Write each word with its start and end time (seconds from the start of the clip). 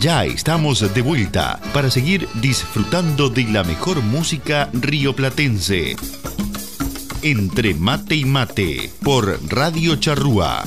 Ya 0.00 0.24
estamos 0.24 0.94
de 0.94 1.02
vuelta 1.02 1.60
para 1.74 1.90
seguir 1.90 2.26
disfrutando 2.40 3.28
de 3.28 3.44
la 3.44 3.62
mejor 3.64 4.00
música 4.00 4.70
rioplatense. 4.72 5.94
Entre 7.22 7.74
mate 7.74 8.16
y 8.16 8.24
mate 8.24 8.90
por 9.04 9.38
Radio 9.52 9.96
Charrúa. 9.96 10.64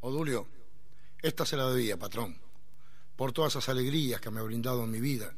Odulio, 0.00 0.46
esta 1.22 1.46
se 1.46 1.56
la 1.56 1.70
debía, 1.70 1.98
patrón, 1.98 2.36
por 3.16 3.32
todas 3.32 3.54
esas 3.54 3.70
alegrías 3.70 4.20
que 4.20 4.30
me 4.30 4.40
ha 4.40 4.42
brindado 4.42 4.84
en 4.84 4.90
mi 4.90 5.00
vida. 5.00 5.34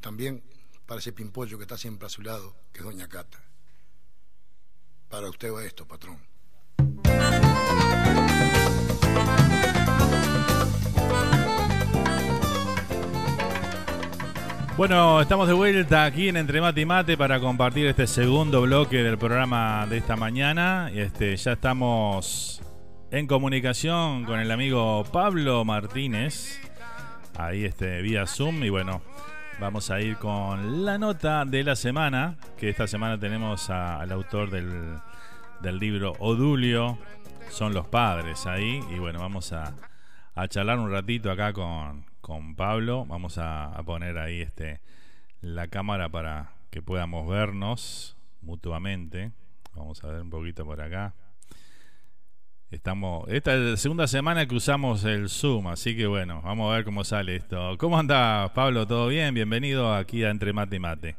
También 0.00 0.44
para 0.86 1.00
ese 1.00 1.12
pimpollo 1.12 1.58
que 1.58 1.64
está 1.64 1.76
siempre 1.76 2.06
a 2.06 2.08
su 2.08 2.22
lado, 2.22 2.54
que 2.72 2.78
es 2.78 2.84
Doña 2.84 3.08
Cata. 3.08 3.42
Para 5.08 5.28
usted 5.28 5.52
va 5.52 5.64
esto, 5.64 5.86
patrón. 5.86 6.18
Bueno, 14.76 15.22
estamos 15.22 15.48
de 15.48 15.54
vuelta 15.54 16.04
aquí 16.04 16.28
en 16.28 16.36
Entre 16.36 16.60
Mate 16.60 16.82
y 16.82 16.84
Mate 16.84 17.16
para 17.16 17.40
compartir 17.40 17.86
este 17.86 18.06
segundo 18.06 18.60
bloque 18.60 19.02
del 19.02 19.16
programa 19.16 19.86
de 19.86 19.96
esta 19.96 20.16
mañana. 20.16 20.90
Este, 20.92 21.34
ya 21.34 21.52
estamos 21.52 22.60
en 23.10 23.26
comunicación 23.26 24.26
con 24.26 24.38
el 24.38 24.50
amigo 24.50 25.04
Pablo 25.10 25.64
Martínez, 25.64 26.60
ahí 27.38 27.64
este, 27.64 28.02
vía 28.02 28.26
Zoom. 28.26 28.64
Y 28.64 28.68
bueno, 28.68 29.00
vamos 29.58 29.90
a 29.90 30.00
ir 30.00 30.16
con 30.16 30.84
la 30.84 30.98
nota 30.98 31.44
de 31.44 31.64
la 31.64 31.76
semana, 31.76 32.36
que 32.56 32.68
esta 32.68 32.86
semana 32.86 33.18
tenemos 33.18 33.70
al 33.70 34.10
autor 34.12 34.50
del, 34.50 34.98
del 35.60 35.78
libro 35.78 36.12
Odulio, 36.18 36.98
son 37.50 37.74
los 37.74 37.86
padres 37.86 38.46
ahí. 38.46 38.80
Y 38.90 38.98
bueno, 38.98 39.20
vamos 39.20 39.52
a, 39.52 39.74
a 40.34 40.48
charlar 40.48 40.78
un 40.78 40.90
ratito 40.90 41.30
acá 41.30 41.52
con, 41.52 42.04
con 42.20 42.54
Pablo. 42.54 43.06
Vamos 43.06 43.38
a, 43.38 43.72
poner 43.84 44.18
ahí 44.18 44.40
este 44.40 44.80
la 45.40 45.68
cámara 45.68 46.08
para 46.08 46.52
que 46.70 46.82
podamos 46.82 47.28
vernos 47.28 48.16
mutuamente. 48.42 49.32
Vamos 49.74 50.02
a 50.04 50.08
ver 50.08 50.22
un 50.22 50.30
poquito 50.30 50.64
por 50.64 50.80
acá. 50.80 51.14
Estamos, 52.68 53.28
esta 53.28 53.54
es 53.54 53.60
la 53.60 53.76
segunda 53.76 54.08
semana 54.08 54.48
que 54.48 54.56
usamos 54.56 55.04
el 55.04 55.28
Zoom, 55.28 55.68
así 55.68 55.96
que 55.96 56.08
bueno, 56.08 56.42
vamos 56.42 56.72
a 56.72 56.74
ver 56.74 56.84
cómo 56.84 57.04
sale 57.04 57.36
esto. 57.36 57.78
¿Cómo 57.78 57.96
anda 57.96 58.52
Pablo? 58.54 58.88
¿Todo 58.88 59.06
bien? 59.06 59.32
Bienvenido 59.34 59.94
aquí 59.94 60.24
a 60.24 60.30
Entre 60.30 60.52
Mate 60.52 60.74
y 60.74 60.78
Mate. 60.80 61.16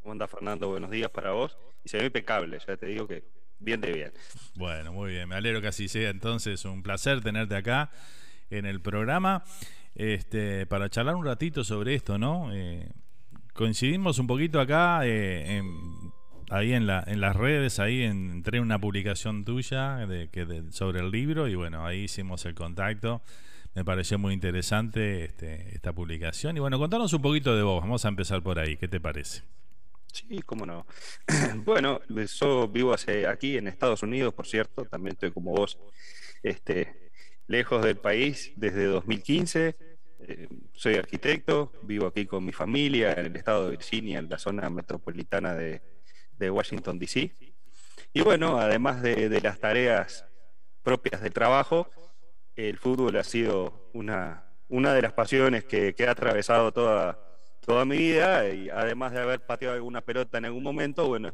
¿Cómo 0.00 0.12
anda 0.12 0.26
Fernando? 0.26 0.68
Buenos 0.68 0.90
días 0.90 1.10
para 1.10 1.32
vos. 1.32 1.58
Y 1.84 1.90
se 1.90 1.98
ve 1.98 2.06
impecable, 2.06 2.58
ya 2.66 2.74
te 2.78 2.86
digo 2.86 3.06
que 3.06 3.22
bien 3.58 3.82
de 3.82 3.92
bien. 3.92 4.12
Bueno, 4.54 4.94
muy 4.94 5.12
bien, 5.12 5.28
me 5.28 5.34
alegro 5.34 5.60
que 5.60 5.68
así 5.68 5.88
sea. 5.88 6.08
Entonces, 6.08 6.64
un 6.64 6.82
placer 6.82 7.20
tenerte 7.20 7.54
acá 7.54 7.90
en 8.48 8.64
el 8.64 8.80
programa 8.80 9.44
este, 9.94 10.64
para 10.64 10.88
charlar 10.88 11.16
un 11.16 11.26
ratito 11.26 11.64
sobre 11.64 11.96
esto, 11.96 12.16
¿no? 12.16 12.50
Eh, 12.54 12.88
coincidimos 13.52 14.18
un 14.18 14.26
poquito 14.26 14.58
acá, 14.58 15.00
eh, 15.04 15.60
ahí 16.50 16.72
en, 16.72 16.86
la, 16.86 17.04
en 17.06 17.20
las 17.20 17.36
redes, 17.36 17.78
ahí 17.78 18.02
entré 18.02 18.60
una 18.60 18.78
publicación 18.78 19.44
tuya 19.44 20.06
sobre 20.70 21.00
el 21.00 21.10
libro 21.10 21.48
y 21.48 21.54
bueno, 21.54 21.86
ahí 21.86 22.04
hicimos 22.04 22.44
el 22.46 22.54
contacto. 22.54 23.22
Me 23.74 23.84
pareció 23.84 24.18
muy 24.18 24.34
interesante 24.34 25.24
este, 25.24 25.74
esta 25.74 25.92
publicación. 25.92 26.56
Y 26.56 26.60
bueno, 26.60 26.78
contanos 26.78 27.12
un 27.12 27.22
poquito 27.22 27.54
de 27.54 27.62
vos. 27.62 27.80
Vamos 27.80 28.04
a 28.04 28.08
empezar 28.08 28.42
por 28.42 28.58
ahí. 28.58 28.76
¿Qué 28.76 28.88
te 28.88 28.98
parece? 28.98 29.42
Sí, 30.12 30.42
cómo 30.44 30.66
no. 30.66 30.86
bueno, 31.64 32.00
yo 32.08 32.68
vivo 32.68 32.92
hace, 32.92 33.26
aquí 33.26 33.56
en 33.56 33.68
Estados 33.68 34.02
Unidos, 34.02 34.34
por 34.34 34.46
cierto. 34.46 34.84
También 34.84 35.12
estoy 35.12 35.30
como 35.30 35.52
vos, 35.52 35.78
este, 36.42 37.10
lejos 37.46 37.84
del 37.84 37.98
país 37.98 38.52
desde 38.56 38.84
2015. 38.86 39.76
Eh, 40.20 40.48
soy 40.72 40.94
arquitecto, 40.94 41.72
vivo 41.82 42.08
aquí 42.08 42.26
con 42.26 42.44
mi 42.44 42.52
familia 42.52 43.12
en 43.12 43.26
el 43.26 43.36
estado 43.36 43.66
de 43.66 43.70
Virginia, 43.72 44.18
en 44.18 44.28
la 44.28 44.38
zona 44.38 44.68
metropolitana 44.70 45.54
de, 45.54 45.80
Washington, 46.40 46.98
D.C. 46.98 47.32
Y 48.12 48.22
bueno, 48.22 48.58
además 48.58 49.02
de, 49.02 49.40
las 49.40 49.58
tareas 49.58 50.24
propias 50.82 51.20
del 51.20 51.32
trabajo, 51.32 51.88
el 52.56 52.78
fútbol 52.78 53.16
ha 53.16 53.24
sido 53.24 53.90
una, 53.92 54.44
una 54.68 54.94
de 54.94 55.02
las 55.02 55.12
pasiones 55.12 55.64
que, 55.64 55.94
ha 56.06 56.10
atravesado 56.10 56.72
toda, 56.72 57.18
toda 57.60 57.84
mi 57.84 57.98
vida 57.98 58.48
y 58.48 58.70
además 58.70 59.12
de 59.12 59.20
haber 59.20 59.44
pateado 59.44 59.74
alguna 59.74 60.00
pelota 60.00 60.38
en 60.38 60.46
algún 60.46 60.62
momento, 60.62 61.08
bueno, 61.08 61.32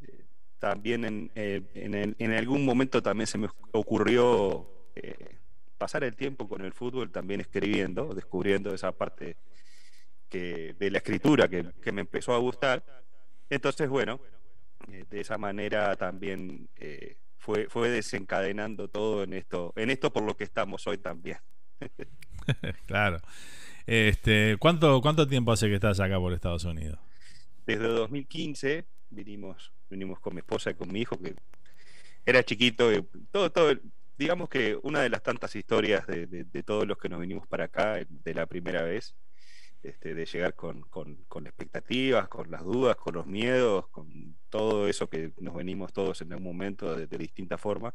eh, 0.00 0.24
también 0.58 1.04
en, 1.04 1.30
eh, 1.34 1.62
en, 1.74 2.16
en, 2.18 2.32
algún 2.32 2.64
momento 2.64 3.02
también 3.02 3.26
se 3.26 3.38
me 3.38 3.48
ocurrió 3.72 4.68
pasar 5.78 6.02
el 6.04 6.16
tiempo 6.16 6.48
con 6.48 6.62
el 6.62 6.72
fútbol 6.72 7.10
también 7.10 7.40
escribiendo, 7.40 8.12
descubriendo 8.12 8.74
esa 8.74 8.92
parte 8.92 9.36
que, 10.28 10.74
de 10.78 10.90
la 10.90 10.98
escritura 10.98 11.48
que, 11.48 11.92
me 11.92 12.02
empezó 12.02 12.34
a 12.34 12.38
gustar. 12.38 12.84
Entonces, 13.50 13.88
bueno, 13.88 14.20
eh, 14.92 15.04
de 15.10 15.20
esa 15.20 15.38
manera 15.38 15.96
también 15.96 16.68
eh, 16.76 17.16
fue, 17.38 17.68
fue 17.68 17.88
desencadenando 17.88 18.88
todo 18.88 19.22
en 19.22 19.32
esto, 19.32 19.72
en 19.76 19.90
esto 19.90 20.12
por 20.12 20.22
lo 20.22 20.36
que 20.36 20.44
estamos 20.44 20.86
hoy 20.86 20.98
también. 20.98 21.38
claro. 22.86 23.18
Este, 23.86 24.56
¿cuánto, 24.58 25.00
¿Cuánto 25.00 25.26
tiempo 25.26 25.52
hace 25.52 25.68
que 25.68 25.74
estás 25.74 25.98
acá 26.00 26.18
por 26.18 26.32
Estados 26.32 26.64
Unidos? 26.64 26.98
Desde 27.66 27.86
2015 27.86 28.84
vinimos, 29.10 29.72
vinimos 29.88 30.20
con 30.20 30.34
mi 30.34 30.40
esposa 30.40 30.70
y 30.70 30.74
con 30.74 30.92
mi 30.92 31.00
hijo, 31.00 31.18
que 31.18 31.34
era 32.26 32.42
chiquito, 32.42 32.92
y 32.92 33.02
todo, 33.30 33.50
todo, 33.50 33.72
digamos 34.18 34.48
que 34.48 34.78
una 34.82 35.00
de 35.00 35.08
las 35.08 35.22
tantas 35.22 35.56
historias 35.56 36.06
de, 36.06 36.44
todos 36.64 36.86
los 36.86 36.98
que 36.98 37.08
nos 37.08 37.20
vinimos 37.20 37.46
para 37.46 37.64
acá 37.64 37.98
de 38.08 38.34
la 38.34 38.46
primera 38.46 38.82
vez, 38.82 39.14
este, 39.82 40.14
de 40.14 40.26
llegar 40.26 40.54
con, 40.54 40.84
expectativas, 41.46 42.28
con 42.28 42.50
las 42.50 42.64
dudas, 42.64 42.96
con 42.96 43.14
los 43.14 43.26
miedos, 43.26 43.86
con 43.88 44.36
todo 44.50 44.88
eso 44.88 45.08
que 45.08 45.32
nos 45.38 45.54
venimos 45.54 45.92
todos 45.92 46.20
en 46.20 46.32
algún 46.32 46.46
momento 46.46 46.96
de, 46.96 47.06
distinta 47.18 47.58
forma, 47.58 47.94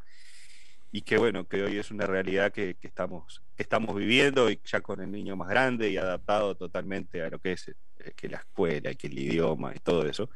y 0.91 1.01
que 1.01 1.17
bueno, 1.17 1.47
que 1.47 1.63
hoy 1.63 1.77
es 1.77 1.91
una 1.91 2.05
realidad 2.05 2.51
que, 2.51 2.77
estamos, 2.81 3.41
estamos 3.57 3.95
viviendo 3.95 4.49
y 4.49 4.59
ya 4.63 4.81
con 4.81 5.01
el 5.01 5.11
niño 5.11 5.35
más 5.35 5.49
grande 5.49 5.89
y 5.89 5.97
adaptado 5.97 6.55
totalmente 6.55 7.21
a 7.21 7.29
lo 7.29 7.39
que 7.39 7.53
es 7.53 7.67
eh, 7.67 7.75
que 8.15 8.29
la 8.29 8.37
escuela 8.37 8.91
y 8.91 8.95
que 8.95 9.07
el 9.07 9.19
idioma 9.19 9.73
y 9.75 9.79
todo 9.79 10.05
eso. 10.07 10.29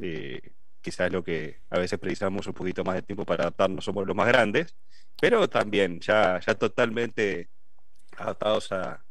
Eh, 0.00 0.40
quizás 0.80 1.12
lo 1.12 1.22
que 1.22 1.60
a 1.70 1.78
veces 1.78 1.98
precisamos 1.98 2.46
un 2.46 2.54
poquito 2.54 2.84
más 2.84 2.94
de 2.94 3.02
tiempo 3.02 3.24
para 3.24 3.44
adaptarnos 3.44 3.84
somos 3.84 4.06
los 4.06 4.16
más 4.16 4.28
grandes, 4.28 4.74
pero 5.20 5.48
también 5.48 6.00
ya, 6.00 6.40
ya 6.40 6.54
totalmente 6.54 7.50
adaptados 8.16 8.72
a, 8.72 9.04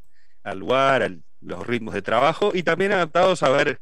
al 0.44 0.60
lugar, 0.60 1.04
a 1.04 1.10
los 1.42 1.66
ritmos 1.66 1.94
de 1.94 2.02
trabajo 2.02 2.52
y 2.54 2.64
también 2.64 2.92
adaptados 2.92 3.44
a 3.44 3.50
ver 3.50 3.80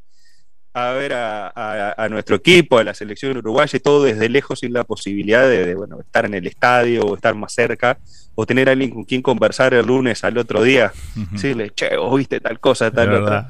a 0.78 0.92
ver 0.92 1.14
a, 1.14 2.08
nuestro 2.10 2.36
equipo, 2.36 2.78
a 2.78 2.84
la 2.84 2.94
selección 2.94 3.36
uruguaya 3.36 3.76
y 3.76 3.80
todo 3.80 4.04
desde 4.04 4.30
lejos 4.30 4.60
sin 4.60 4.74
la 4.74 4.84
posibilidad 4.84 5.50
de, 5.50 5.74
bueno, 5.74 6.00
estar 6.00 6.26
en 6.26 6.36
el 6.36 6.46
estadio 6.46 7.02
o 7.02 7.16
estar 7.16 7.34
más 7.34 7.52
cerca 7.54 7.98
o 8.36 8.46
tener 8.46 8.70
a 8.70 8.74
alguien 8.74 8.92
con 8.92 9.04
quien 9.04 9.24
conversar 9.24 9.74
el 9.74 9.88
lunes 9.88 10.24
al 10.24 10.38
otro 10.38 10.62
día, 10.62 10.94
decirle, 11.32 11.72
che, 11.72 11.98
vos 11.98 12.16
viste 12.16 12.40
tal 12.40 12.60
cosa, 12.60 12.92
tal 12.92 13.12
otra. 13.16 13.50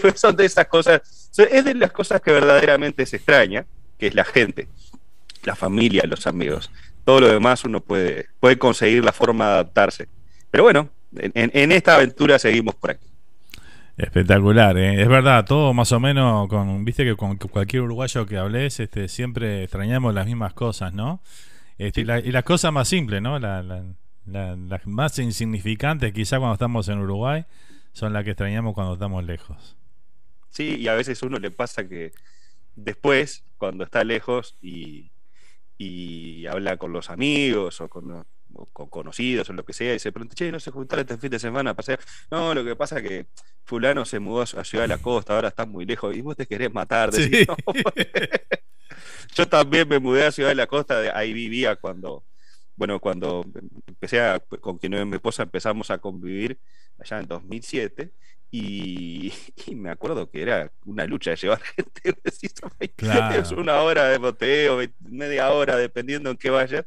Pues 0.00 0.20
son 0.20 0.36
de 0.36 0.44
esas 0.44 0.68
cosas, 0.68 1.30
es 1.36 1.64
de 1.64 1.74
las 1.74 1.90
cosas 1.90 2.20
que 2.20 2.30
verdaderamente 2.30 3.04
se 3.04 3.16
extraña, 3.16 3.66
que 3.98 4.06
es 4.06 4.14
la 4.14 4.24
gente, 4.24 4.68
la 5.42 5.56
familia, 5.56 6.04
los 6.06 6.28
amigos. 6.28 6.70
Todo 7.04 7.22
lo 7.22 7.28
demás 7.28 7.64
uno 7.64 7.80
puede, 7.80 8.28
puede 8.38 8.56
conseguir 8.56 9.04
la 9.04 9.12
forma 9.12 9.46
de 9.46 9.52
adaptarse. 9.54 10.06
Pero 10.52 10.62
bueno, 10.62 10.90
en, 11.16 11.72
esta 11.72 11.96
aventura 11.96 12.38
seguimos 12.38 12.74
por 12.74 12.90
aquí. 12.90 13.06
Espectacular, 13.96 14.78
¿eh? 14.78 15.02
es 15.02 15.08
verdad, 15.08 15.44
todo 15.44 15.74
más 15.74 15.90
o 15.90 15.98
menos, 15.98 16.48
con, 16.48 16.84
viste 16.84 17.04
que 17.04 17.16
con 17.16 17.36
cualquier 17.36 17.82
uruguayo 17.82 18.26
que 18.26 18.36
hables, 18.38 18.78
este, 18.78 19.08
siempre 19.08 19.64
extrañamos 19.64 20.14
las 20.14 20.26
mismas 20.26 20.54
cosas, 20.54 20.94
¿no? 20.94 21.20
Este, 21.78 22.02
y, 22.02 22.04
las 22.04 22.44
cosas 22.44 22.72
más 22.72 22.88
simples, 22.88 23.22
¿no? 23.22 23.38
las 23.38 24.86
más 24.86 25.18
insignificantes, 25.18 26.12
quizá 26.12 26.38
cuando 26.38 26.54
estamos 26.54 26.88
en 26.88 26.98
Uruguay, 26.98 27.44
son 27.92 28.12
las 28.12 28.22
que 28.22 28.30
extrañamos 28.30 28.74
cuando 28.74 28.94
estamos 28.94 29.24
lejos. 29.24 29.76
Sí, 30.50 30.76
y 30.76 30.88
a 30.88 30.94
veces 30.94 31.22
uno 31.22 31.38
le 31.38 31.50
pasa 31.50 31.88
que 31.88 32.12
después, 32.76 33.44
cuando 33.58 33.84
está 33.84 34.04
lejos 34.04 34.56
y, 34.62 35.10
y 35.76 36.46
habla 36.46 36.76
con 36.76 36.92
los 36.92 37.10
amigos 37.10 37.80
o 37.80 37.88
con, 37.88 38.24
conocidos 38.72 39.48
o 39.50 39.52
lo 39.52 39.64
que 39.64 39.72
sea 39.72 39.94
y 39.94 39.98
se 39.98 40.12
pregunta, 40.12 40.34
che, 40.34 40.50
no 40.50 40.60
se 40.60 40.70
juntaron 40.70 41.02
este 41.02 41.18
fin 41.18 41.30
de 41.30 41.38
semana 41.38 41.70
a 41.70 41.74
pasear. 41.74 42.00
No, 42.30 42.54
lo 42.54 42.64
que 42.64 42.76
pasa 42.76 42.98
es 42.98 43.08
que 43.08 43.26
fulano 43.64 44.04
se 44.04 44.18
mudó 44.18 44.42
a 44.42 44.64
Ciudad 44.64 44.84
de 44.84 44.88
la 44.88 44.98
Costa, 44.98 45.34
ahora 45.34 45.48
está 45.48 45.66
muy 45.66 45.84
lejos 45.84 46.16
y 46.16 46.20
vos 46.20 46.36
te 46.36 46.46
querés 46.46 46.72
matar. 46.72 47.10
Yo 49.34 49.48
también 49.48 49.88
me 49.88 49.98
mudé 49.98 50.26
a 50.26 50.32
Ciudad 50.32 50.50
de 50.50 50.54
la 50.54 50.66
Costa, 50.66 51.16
ahí 51.16 51.32
vivía 51.32 51.76
cuando, 51.76 52.24
bueno, 52.76 53.00
cuando 53.00 53.44
empecé 53.86 54.20
a, 54.20 54.40
con 54.40 54.78
quien 54.78 55.08
mi 55.08 55.16
esposa 55.16 55.42
empezamos 55.42 55.90
a 55.90 55.98
convivir 55.98 56.58
allá 56.98 57.20
en 57.20 57.28
2007 57.28 58.12
Y, 58.50 59.32
me 59.74 59.90
acuerdo 59.90 60.30
que 60.30 60.40
era 60.40 60.72
una 60.86 61.06
lucha 61.06 61.30
de 61.30 61.36
llevar 61.36 61.60
gente. 61.60 62.14
Es 63.38 63.52
una 63.52 63.82
hora 63.82 64.08
de 64.08 64.18
boteo, 64.18 64.78
media 65.00 65.50
hora, 65.50 65.76
dependiendo 65.76 66.30
en 66.30 66.38
qué 66.38 66.50
vaya. 66.50 66.86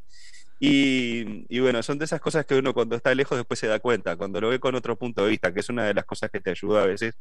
Y, 0.63 1.46
y, 1.50 1.60
bueno, 1.60 1.81
son 1.81 1.98
de 1.98 2.06
esas 2.06 2.22
cosas 2.22 2.46
que 2.46 2.56
uno 2.56 2.74
cuando 2.74 2.96
está 2.96 3.16
lejos 3.16 3.36
después 3.36 3.60
se 3.60 3.66
da 3.66 3.80
cuenta, 3.80 4.16
cuando 4.16 4.40
lo 4.40 4.50
ve 4.50 4.60
con 4.60 4.75
otro 4.75 4.96
punto 4.96 5.24
de 5.24 5.31
vista, 5.31 5.52
que 5.52 5.62
es 5.62 5.69
una 5.69 5.86
de 5.86 5.96
las 5.96 6.06
cosas 6.06 6.30
que 6.30 6.40
te 6.40 6.52
ayuda 6.52 6.84
a 6.84 6.86
veces, 6.86 7.16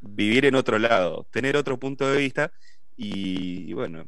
vivir 0.00 0.46
en 0.46 0.56
otro 0.56 0.78
lado, 0.80 1.26
tener 1.30 1.56
otro 1.56 1.78
punto 1.78 2.10
de 2.10 2.18
vista 2.18 2.52
y 2.96 3.72
bueno, 3.74 4.04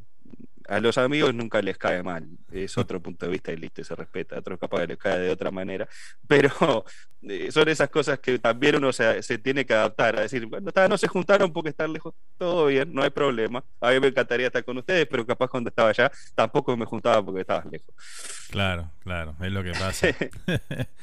a 0.67 0.79
los 0.79 0.97
amigos 0.97 1.33
nunca 1.33 1.61
les 1.61 1.77
cae 1.77 2.03
mal, 2.03 2.27
es 2.51 2.77
otro 2.77 3.01
punto 3.01 3.25
de 3.25 3.31
vista 3.31 3.51
y 3.51 3.57
listo, 3.57 3.83
se 3.83 3.95
respeta, 3.95 4.35
a 4.35 4.39
otros 4.39 4.59
capaz 4.59 4.81
que 4.81 4.87
les 4.87 4.97
cae 4.97 5.19
de 5.19 5.29
otra 5.29 5.51
manera, 5.51 5.87
pero 6.27 6.49
eh, 7.23 7.51
son 7.51 7.69
esas 7.69 7.89
cosas 7.89 8.19
que 8.19 8.39
también 8.39 8.75
uno 8.75 8.91
se, 8.93 9.21
tiene 9.39 9.65
que 9.65 9.73
adaptar, 9.73 10.17
a 10.17 10.21
decir, 10.21 10.45
bueno, 10.45 10.71
no 10.89 10.97
se 10.97 11.07
juntaron 11.07 11.51
porque 11.51 11.69
están 11.69 11.93
lejos, 11.93 12.13
todo 12.37 12.67
bien, 12.67 12.93
no 12.93 13.03
hay 13.03 13.09
problema, 13.09 13.63
a 13.81 13.91
mí 13.91 13.99
me 13.99 14.07
encantaría 14.07 14.47
estar 14.47 14.63
con 14.63 14.77
ustedes, 14.77 15.07
pero 15.09 15.25
capaz 15.25 15.47
cuando 15.49 15.69
estaba 15.69 15.89
allá 15.89 16.11
tampoco 16.33 16.75
me 16.75 16.85
juntaba 16.85 17.23
porque 17.23 17.41
estabas 17.41 17.65
lejos. 17.65 17.93
Claro, 18.49 18.91
claro, 19.03 19.35
es 19.41 19.51
lo 19.51 19.63
que 19.63 19.71
pasa. 19.71 20.07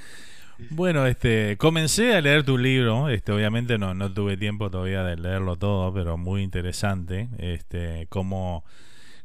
Bueno, 0.71 1.07
este, 1.07 1.57
comencé 1.57 2.15
a 2.15 2.21
leer 2.21 2.45
tu 2.45 2.57
libro, 2.59 3.09
este, 3.09 3.33
obviamente 3.33 3.79
no, 3.79 3.95
no 3.95 4.13
tuve 4.13 4.37
tiempo 4.37 4.71
todavía 4.71 5.03
de 5.03 5.17
leerlo 5.17 5.57
todo, 5.57 5.93
pero 5.93 6.17
muy 6.17 6.43
interesante, 6.43 7.29
este, 7.39 8.07
cómo 8.09 8.65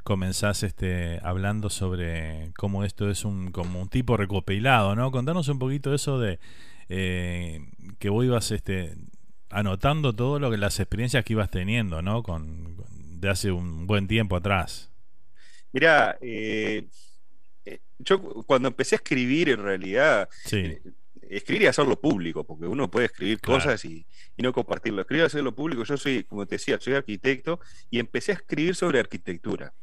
comenzás 0.07 0.63
este, 0.63 1.19
hablando 1.21 1.69
sobre 1.69 2.53
cómo 2.55 2.85
esto 2.85 3.09
es 3.09 3.25
un, 3.25 3.51
como 3.51 3.81
un 3.81 3.89
tipo 3.89 4.15
recopilado, 4.15 4.95
¿no? 4.95 5.11
Contanos 5.11 5.49
un 5.49 5.59
poquito 5.59 5.93
eso 5.93 6.17
de 6.17 6.39
eh, 6.87 7.59
que 7.99 8.07
vos 8.07 8.23
ibas 8.23 8.51
este, 8.51 8.93
anotando 9.49 10.15
todo 10.15 10.39
lo 10.39 10.49
que 10.49 10.55
las 10.55 10.79
experiencias 10.79 11.25
que 11.25 11.33
ibas 11.33 11.51
teniendo, 11.51 12.01
¿no? 12.01 12.23
Con, 12.23 12.77
de 13.19 13.27
hace 13.27 13.51
un 13.51 13.85
buen 13.85 14.07
tiempo 14.07 14.37
atrás. 14.37 14.89
Mira, 15.73 16.17
eh, 16.21 16.85
eh, 17.65 17.79
yo 17.99 18.21
cuando 18.45 18.69
empecé 18.69 18.95
a 18.95 18.99
escribir 18.99 19.49
en 19.49 19.61
realidad, 19.61 20.29
escribir 21.29 21.63
y 21.63 21.67
hacerlo 21.67 21.99
público, 21.99 22.45
porque 22.45 22.65
uno 22.65 22.89
puede 22.89 23.07
escribir 23.07 23.41
cosas 23.41 23.83
y, 23.83 24.05
y, 24.37 24.41
no 24.41 24.53
compartirlo. 24.53 25.01
Escribir 25.01 25.23
y 25.23 25.25
hacerlo 25.25 25.53
público, 25.53 25.83
yo 25.83 25.97
soy, 25.97 26.23
como 26.23 26.45
te 26.45 26.55
decía, 26.55 26.79
soy 26.79 26.93
arquitecto 26.93 27.59
y 27.89 27.99
empecé 27.99 28.31
a 28.31 28.35
escribir 28.35 28.73
sobre 28.73 29.01
arquitectura 29.01 29.73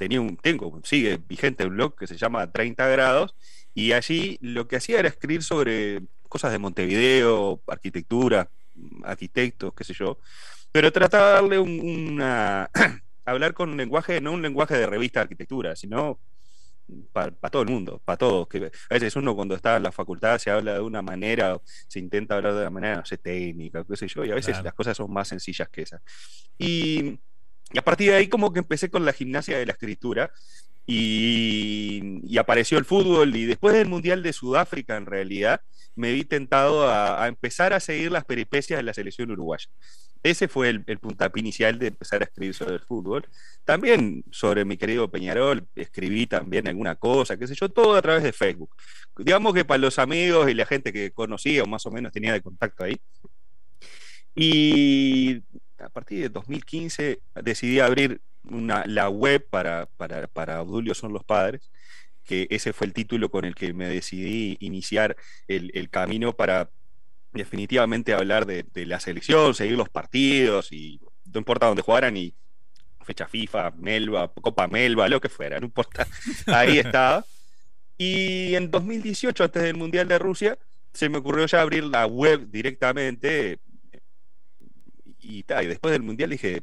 tenía 0.00 0.18
un, 0.18 0.38
tengo, 0.38 0.80
sigue 0.82 1.20
vigente 1.28 1.66
un 1.66 1.76
blog 1.76 1.94
que 1.94 2.06
se 2.06 2.16
llama 2.16 2.50
30 2.50 2.88
grados, 2.88 3.34
y 3.74 3.92
allí 3.92 4.38
lo 4.40 4.66
que 4.66 4.76
hacía 4.76 4.98
era 4.98 5.08
escribir 5.08 5.42
sobre 5.42 6.00
cosas 6.26 6.52
de 6.52 6.58
Montevideo, 6.58 7.60
arquitectura, 7.66 8.48
arquitectos, 9.04 9.74
qué 9.74 9.84
sé 9.84 9.92
yo, 9.92 10.16
pero 10.72 10.90
trataba 10.90 11.26
de 11.26 11.34
darle 11.34 11.58
una... 11.58 12.70
hablar 13.26 13.52
con 13.52 13.68
un 13.68 13.76
lenguaje, 13.76 14.22
no 14.22 14.32
un 14.32 14.40
lenguaje 14.40 14.74
de 14.74 14.86
revista 14.86 15.20
de 15.20 15.24
arquitectura, 15.24 15.76
sino 15.76 16.18
para 17.12 17.30
todo 17.50 17.62
el 17.62 17.68
mundo, 17.68 18.00
para 18.02 18.16
todos. 18.16 18.48
Que 18.48 18.72
a 18.88 18.94
veces 18.94 19.14
uno 19.16 19.36
cuando 19.36 19.54
está 19.54 19.76
en 19.76 19.82
la 19.82 19.92
facultad 19.92 20.38
se 20.38 20.50
habla 20.50 20.74
de 20.74 20.80
una 20.80 21.02
manera, 21.02 21.60
se 21.86 21.98
intenta 21.98 22.36
hablar 22.36 22.54
de 22.54 22.60
una 22.62 22.70
manera, 22.70 22.96
no 22.96 23.04
sé, 23.04 23.18
técnica, 23.18 23.84
qué 23.84 23.96
sé 23.96 24.08
yo, 24.08 24.24
y 24.24 24.32
a 24.32 24.34
veces 24.34 24.60
las 24.64 24.74
cosas 24.74 24.96
son 24.96 25.12
más 25.12 25.28
sencillas 25.28 25.68
que 25.68 25.82
esas. 25.82 26.00
Y 26.58 27.18
y 27.72 27.78
a 27.78 27.82
partir 27.82 28.10
de 28.10 28.16
ahí 28.16 28.28
como 28.28 28.52
que 28.52 28.58
empecé 28.58 28.90
con 28.90 29.04
la 29.04 29.12
gimnasia 29.12 29.58
de 29.58 29.66
la 29.66 29.72
escritura 29.72 30.30
y, 30.86 32.36
apareció 32.38 32.78
el 32.78 32.84
fútbol 32.84 33.36
y 33.36 33.44
después 33.44 33.74
del 33.74 33.88
Mundial 33.88 34.22
de 34.22 34.32
Sudáfrica 34.32 34.96
en 34.96 35.06
realidad 35.06 35.60
me 35.94 36.12
vi 36.12 36.24
tentado 36.24 36.88
a, 36.88 37.28
empezar 37.28 37.72
a 37.72 37.80
seguir 37.80 38.10
las 38.10 38.24
peripecias 38.24 38.78
de 38.78 38.82
la 38.82 38.94
selección 38.94 39.30
uruguaya. 39.30 39.66
Ese 40.22 40.48
fue 40.48 40.68
el, 40.68 40.84
el 40.86 40.98
puntapié 40.98 41.40
inicial 41.40 41.78
de 41.78 41.88
empezar 41.88 42.22
a 42.22 42.24
escribir 42.24 42.54
sobre 42.54 42.74
el 42.74 42.80
fútbol. 42.80 43.26
También 43.64 44.24
sobre 44.30 44.64
mi 44.64 44.76
querido 44.76 45.10
Peñarol, 45.10 45.66
escribí 45.74 46.26
también 46.26 46.68
alguna 46.68 46.94
cosa, 46.96 47.36
qué 47.36 47.46
sé 47.46 47.54
yo, 47.54 47.68
todo 47.68 47.94
a 47.94 48.02
través 48.02 48.22
de 48.22 48.32
Facebook. 48.32 48.74
Digamos 49.16 49.54
que 49.54 49.64
para 49.64 49.78
los 49.78 49.98
amigos 49.98 50.50
y 50.50 50.54
la 50.54 50.66
gente 50.66 50.92
que 50.92 51.10
conocía 51.10 51.62
o 51.62 51.66
más 51.66 51.86
o 51.86 51.90
menos 51.90 52.12
tenía 52.12 52.32
de 52.32 52.42
contacto 52.42 52.84
ahí. 52.84 53.00
Y 54.34 55.42
a 55.82 55.88
partir 55.88 56.22
de 56.22 56.28
2015 56.28 57.20
decidí 57.42 57.80
abrir 57.80 58.20
una, 58.44 58.84
la 58.86 59.08
web 59.08 59.46
para, 59.48 59.86
para, 59.96 60.26
para 60.26 60.64
son 60.94 61.12
los 61.12 61.24
padres, 61.24 61.70
que 62.24 62.46
ese 62.50 62.72
fue 62.72 62.86
el 62.86 62.92
título 62.92 63.30
con 63.30 63.44
el 63.44 63.54
que 63.54 63.72
me 63.72 63.88
decidí 63.88 64.56
iniciar 64.60 65.16
el, 65.48 65.90
camino 65.90 66.34
para 66.34 66.70
definitivamente 67.32 68.12
hablar 68.12 68.46
de, 68.46 68.64
la 68.86 69.00
selección, 69.00 69.54
seguir 69.54 69.76
los 69.76 69.88
partidos 69.88 70.72
y 70.72 71.00
no 71.32 71.38
importa 71.38 71.66
dónde 71.66 71.82
jugaran 71.82 72.16
y 72.16 72.34
fecha 73.02 73.26
FIFA, 73.26 73.72
Melba, 73.72 74.32
Copa 74.32 74.68
Melba, 74.68 75.08
lo 75.08 75.20
que 75.20 75.28
fuera, 75.28 75.58
no 75.58 75.66
importa, 75.66 76.06
ahí 76.46 76.78
estaba. 76.78 77.24
Y 77.98 78.54
en 78.54 78.70
2018, 78.70 79.44
antes 79.44 79.62
del 79.62 79.76
Mundial 79.76 80.08
de 80.08 80.18
Rusia, 80.18 80.58
se 80.92 81.08
me 81.08 81.18
ocurrió 81.18 81.46
ya 81.46 81.60
abrir 81.60 81.84
la 81.84 82.06
web 82.06 82.48
directamente, 82.50 83.58
y, 85.30 85.66
después 85.66 85.92
del 85.92 86.02
Mundial 86.02 86.30
dije, 86.30 86.62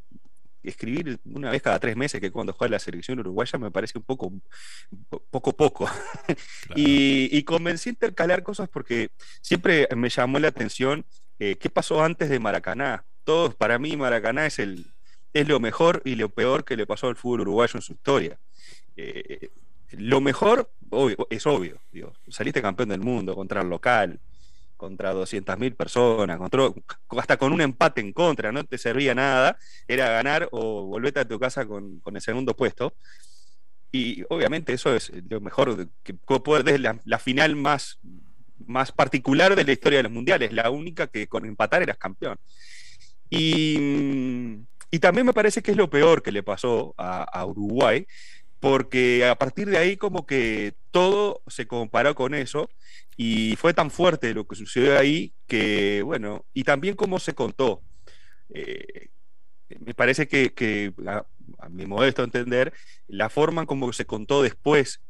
escribir 0.63 1.19
una 1.25 1.49
vez 1.49 1.61
cada 1.61 1.79
tres 1.79 1.95
meses, 1.95 2.19
que 2.19 2.31
cuando 2.31 2.53
juega 2.53 2.73
la 2.73 2.79
selección 2.79 3.19
uruguaya 3.19 3.57
me 3.57 3.71
parece 3.71 3.97
un 3.97 4.03
poco, 4.03 4.31
poco, 5.29 5.53
poco. 5.53 5.89
y, 6.75 7.41
comencé 7.43 7.89
a 7.89 7.93
intercalar 7.93 8.43
cosas 8.43 8.69
porque 8.69 9.09
siempre 9.41 9.87
me 9.95 10.09
llamó 10.09 10.39
la 10.39 10.49
atención 10.49 11.05
eh, 11.39 11.55
qué 11.55 11.69
pasó 11.69 12.03
antes 12.03 12.29
de 12.29 12.39
Maracaná. 12.39 13.05
Todos, 13.23 13.55
para 13.55 13.79
mí, 13.79 13.95
Maracaná 13.95 14.45
es, 14.45 14.59
el, 14.59 14.85
es 15.33 15.47
lo 15.47 15.59
mejor 15.59 16.01
y 16.05 16.15
lo 16.15 16.29
peor 16.29 16.65
que 16.65 16.77
le 16.77 16.85
pasó 16.85 17.07
al 17.07 17.15
fútbol 17.15 17.41
uruguayo 17.41 17.77
en 17.77 17.81
su 17.81 17.93
historia. 17.93 18.39
Eh, 18.95 19.49
lo 19.91 20.19
mejor 20.19 20.69
es 21.29 21.45
obvio, 21.45 21.81
saliste 22.27 22.61
campeón 22.61 22.89
del 22.89 22.99
mundo 22.99 23.35
contra 23.35 23.61
el 23.61 23.69
local, 23.69 24.19
contra 24.77 25.13
200.000 25.13 25.75
personas, 25.75 26.39
hasta 27.17 27.37
con 27.37 27.51
un 27.51 27.61
empate 27.61 28.01
en 28.01 28.13
contra, 28.13 28.51
no 28.51 28.63
te 28.63 28.77
servía 28.77 29.13
nada, 29.13 29.57
era 29.87 30.09
ganar 30.09 30.47
o 30.51 30.85
volverte 30.85 31.19
a 31.19 31.27
tu 31.27 31.39
casa 31.39 31.65
con, 31.65 32.01
el 32.05 32.21
segundo 32.21 32.55
puesto. 32.55 32.93
Y 33.91 34.23
obviamente 34.29 34.73
eso 34.73 34.95
es 34.95 35.11
lo 35.29 35.41
mejor 35.41 35.89
que 36.03 36.13
puedo 36.13 36.69
es 36.69 36.79
la, 36.79 36.99
la, 37.05 37.19
final 37.19 37.55
más, 37.55 37.99
más 38.65 38.91
particular 38.91 39.55
de 39.55 39.63
la 39.63 39.71
historia 39.71 39.99
de 39.99 40.03
los 40.03 40.11
mundiales, 40.11 40.53
la 40.53 40.69
única 40.69 41.07
que 41.07 41.27
con 41.27 41.45
empatar 41.45 41.81
eras 41.81 41.97
campeón. 41.97 42.37
Y, 43.29 44.65
también 45.01 45.27
me 45.27 45.33
parece 45.33 45.61
que 45.61 45.71
es 45.71 45.77
lo 45.77 45.89
peor 45.89 46.23
que 46.23 46.31
le 46.31 46.43
pasó 46.43 46.95
a, 46.97 47.23
a 47.23 47.45
Uruguay, 47.45 48.05
porque 48.59 49.25
a 49.25 49.35
partir 49.35 49.69
de 49.69 49.77
ahí 49.77 49.97
como 49.97 50.25
que 50.25 50.73
todo 50.91 51.41
se 51.47 51.67
comparó 51.67 52.15
con 52.15 52.33
eso 52.33 52.69
y 53.15 53.55
fue 53.57 53.73
tan 53.73 53.91
fuerte 53.91 54.33
lo 54.33 54.47
que 54.47 54.55
sucedió 54.55 54.97
ahí 54.97 55.33
que, 55.47 56.01
bueno, 56.03 56.45
y 56.53 56.63
también 56.63 56.95
cómo 56.95 57.19
se 57.19 57.33
contó. 57.33 57.81
Eh, 58.49 59.09
me 59.79 59.93
parece 59.93 60.27
que, 60.27 60.93
a, 61.07 61.25
mi 61.69 61.85
modesto 61.85 62.23
entender, 62.23 62.73
la 63.07 63.29
forma 63.29 63.65
como 63.65 63.91
se 63.93 64.05
contó 64.05 64.41
después 64.41 65.01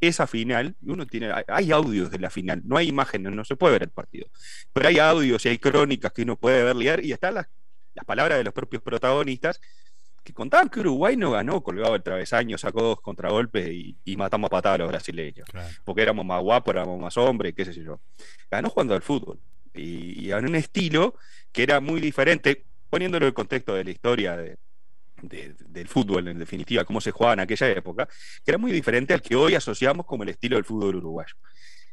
esa 0.00 0.26
final, 0.26 0.76
uno 0.82 1.06
tiene, 1.06 1.32
hay 1.46 1.72
audios 1.72 2.10
de 2.10 2.18
la 2.18 2.30
final, 2.30 2.62
no 2.64 2.76
hay 2.76 2.88
imágenes, 2.88 3.32
no 3.32 3.44
se 3.44 3.56
puede 3.56 3.72
ver 3.72 3.82
el 3.84 3.90
partido, 3.90 4.28
pero 4.72 4.88
hay 4.88 4.98
audios 4.98 5.44
y 5.44 5.48
hay 5.48 5.58
crónicas 5.58 6.12
que 6.12 6.22
uno 6.22 6.36
puede 6.36 6.62
ver 6.62 6.76
liar 6.76 7.04
y 7.04 7.12
están 7.12 7.34
las 7.34 7.48
palabras 8.06 8.38
de 8.38 8.44
los 8.44 8.54
propios 8.54 8.82
protagonistas 8.82 9.60
que 10.24 10.32
contaban 10.32 10.68
que 10.68 10.80
Uruguay 10.80 11.16
no 11.16 11.30
ganó 11.30 11.62
colgado 11.62 11.94
el 11.94 12.02
travesaño, 12.02 12.58
sacó 12.58 12.82
dos 12.82 13.00
contragolpes 13.00 13.68
y, 13.68 13.96
y 14.04 14.16
matamos 14.16 14.48
a 14.48 14.50
patadas 14.50 14.76
a 14.76 14.82
los 14.82 14.88
brasileños. 14.88 15.48
Porque 15.84 16.02
éramos 16.02 16.26
más 16.26 16.42
guapos, 16.42 16.74
éramos 16.74 17.00
más 17.00 17.16
hombres, 17.16 17.54
qué 17.54 17.64
sé 17.64 17.74
yo. 17.74 18.00
Ganó 18.50 18.68
jugando 18.70 18.94
al 18.94 19.02
fútbol. 19.02 19.38
Y, 19.74 20.30
en 20.30 20.44
un 20.44 20.54
estilo 20.54 21.14
que 21.52 21.62
era 21.62 21.80
muy 21.80 22.00
diferente, 22.00 22.64
poniéndolo 22.90 23.26
en 23.26 23.28
el 23.28 23.34
contexto 23.34 23.74
de 23.74 23.84
la 23.84 23.90
historia 23.90 24.36
del 25.22 25.88
fútbol, 25.88 26.28
en 26.28 26.38
definitiva, 26.38 26.84
cómo 26.84 27.00
se 27.00 27.10
jugaba 27.10 27.34
en 27.34 27.40
aquella 27.40 27.68
época, 27.70 28.06
que 28.44 28.50
era 28.50 28.58
muy 28.58 28.72
diferente 28.72 29.14
al 29.14 29.22
que 29.22 29.36
hoy 29.36 29.54
asociamos 29.54 30.06
como 30.06 30.22
el 30.22 30.30
estilo 30.30 30.56
del 30.56 30.64
fútbol 30.64 30.96
uruguayo. 30.96 31.34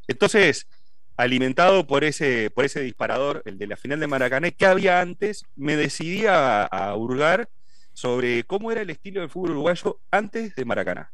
Entonces, 0.06 0.68
alimentado 1.16 1.86
por 1.86 2.04
ese, 2.04 2.50
por 2.50 2.64
ese 2.64 2.80
disparador, 2.80 3.42
el 3.46 3.58
de 3.58 3.66
la 3.66 3.76
final 3.76 4.00
de 4.00 4.06
Maracaná, 4.06 4.50
que 4.50 4.66
había 4.66 5.00
antes, 5.00 5.44
me 5.56 5.76
decidí 5.76 6.26
a, 6.26 6.64
a 6.64 6.94
hurgar 6.94 7.48
sobre 7.96 8.44
cómo 8.44 8.70
era 8.70 8.82
el 8.82 8.90
estilo 8.90 9.22
del 9.22 9.30
fútbol 9.30 9.52
uruguayo 9.52 10.00
antes 10.10 10.54
de 10.54 10.66
Maracaná 10.66 11.10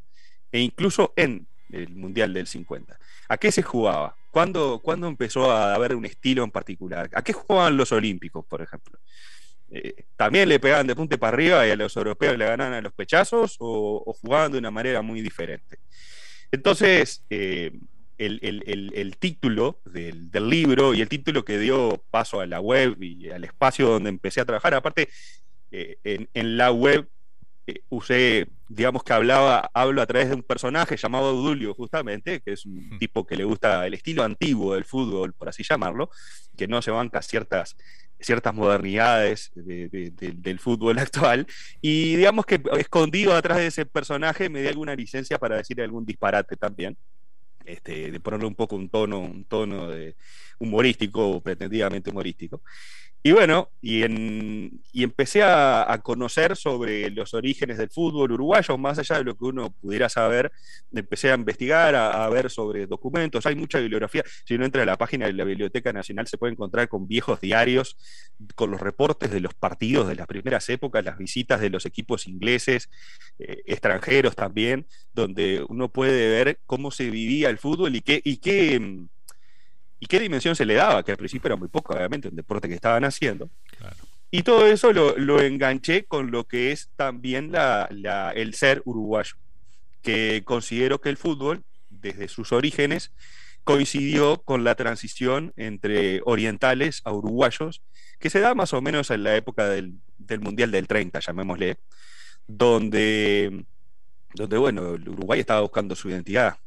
e 0.51 0.59
incluso 0.59 1.13
en 1.15 1.47
el 1.71 1.87
Mundial 1.95 2.33
del 2.33 2.45
50. 2.45 2.99
¿A 3.29 3.37
qué 3.37 3.53
se 3.53 3.63
jugaba? 3.63 4.17
¿Cuándo, 4.31 4.81
empezó 5.07 5.49
a 5.49 5.73
haber 5.73 5.95
un 5.95 6.05
estilo 6.05 6.43
en 6.43 6.51
particular? 6.51 7.09
¿A 7.13 7.21
qué 7.21 7.31
jugaban 7.31 7.77
los 7.77 7.93
olímpicos, 7.93 8.45
por 8.45 8.61
ejemplo? 8.61 8.99
Eh, 9.71 10.03
¿También 10.17 10.49
le 10.49 10.59
pegaban 10.59 10.85
de 10.85 10.93
punte 10.93 11.17
para 11.17 11.33
arriba 11.33 11.65
y 11.65 11.71
a 11.71 11.77
los 11.77 11.95
europeos 11.95 12.37
le 12.37 12.45
ganaban 12.45 12.73
a 12.73 12.81
los 12.81 12.91
pechazos 12.91 13.55
o, 13.59 14.13
jugaban 14.21 14.51
de 14.51 14.57
una 14.57 14.69
manera 14.69 15.01
muy 15.01 15.21
diferente? 15.21 15.79
Entonces, 16.51 17.23
eh, 17.29 17.71
el, 18.17 19.15
título 19.19 19.79
del, 19.85 20.29
libro 20.49 20.93
y 20.93 21.01
el 21.01 21.07
título 21.07 21.45
que 21.45 21.57
dio 21.57 22.03
paso 22.11 22.41
a 22.41 22.45
la 22.45 22.59
web 22.59 23.01
y 23.01 23.29
al 23.29 23.45
espacio 23.45 23.87
donde 23.87 24.09
empecé 24.09 24.41
a 24.41 24.45
trabajar. 24.45 24.73
Aparte, 24.73 25.07
eh, 25.75 26.27
en, 26.33 26.55
la 26.55 26.71
web 26.71 27.09
eh, 27.65 27.81
usé, 27.89 28.47
digamos 28.69 29.03
que 29.03 29.13
hablaba, 29.13 29.71
hablo 29.73 30.03
a 30.03 30.05
través 30.05 30.29
de 30.29 30.35
un 30.35 30.43
personaje 30.43 30.97
llamado 30.97 31.33
Dulio, 31.33 31.73
justamente, 31.73 32.41
que 32.41 32.53
es 32.53 32.67
un 32.67 32.99
tipo 32.99 33.25
que 33.25 33.35
le 33.35 33.43
gusta 33.43 33.87
el 33.87 33.95
estilo 33.95 34.23
antiguo 34.23 34.75
del 34.75 34.85
fútbol, 34.85 35.33
por 35.33 35.49
así 35.49 35.63
llamarlo, 35.63 36.11
que 36.55 36.67
no 36.67 36.79
se 36.83 36.91
banca 36.91 37.23
ciertas 37.23 37.75
ciertas 38.19 38.53
modernidades 38.53 39.51
del 39.55 40.59
fútbol 40.59 40.97
actual. 40.99 41.47
Y 41.81 42.15
digamos 42.17 42.45
que 42.45 42.61
escondido 42.77 43.35
atrás 43.35 43.57
de 43.57 43.67
ese 43.67 43.85
personaje 43.85 44.49
me 44.49 44.61
di 44.61 44.67
alguna 44.67 44.95
licencia 44.95 45.39
para 45.39 45.57
decir 45.57 45.81
algún 45.81 46.05
disparate 46.05 46.55
también. 46.55 46.95
Este, 47.65 48.11
de 48.11 48.19
ponerle 48.19 48.45
un 48.45 48.55
poco 48.55 48.75
un 48.75 48.89
tono, 48.89 49.19
un 49.19 49.45
tono 49.45 49.89
de 49.89 50.15
humorístico, 50.59 51.41
pretendidamente 51.41 52.09
humorístico. 52.09 52.61
Y 53.25 53.31
bueno, 53.31 53.69
y, 53.81 54.03
empecé 55.01 55.43
a, 55.43 55.97
conocer 56.03 56.57
sobre 56.57 57.09
los 57.09 57.33
orígenes 57.33 57.77
del 57.77 57.89
fútbol 57.89 58.33
uruguayo, 58.33 58.77
más 58.77 58.99
allá 58.99 59.19
de 59.19 59.23
lo 59.23 59.37
que 59.37 59.45
uno 59.45 59.71
pudiera 59.71 60.09
saber, 60.09 60.51
empecé 60.91 61.31
a 61.31 61.35
investigar, 61.35 61.95
a, 61.95 62.27
ver 62.27 62.49
sobre 62.49 62.85
documentos, 62.85 63.45
hay 63.45 63.55
mucha 63.55 63.79
bibliografía, 63.79 64.25
si 64.45 64.55
uno 64.55 64.65
entra 64.65 64.83
a 64.83 64.85
la 64.85 64.97
página 64.97 65.25
de 65.27 65.33
la 65.33 65.45
Biblioteca 65.45 65.93
Nacional 65.93 66.27
se 66.27 66.37
puede 66.37 66.51
encontrar 66.51 66.89
con 66.89 67.07
viejos 67.07 67.39
diarios, 67.39 67.95
con 68.55 68.71
los 68.71 68.81
reportes 68.81 69.31
de 69.31 69.39
los 69.39 69.53
partidos 69.53 70.09
de 70.09 70.15
las 70.15 70.27
primeras 70.27 70.67
épocas, 70.67 71.05
las 71.05 71.17
visitas 71.17 71.61
de 71.61 71.69
los 71.69 71.85
equipos 71.85 72.27
ingleses, 72.27 72.89
eh, 73.39 73.63
extranjeros 73.65 74.35
también, 74.35 74.85
donde 75.13 75.65
uno 75.69 75.87
puede 75.87 76.29
ver 76.29 76.59
cómo 76.65 76.91
se 76.91 77.09
vivía 77.09 77.49
el 77.49 77.57
fútbol 77.57 77.95
y 77.95 78.01
qué... 78.01 78.21
Y 78.25 78.37
qué 78.37 79.07
y 80.03 80.05
qué 80.05 80.19
dimensión 80.19 80.53
se 80.53 80.65
le 80.65 80.73
daba, 80.73 81.01
que 81.01 81.11
al 81.11 81.17
principio 81.17 81.47
era 81.47 81.55
muy 81.55 81.69
poco, 81.69 81.93
obviamente, 81.93 82.27
un 82.27 82.35
deporte 82.35 82.67
que 82.67 82.75
estaban 82.75 83.05
haciendo. 83.05 83.49
Y 84.31 84.43
todo 84.43 84.67
eso 84.67 84.91
lo, 84.91 85.39
enganché 85.39 86.03
con 86.03 86.29
lo 86.29 86.43
que 86.43 86.73
es 86.73 86.89
también 86.97 87.53
el 87.55 88.53
ser 88.53 88.81
uruguayo, 88.83 89.35
que 90.01 90.41
considero 90.43 90.99
que 90.99 91.07
el 91.07 91.15
fútbol, 91.15 91.63
desde 91.89 92.27
sus 92.27 92.51
orígenes, 92.51 93.13
coincidió 93.63 94.41
con 94.43 94.65
la 94.65 94.75
transición 94.75 95.53
entre 95.55 96.19
orientales 96.25 96.99
a 97.05 97.13
uruguayos, 97.13 97.81
que 98.19 98.29
se 98.29 98.41
da 98.41 98.55
más 98.55 98.73
o 98.73 98.81
menos 98.81 99.09
en 99.09 99.23
la 99.23 99.37
época 99.37 99.69
del, 99.69 99.93
Mundial 100.41 100.71
del 100.71 100.85
30, 100.85 101.21
llamémosle, 101.21 101.77
donde, 102.45 103.63
donde, 104.35 104.57
bueno, 104.57 104.81
Uruguay 104.81 105.39
estaba 105.39 105.61
buscando 105.61 105.95
su 105.95 106.09
identidad, 106.09 106.57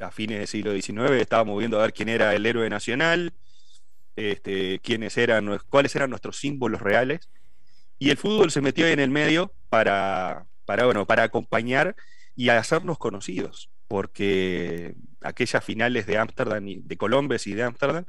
a, 0.00 0.10
fines 0.10 0.38
del 0.38 0.46
siglo 0.46 0.72
XIX 0.72 1.20
estábamos 1.20 1.58
viendo 1.58 1.78
a 1.78 1.82
ver 1.82 1.92
quién 1.92 2.08
era 2.08 2.34
el 2.34 2.44
héroe 2.46 2.68
nacional, 2.68 3.32
este, 4.16 4.78
quiénes 4.80 5.16
eran, 5.16 5.58
cuáles 5.68 5.94
eran 5.96 6.10
nuestros 6.10 6.38
símbolos 6.38 6.80
reales. 6.80 7.30
Y 7.98 8.10
el 8.10 8.16
fútbol 8.16 8.50
se 8.50 8.60
metió 8.60 8.86
en 8.86 9.00
el 9.00 9.10
medio 9.10 9.52
para, 9.68 10.46
para, 10.64 10.84
bueno, 10.84 11.06
para 11.06 11.22
acompañar 11.22 11.94
y 12.34 12.48
hacernos 12.48 12.98
conocidos, 12.98 13.70
porque 13.88 14.94
aquellas 15.20 15.64
finales 15.64 16.06
de 16.06 16.18
Ámsterdam, 16.18 16.64
de 16.66 16.96
Colombes 16.96 17.46
y 17.46 17.54
de 17.54 17.62
Ámsterdam, 17.62 18.04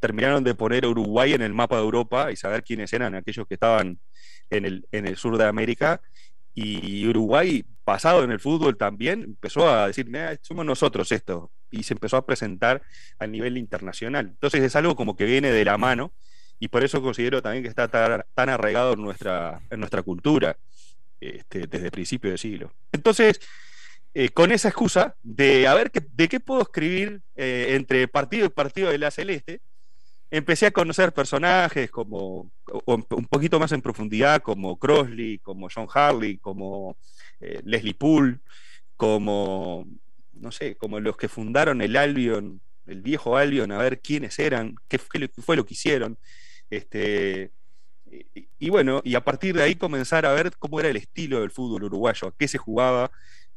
terminaron 0.00 0.44
de 0.44 0.54
poner 0.54 0.84
a 0.84 0.88
Uruguay 0.88 1.32
en 1.32 1.42
el 1.42 1.54
mapa 1.54 1.76
de 1.76 1.82
Europa 1.82 2.30
y 2.30 2.36
saber 2.36 2.62
quiénes 2.62 2.92
eran 2.92 3.14
aquellos 3.14 3.46
que 3.46 3.54
estaban 3.54 3.98
en 4.50 4.64
el, 4.64 4.86
en 4.92 5.06
el 5.06 5.16
sur 5.16 5.38
de 5.38 5.44
América 5.44 6.00
y 6.60 7.06
Uruguay, 7.06 7.64
pasado 7.88 8.22
en 8.22 8.30
el 8.30 8.38
fútbol 8.38 8.76
también, 8.76 9.22
empezó 9.22 9.66
a 9.66 9.86
decir, 9.86 10.06
somos 10.42 10.66
nosotros 10.66 11.10
esto, 11.10 11.50
y 11.70 11.84
se 11.84 11.94
empezó 11.94 12.18
a 12.18 12.26
presentar 12.26 12.82
a 13.18 13.26
nivel 13.26 13.56
internacional. 13.56 14.26
Entonces 14.26 14.62
es 14.62 14.76
algo 14.76 14.94
como 14.94 15.16
que 15.16 15.24
viene 15.24 15.50
de 15.50 15.64
la 15.64 15.78
mano, 15.78 16.12
y 16.58 16.68
por 16.68 16.84
eso 16.84 17.00
considero 17.00 17.40
también 17.40 17.62
que 17.62 17.70
está 17.70 17.88
tan, 17.88 18.48
arraigado 18.50 18.92
en 18.92 19.00
nuestra, 19.00 19.62
en 19.70 19.80
nuestra 19.80 20.02
cultura 20.02 20.58
este, 21.20 21.66
desde 21.66 21.86
el 21.86 21.90
principio 21.90 22.28
del 22.28 22.38
siglo. 22.38 22.72
Entonces, 22.92 23.40
eh, 24.12 24.28
con 24.30 24.52
esa 24.52 24.68
excusa 24.68 25.14
de 25.22 25.66
a 25.66 25.74
ver 25.74 25.90
qué, 25.90 26.00
de 26.12 26.28
qué 26.28 26.40
puedo 26.40 26.60
escribir 26.60 27.22
eh, 27.36 27.68
entre 27.70 28.06
partido 28.08 28.46
y 28.46 28.50
partido 28.50 28.90
de 28.90 28.98
la 28.98 29.10
Celeste, 29.10 29.60
empecé 30.30 30.66
a 30.66 30.70
conocer 30.70 31.12
personajes 31.12 31.90
como 31.90 32.50
un 32.84 33.26
poquito 33.30 33.58
más 33.58 33.72
en 33.72 33.82
profundidad, 33.82 34.42
como 34.42 34.78
Crossley, 34.78 35.38
como 35.38 35.68
John 35.74 35.88
Harley, 35.92 36.38
como 36.38 36.96
eh, 37.40 37.60
Leslie 37.64 37.94
Poole, 37.94 38.38
como, 38.96 39.86
no 40.34 40.52
sé, 40.52 40.76
como 40.76 41.00
los 41.00 41.16
que 41.16 41.28
fundaron 41.28 41.80
el 41.80 41.96
Albion, 41.96 42.60
el 42.86 43.02
viejo 43.02 43.36
Albion, 43.36 43.72
a 43.72 43.78
ver 43.78 44.00
quiénes 44.00 44.38
eran, 44.38 44.74
qué, 44.88 44.98
fue 44.98 45.56
lo 45.56 45.64
que 45.64 45.74
hicieron. 45.74 46.18
Este, 46.70 47.50
y, 48.58 48.70
bueno, 48.70 49.00
y 49.04 49.14
a 49.14 49.24
partir 49.24 49.56
de 49.56 49.62
ahí 49.62 49.76
comenzar 49.76 50.26
a 50.26 50.32
ver 50.32 50.52
cómo 50.58 50.80
era 50.80 50.88
el 50.88 50.96
estilo 50.96 51.40
del 51.40 51.50
fútbol 51.50 51.84
uruguayo, 51.84 52.28
a 52.28 52.34
qué 52.36 52.48
se 52.48 52.58
jugaba, 52.58 53.10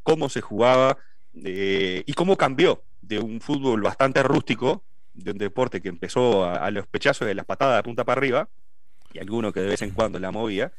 cómo 0.03 0.29
se 0.29 0.41
jugaba 0.41 0.97
eh, 1.43 2.03
y 2.05 2.13
cómo 2.13 2.37
cambió 2.37 2.83
de 3.01 3.19
un 3.19 3.41
fútbol 3.41 3.81
bastante 3.81 4.23
rústico 4.23 4.83
de 5.13 5.31
un 5.31 5.37
deporte 5.37 5.81
que 5.81 5.89
empezó 5.89 6.45
a, 6.45 6.69
los 6.71 6.87
pechazos 6.87 7.27
de 7.27 7.35
las 7.35 7.45
patadas 7.45 7.77
de 7.77 7.83
punta 7.83 8.03
para 8.05 8.19
arriba, 8.19 8.49
y 9.13 9.19
alguno 9.19 9.51
que 9.51 9.61
de 9.61 9.67
vez 9.67 9.81
en 9.81 9.91
cuando 9.91 10.19
la 10.19 10.31
movía, 10.31 10.71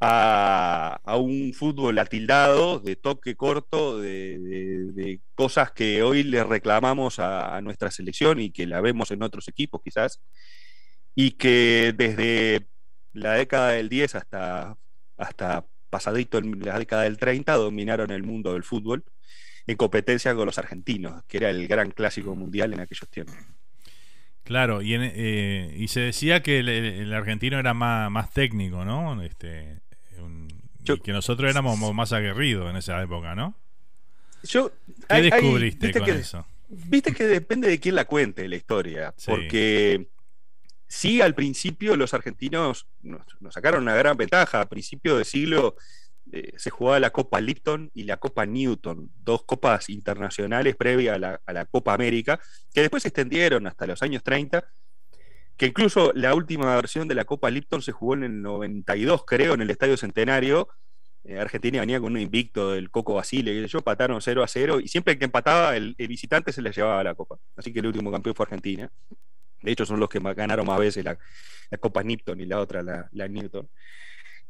a, 0.00 1.00
un 1.16 1.52
fútbol 1.54 1.98
atildado, 1.98 2.80
de 2.80 2.96
toque 2.96 3.36
corto, 3.36 4.00
de, 4.00 5.20
cosas 5.34 5.70
que 5.72 6.02
hoy 6.02 6.24
le 6.24 6.42
reclamamos 6.44 7.18
a, 7.18 7.60
nuestra 7.62 7.90
selección 7.90 8.40
y 8.40 8.50
que 8.50 8.66
la 8.66 8.80
vemos 8.80 9.10
en 9.10 9.22
otros 9.22 9.48
equipos 9.48 9.80
quizás, 9.82 10.20
y 11.14 11.32
que 11.32 11.94
desde 11.96 12.66
la 13.12 13.34
década 13.34 13.70
del 13.70 13.88
10 13.88 14.14
hasta, 14.16 14.76
hasta 15.16 15.66
pasadito 15.90 16.38
en 16.38 16.60
la 16.60 16.78
década 16.78 17.02
del 17.02 17.18
30 17.18 17.54
dominaron 17.54 18.10
el 18.10 18.22
mundo 18.22 18.54
del 18.54 18.64
fútbol 18.64 19.04
en 19.66 19.76
competencia 19.76 20.34
con 20.34 20.46
los 20.46 20.58
argentinos, 20.58 21.22
que 21.24 21.38
era 21.38 21.50
el 21.50 21.66
gran 21.68 21.90
clásico 21.90 22.34
mundial 22.34 22.72
en 22.72 22.80
aquellos 22.80 23.08
tiempos. 23.08 23.36
Claro, 24.44 24.82
y, 24.82 24.94
eh, 24.94 25.74
y 25.78 25.88
se 25.88 26.00
decía 26.00 26.42
que 26.42 26.58
el, 26.58 27.12
argentino 27.12 27.58
era 27.58 27.74
más, 27.74 28.10
más 28.10 28.32
técnico, 28.32 28.84
¿no? 28.84 29.22
Este, 29.22 29.80
y 30.84 30.98
que 30.98 31.12
nosotros 31.12 31.48
éramos 31.48 31.78
más 31.94 32.12
aguerridos 32.12 32.68
en 32.68 32.76
esa 32.76 33.00
época, 33.02 33.34
¿no? 33.34 33.54
Yo, 34.42 34.72
¿Qué 35.08 35.22
descubriste 35.22 35.92
con 35.92 36.10
eso? 36.10 36.46
Viste 36.68 37.12
que 37.12 37.24
depende 37.24 37.68
de 37.68 37.78
quién 37.78 37.94
la 37.94 38.06
cuente 38.06 38.48
la 38.48 38.56
historia, 38.56 39.14
porque 39.26 40.08
sí, 40.88 41.20
al 41.20 41.34
principio 41.34 41.96
los 41.96 42.12
argentinos 42.14 42.86
nos, 43.02 43.22
nos, 43.40 43.54
sacaron 43.54 43.82
una 43.82 43.94
gran 43.94 44.16
ventaja. 44.16 44.62
A 44.62 44.68
principio 44.68 45.16
de 45.16 45.24
siglo 45.24 45.76
eh, 46.34 46.54
se 46.56 46.70
jugaba 46.70 46.98
la 46.98 47.10
Copa 47.10 47.42
Lipton 47.42 47.90
y 47.92 48.04
la 48.04 48.16
Copa 48.16 48.46
Newton, 48.46 49.10
dos 49.22 49.44
copas 49.44 49.90
internacionales 49.90 50.76
previas 50.76 51.16
a 51.16 51.52
la, 51.52 51.66
Copa 51.66 51.92
América, 51.92 52.40
que 52.72 52.80
después 52.80 53.02
se 53.02 53.10
extendieron 53.10 53.66
hasta 53.66 53.86
los 53.86 54.02
años 54.02 54.22
30, 54.22 54.64
que 55.58 55.66
incluso 55.66 56.10
la 56.14 56.34
última 56.34 56.74
versión 56.74 57.06
de 57.06 57.14
la 57.14 57.26
Copa 57.26 57.50
Lipton 57.50 57.82
se 57.82 57.92
jugó 57.92 58.14
en 58.14 58.24
el 58.24 58.40
92, 58.40 59.24
creo, 59.26 59.52
en 59.52 59.60
el 59.60 59.68
Estadio 59.68 59.98
Centenario. 59.98 60.68
Eh, 61.24 61.38
Argentina 61.38 61.80
venía 61.80 62.00
con 62.00 62.12
un 62.12 62.18
invicto 62.18 62.72
del 62.72 62.90
Coco 62.90 63.12
Basile, 63.12 63.52
que 63.52 63.68
yo 63.68 63.82
pataron 63.82 64.22
0 64.22 64.42
a 64.42 64.48
0, 64.48 64.80
y 64.80 64.88
siempre 64.88 65.18
que 65.18 65.26
empataba 65.26 65.76
el, 65.76 65.94
visitante 65.98 66.50
se 66.50 66.62
le 66.62 66.72
llevaba 66.72 67.04
la 67.04 67.14
Copa. 67.14 67.36
Así 67.56 67.74
que 67.74 67.80
el 67.80 67.88
último 67.88 68.10
campeón 68.10 68.34
fue 68.34 68.44
Argentina. 68.44 68.90
De 69.60 69.70
hecho, 69.70 69.84
son 69.84 70.00
los 70.00 70.08
que 70.08 70.18
ganaron 70.18 70.66
más 70.66 70.78
veces 70.78 71.04
la, 71.04 71.18
Copa 71.78 72.02
Nipton 72.02 72.40
y 72.40 72.46
la 72.46 72.58
otra, 72.58 72.82
la, 72.82 73.10
la 73.12 73.28
Newton. 73.28 73.68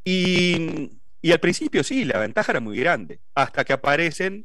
Y 0.05 1.02
y 1.23 1.33
al 1.33 1.41
principio 1.41 1.85
sí, 1.85 2.05
la 2.05 2.19
ventaja 2.19 2.53
era 2.53 2.61
muy 2.61 2.77
grande, 2.79 3.21
hasta 3.35 3.65
que 3.65 3.73
aparecen 3.73 4.45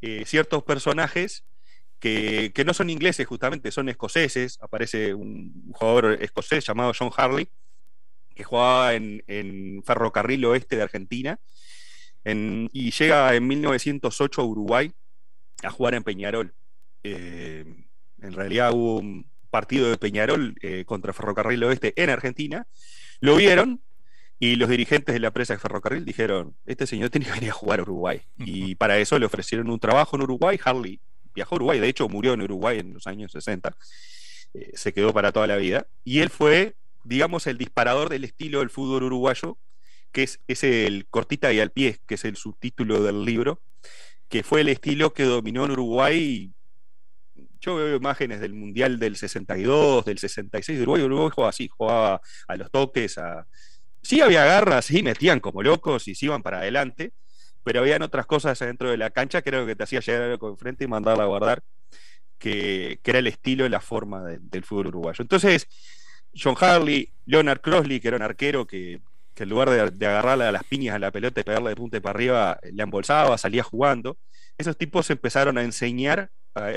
eh, 0.00 0.24
ciertos 0.26 0.62
personajes 0.64 1.44
que, 1.98 2.64
no 2.66 2.74
son 2.74 2.90
ingleses 2.90 3.26
justamente, 3.26 3.70
son 3.70 3.88
escoceses. 3.88 4.58
Aparece 4.60 5.14
un 5.14 5.72
jugador 5.72 6.18
escocés 6.20 6.66
llamado 6.66 6.92
John 6.98 7.10
Harley, 7.16 7.48
que 8.34 8.44
jugaba 8.44 8.94
en, 8.94 9.82
Ferrocarril 9.84 10.44
Oeste 10.44 10.76
de 10.76 10.82
Argentina, 10.82 11.38
y 12.24 12.90
llega 12.90 13.34
en 13.34 13.46
1908 13.46 14.40
a 14.40 14.44
Uruguay 14.44 14.92
a 15.62 15.70
jugar 15.70 15.94
en 15.94 16.04
Peñarol. 16.04 16.54
Eh, 17.02 17.64
en 18.20 18.32
realidad 18.32 18.72
hubo 18.72 18.98
un 18.98 19.26
partido 19.50 19.88
de 19.88 19.98
Peñarol 19.98 20.56
eh, 20.62 20.84
contra 20.84 21.12
Ferrocarril 21.12 21.64
Oeste 21.64 21.92
en 21.96 22.10
Argentina. 22.10 22.66
Lo 23.20 23.36
vieron, 23.36 23.82
y 24.44 24.56
los 24.56 24.68
dirigentes 24.68 25.14
de 25.14 25.20
la 25.20 25.28
empresa 25.28 25.54
de 25.54 25.58
ferrocarril 25.58 26.04
dijeron, 26.04 26.54
este 26.66 26.86
señor 26.86 27.08
tiene 27.08 27.24
que 27.24 27.32
venir 27.32 27.48
a 27.48 27.54
jugar 27.54 27.78
a 27.78 27.82
Uruguay. 27.82 28.20
Y 28.36 28.74
para 28.74 28.98
eso 28.98 29.18
le 29.18 29.24
ofrecieron 29.24 29.70
un 29.70 29.80
trabajo 29.80 30.16
en 30.16 30.22
Uruguay. 30.22 30.60
Harley 30.62 31.00
viajó 31.34 31.54
a 31.54 31.56
Uruguay, 31.56 31.80
de 31.80 31.88
hecho 31.88 32.10
murió 32.10 32.34
en 32.34 32.42
Uruguay 32.42 32.78
en 32.78 32.92
los 32.92 33.06
años 33.06 33.32
60. 33.32 33.74
Eh, 34.52 34.72
se 34.74 34.92
quedó 34.92 35.14
para 35.14 35.32
toda 35.32 35.46
la 35.46 35.56
vida. 35.56 35.86
Y 36.04 36.18
él 36.18 36.28
fue, 36.28 36.74
digamos, 37.04 37.46
el 37.46 37.56
disparador 37.56 38.10
del 38.10 38.24
estilo 38.24 38.58
del 38.58 38.68
fútbol 38.68 39.04
uruguayo, 39.04 39.56
que 40.12 40.24
es, 40.24 40.40
es 40.46 40.62
el 40.62 41.06
cortita 41.08 41.50
y 41.50 41.60
al 41.60 41.70
pie, 41.70 42.00
que 42.06 42.16
es 42.16 42.26
el 42.26 42.36
subtítulo 42.36 43.02
del 43.02 43.24
libro, 43.24 43.62
que 44.28 44.42
fue 44.42 44.60
el 44.60 44.68
estilo 44.68 45.14
que 45.14 45.22
dominó 45.24 45.64
en 45.64 45.70
Uruguay 45.70 46.52
yo 47.64 47.76
veo 47.76 47.96
imágenes 47.96 48.40
del 48.40 48.52
Mundial 48.52 48.98
del 48.98 49.16
62, 49.16 50.04
del 50.04 50.18
66 50.18 50.76
de 50.76 50.82
Uruguay. 50.82 51.02
Uruguay 51.02 51.30
jugaba 51.34 51.48
así, 51.48 51.66
jugaba 51.68 52.20
a 52.46 52.56
los 52.56 52.70
toques, 52.70 53.16
a... 53.16 53.46
Sí 54.04 54.20
había 54.20 54.44
garras, 54.44 54.84
sí 54.84 55.02
metían 55.02 55.40
como 55.40 55.62
locos 55.62 56.06
y 56.08 56.14
se 56.14 56.26
iban 56.26 56.42
para 56.42 56.58
adelante, 56.58 57.12
pero 57.62 57.80
habían 57.80 58.02
otras 58.02 58.26
cosas 58.26 58.58
dentro 58.58 58.90
de 58.90 58.98
la 58.98 59.10
cancha 59.10 59.42
que 59.42 59.48
era 59.48 59.60
lo 59.60 59.66
que 59.66 59.74
te 59.74 59.82
hacía 59.82 60.00
llegar 60.00 60.22
al 60.22 60.38
enfrente 60.40 60.84
y 60.84 60.86
mandarla 60.86 61.24
a 61.24 61.26
guardar, 61.26 61.62
que, 62.38 63.00
era 63.02 63.18
el 63.18 63.26
estilo 63.26 63.64
y 63.64 63.70
la 63.70 63.80
forma 63.80 64.22
del 64.22 64.64
fútbol 64.64 64.88
uruguayo. 64.88 65.22
Entonces, 65.22 65.66
John 66.36 66.54
Harley, 66.60 67.10
Leonard 67.24 67.60
Crossley, 67.60 67.98
que 68.00 68.08
era 68.08 68.18
un 68.18 68.22
arquero 68.22 68.66
que, 68.66 69.00
en 69.36 69.48
lugar 69.48 69.70
de, 69.70 70.06
agarrarle 70.06 70.44
a 70.44 70.52
las 70.52 70.64
piñas 70.64 70.94
a 70.94 70.98
la 70.98 71.10
pelota 71.10 71.40
y 71.40 71.44
pegarle 71.44 71.70
de 71.70 71.76
punta 71.76 72.00
para 72.00 72.16
arriba, 72.16 72.60
le 72.70 72.82
embolsaba, 72.82 73.38
salía 73.38 73.62
jugando. 73.62 74.18
Esos 74.58 74.76
tipos 74.76 75.08
empezaron 75.10 75.58
a 75.58 75.62
enseñar, 75.62 76.30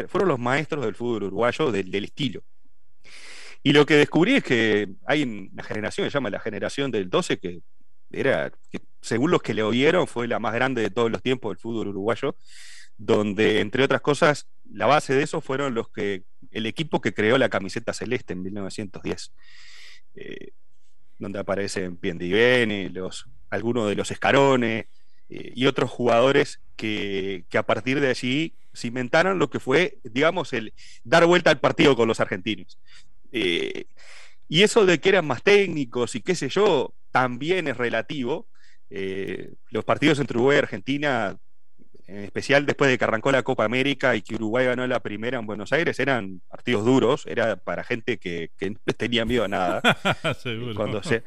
fueron 0.08 0.30
los 0.30 0.40
maestros 0.40 0.86
del 0.86 0.96
fútbol 0.96 1.24
uruguayo 1.24 1.72
del, 1.72 1.94
estilo. 2.04 2.42
Y 3.68 3.74
lo 3.74 3.86
que 3.86 3.98
descubrí 3.98 4.36
es 4.36 4.46
que 4.46 4.88
hay 5.06 5.24
una 5.24 5.62
generación 5.62 6.06
que 6.06 6.12
se 6.12 6.14
llama 6.14 6.30
la 6.30 6.40
generación 6.40 6.90
del 6.90 7.10
12, 7.10 7.38
que 7.38 7.60
era, 8.10 8.50
según 9.02 9.30
los 9.30 9.42
que 9.42 9.54
le 9.54 9.62
oyeron, 9.62 10.08
fue 10.08 10.26
la 10.26 10.40
más 10.40 10.54
grande 10.54 10.82
de 10.82 10.90
todos 10.90 11.12
los 11.12 11.22
tiempos 11.22 11.50
del 11.50 11.58
fútbol 11.58 11.90
uruguayo, 11.90 12.38
donde, 12.98 13.60
entre 13.60 13.84
otras 13.84 14.00
cosas, 14.00 14.48
la 14.64 14.86
base 14.86 15.16
de 15.16 15.24
eso 15.24 15.42
fueron 15.42 15.74
los 15.74 15.90
que 15.90 16.24
el 16.52 16.66
equipo 16.66 17.02
que 17.02 17.14
creó 17.14 17.38
la 17.38 17.50
camiseta 17.50 17.92
celeste 17.92 18.32
en 18.32 18.44
1910, 18.44 19.34
eh, 20.16 20.52
donde 21.20 21.40
aparecen 21.40 21.98
Piendiveni, 21.98 22.88
los, 22.88 23.28
algunos 23.50 23.90
de 23.90 23.96
los 23.96 24.12
escarones 24.12 24.86
eh, 25.28 25.52
y 25.54 25.66
otros 25.66 25.92
jugadores 25.92 26.62
que, 26.78 27.44
a 27.54 27.64
partir 27.64 28.00
de 28.00 28.08
allí 28.08 28.54
cimentaron 28.74 29.40
lo 29.40 29.50
que 29.50 29.60
fue, 29.60 29.98
digamos, 30.06 30.54
el 30.54 30.74
dar 31.04 31.26
vuelta 31.26 31.50
al 31.50 31.60
partido 31.60 31.98
con 31.98 32.08
los 32.08 32.22
argentinos. 32.22 32.80
Eh, 33.32 33.86
y 34.48 34.64
eso 34.64 34.86
de 34.86 35.00
que 35.00 35.10
eran 35.10 35.28
más 35.28 35.44
técnicos 35.44 36.16
y 36.16 36.22
qué 36.22 36.36
sé 36.36 36.50
yo, 36.50 36.94
también 37.12 37.68
es 37.68 37.78
relativo. 37.78 38.48
los 38.90 39.84
partidos 39.84 40.20
entre 40.20 40.38
Uruguay 40.38 40.58
y 40.58 40.60
Argentina 40.60 41.38
en 42.08 42.24
especial 42.24 42.66
después 42.66 42.90
de 42.90 42.98
que 42.98 43.04
arrancó 43.04 43.32
la 43.32 43.44
Copa 43.44 43.66
América 43.66 44.16
y 44.16 44.22
que 44.22 44.36
Uruguay 44.36 44.66
ganó 44.66 44.88
la 44.88 45.02
primera 45.02 45.40
en 45.40 45.46
Buenos 45.46 45.74
Aires, 45.74 46.00
eran 46.00 46.42
partidos 46.48 46.86
duros, 46.86 47.26
era 47.28 47.58
para 47.58 47.84
gente 47.84 48.18
que, 48.18 48.50
no 48.62 48.94
tenía 48.94 49.26
miedo 49.26 49.44
a 49.44 49.50
nada. 49.50 49.82
cuando, 50.76 51.04
se, 51.04 51.24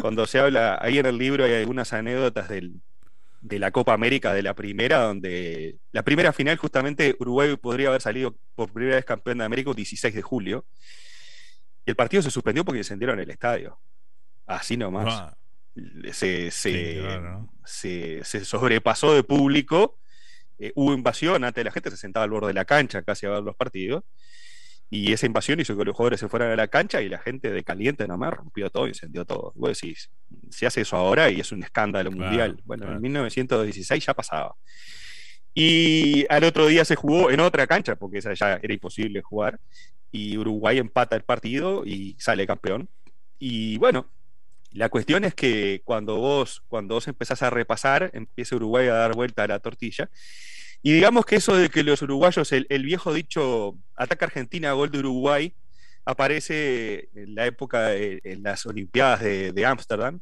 cuando 0.00 0.26
se 0.26 0.38
habla, 0.38 0.78
ahí 0.80 0.98
en 0.98 1.06
el 1.06 1.16
libro 1.16 1.44
hay 1.44 1.54
algunas 1.54 1.94
anécdotas 1.94 2.50
de 2.50 3.58
la 3.58 3.70
Copa 3.70 3.94
América 3.94 4.34
de 4.34 4.42
la 4.42 4.52
primera, 4.52 4.98
donde 5.04 5.76
la 5.90 6.02
primera 6.02 6.34
final 6.34 6.58
justamente 6.58 7.16
Uruguay 7.18 7.56
podría 7.56 7.88
haber 7.88 8.02
salido 8.02 8.36
por 8.54 8.70
primera 8.70 8.96
vez 8.96 9.06
campeón 9.06 9.38
de 9.38 9.44
América 9.44 9.70
el 9.70 9.76
16 9.76 10.14
de 10.14 10.22
julio. 10.22 10.66
Y 11.84 11.90
el 11.90 11.96
partido 11.96 12.22
se 12.22 12.30
suspendió 12.30 12.64
porque 12.64 12.78
encendieron 12.78 13.18
el 13.20 13.30
estadio. 13.30 13.78
Así 14.46 14.76
nomás. 14.76 15.34
Se, 16.12 16.50
se, 16.50 18.22
se, 18.24 18.44
sobrepasó 18.44 19.14
de 19.14 19.22
público 19.22 20.00
eh, 20.60 20.72
hubo 20.74 20.92
invasión, 20.92 21.42
antes 21.42 21.64
la 21.64 21.70
gente 21.70 21.90
se 21.90 21.96
sentaba 21.96 22.24
al 22.24 22.30
borde 22.30 22.48
de 22.48 22.54
la 22.54 22.66
cancha 22.66 23.02
casi 23.02 23.24
a 23.24 23.30
ver 23.30 23.42
los 23.42 23.56
partidos, 23.56 24.04
y 24.90 25.12
esa 25.12 25.24
invasión 25.24 25.58
hizo 25.58 25.74
que 25.74 25.84
los 25.84 25.96
jugadores 25.96 26.20
se 26.20 26.28
fueran 26.28 26.50
a 26.50 26.56
la 26.56 26.68
cancha 26.68 27.00
y 27.00 27.08
la 27.08 27.18
gente 27.18 27.50
de 27.50 27.64
caliente 27.64 28.06
nomás 28.06 28.34
rompió 28.34 28.68
todo 28.68 28.86
y 28.86 28.90
encendió 28.90 29.24
todo. 29.24 29.52
Vos 29.54 29.80
decís, 29.80 30.10
se 30.50 30.66
hace 30.66 30.82
eso 30.82 30.96
ahora 30.96 31.30
y 31.30 31.40
es 31.40 31.50
un 31.52 31.62
escándalo 31.62 32.10
mundial. 32.10 32.60
Bueno, 32.64 32.92
en 32.92 33.00
1916 33.00 34.04
ya 34.04 34.12
pasaba. 34.12 34.54
Y 35.54 36.26
al 36.28 36.44
otro 36.44 36.66
día 36.66 36.84
se 36.84 36.96
jugó 36.96 37.30
en 37.30 37.40
otra 37.40 37.66
cancha, 37.66 37.96
porque 37.96 38.18
esa 38.18 38.34
ya 38.34 38.60
era 38.62 38.72
imposible 38.72 39.22
jugar, 39.22 39.60
y 40.12 40.36
Uruguay 40.38 40.78
empata 40.78 41.16
el 41.16 41.22
partido 41.22 41.84
y 41.84 42.16
sale 42.18 42.46
campeón. 42.46 42.88
Y 43.38 43.78
bueno, 43.78 44.06
la 44.72 44.88
cuestión 44.88 45.24
es 45.24 45.34
que 45.34 45.82
cuando 45.84 46.16
vos, 46.16 46.62
cuando 46.68 46.94
vos 46.94 47.08
empezás 47.08 47.42
a 47.42 47.50
repasar, 47.50 48.10
empieza 48.14 48.56
Uruguay 48.56 48.88
a 48.88 48.94
dar 48.94 49.14
vuelta 49.14 49.44
a 49.44 49.48
la 49.48 49.58
tortilla 49.58 50.10
y 50.82 50.92
digamos 50.92 51.26
que 51.26 51.36
eso 51.36 51.56
de 51.56 51.68
que 51.68 51.82
los 51.82 52.00
uruguayos, 52.02 52.52
el, 52.52 52.84
viejo 52.84 53.12
dicho 53.12 53.76
ataca 53.96 54.24
Argentina, 54.24 54.72
gol 54.72 54.90
de 54.90 54.98
Uruguay, 55.00 55.54
aparece 56.06 57.10
en 57.14 57.34
la 57.34 57.46
época, 57.46 57.88
de, 57.88 58.20
en 58.24 58.42
las 58.42 58.64
Olimpiadas 58.64 59.20
de 59.20 59.66
Ámsterdam, 59.66 60.20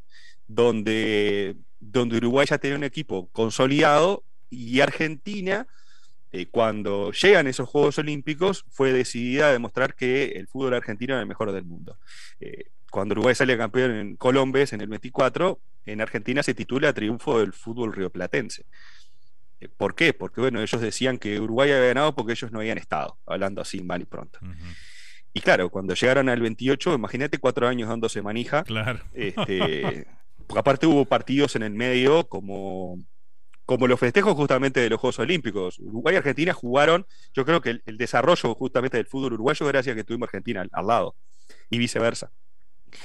donde, 0.48 1.57
donde 1.79 2.16
Uruguay 2.16 2.46
ya 2.48 2.59
tenía 2.59 2.76
un 2.76 2.85
equipo 2.85 3.29
consolidado 3.31 4.24
y 4.50 4.80
Argentina, 4.80 5.66
eh, 6.32 6.46
cuando 6.46 7.12
llegan 7.12 7.46
esos 7.46 7.68
Juegos 7.68 7.98
Olímpicos, 7.98 8.64
fue 8.70 8.92
decidida 8.92 9.48
a 9.48 9.52
demostrar 9.52 9.94
que 9.94 10.32
el 10.37 10.46
fútbol 10.46 10.74
argentino 10.74 11.14
era 11.14 11.22
el 11.22 11.28
mejor 11.28 11.52
del 11.52 11.64
mundo. 11.64 11.98
Eh, 12.40 12.66
cuando 12.90 13.12
Uruguay 13.12 13.34
sale 13.34 13.56
campeón 13.56 13.92
en 13.92 14.16
Colombes 14.16 14.72
en 14.72 14.80
el 14.80 14.88
24, 14.88 15.58
en 15.87 16.00
Argentina 16.00 16.42
se 16.42 16.54
titula 16.54 16.92
Triunfo 16.92 17.40
del 17.40 17.52
fútbol 17.52 17.92
rioplatense. 17.92 18.64
Eh, 19.61 19.68
¿Por 19.68 19.94
qué? 19.94 20.12
Porque 20.12 20.40
bueno, 20.40 20.61
ellos 20.61 20.80
decían 20.80 21.18
que 21.18 21.40
Uruguay 21.40 21.70
había 21.70 21.88
ganado 21.88 22.14
porque 22.14 22.32
ellos 22.32 22.52
no 22.52 22.61
habían 22.61 22.78
estado, 22.78 23.16
hablando 23.26 23.61
así 23.61 23.82
mal 23.82 24.02
y 24.02 24.06
pronto. 24.06 24.38
Y 25.34 25.40
claro, 25.40 25.70
cuando 25.70 25.94
llegaron 25.94 26.28
al 26.28 26.40
28, 26.40 26.94
imagínate 26.94 27.38
cuatro 27.38 27.68
años 27.68 27.88
dándose 27.88 28.22
manija. 28.22 28.64
Claro. 28.64 29.00
Este, 29.12 30.06
porque 30.46 30.61
aparte 30.61 30.87
hubo 30.87 31.04
partidos 31.04 31.56
en 31.56 31.62
el 31.62 31.72
medio 31.72 32.28
como, 32.28 32.98
como 33.68 33.87
los 33.87 34.00
festejos 34.00 34.33
justamente 34.33 34.81
de 34.81 34.88
los 34.88 34.98
Juegos 34.98 35.18
Olímpicos. 35.18 35.78
Uruguay 35.78 36.14
y 36.14 36.16
Argentina 36.16 36.54
jugaron, 36.54 37.04
yo 37.35 37.44
creo 37.44 37.61
que 37.61 37.83
el, 37.85 37.98
desarrollo 37.98 38.54
justamente 38.54 38.96
del 38.96 39.04
fútbol 39.04 39.35
uruguayo 39.35 39.66
gracias 39.66 39.92
a 39.92 39.96
que 39.96 40.04
tuvimos 40.04 40.28
Argentina 40.28 40.64
al, 40.72 40.87
lado 40.87 41.14
y 41.68 41.76
viceversa. 41.76 42.31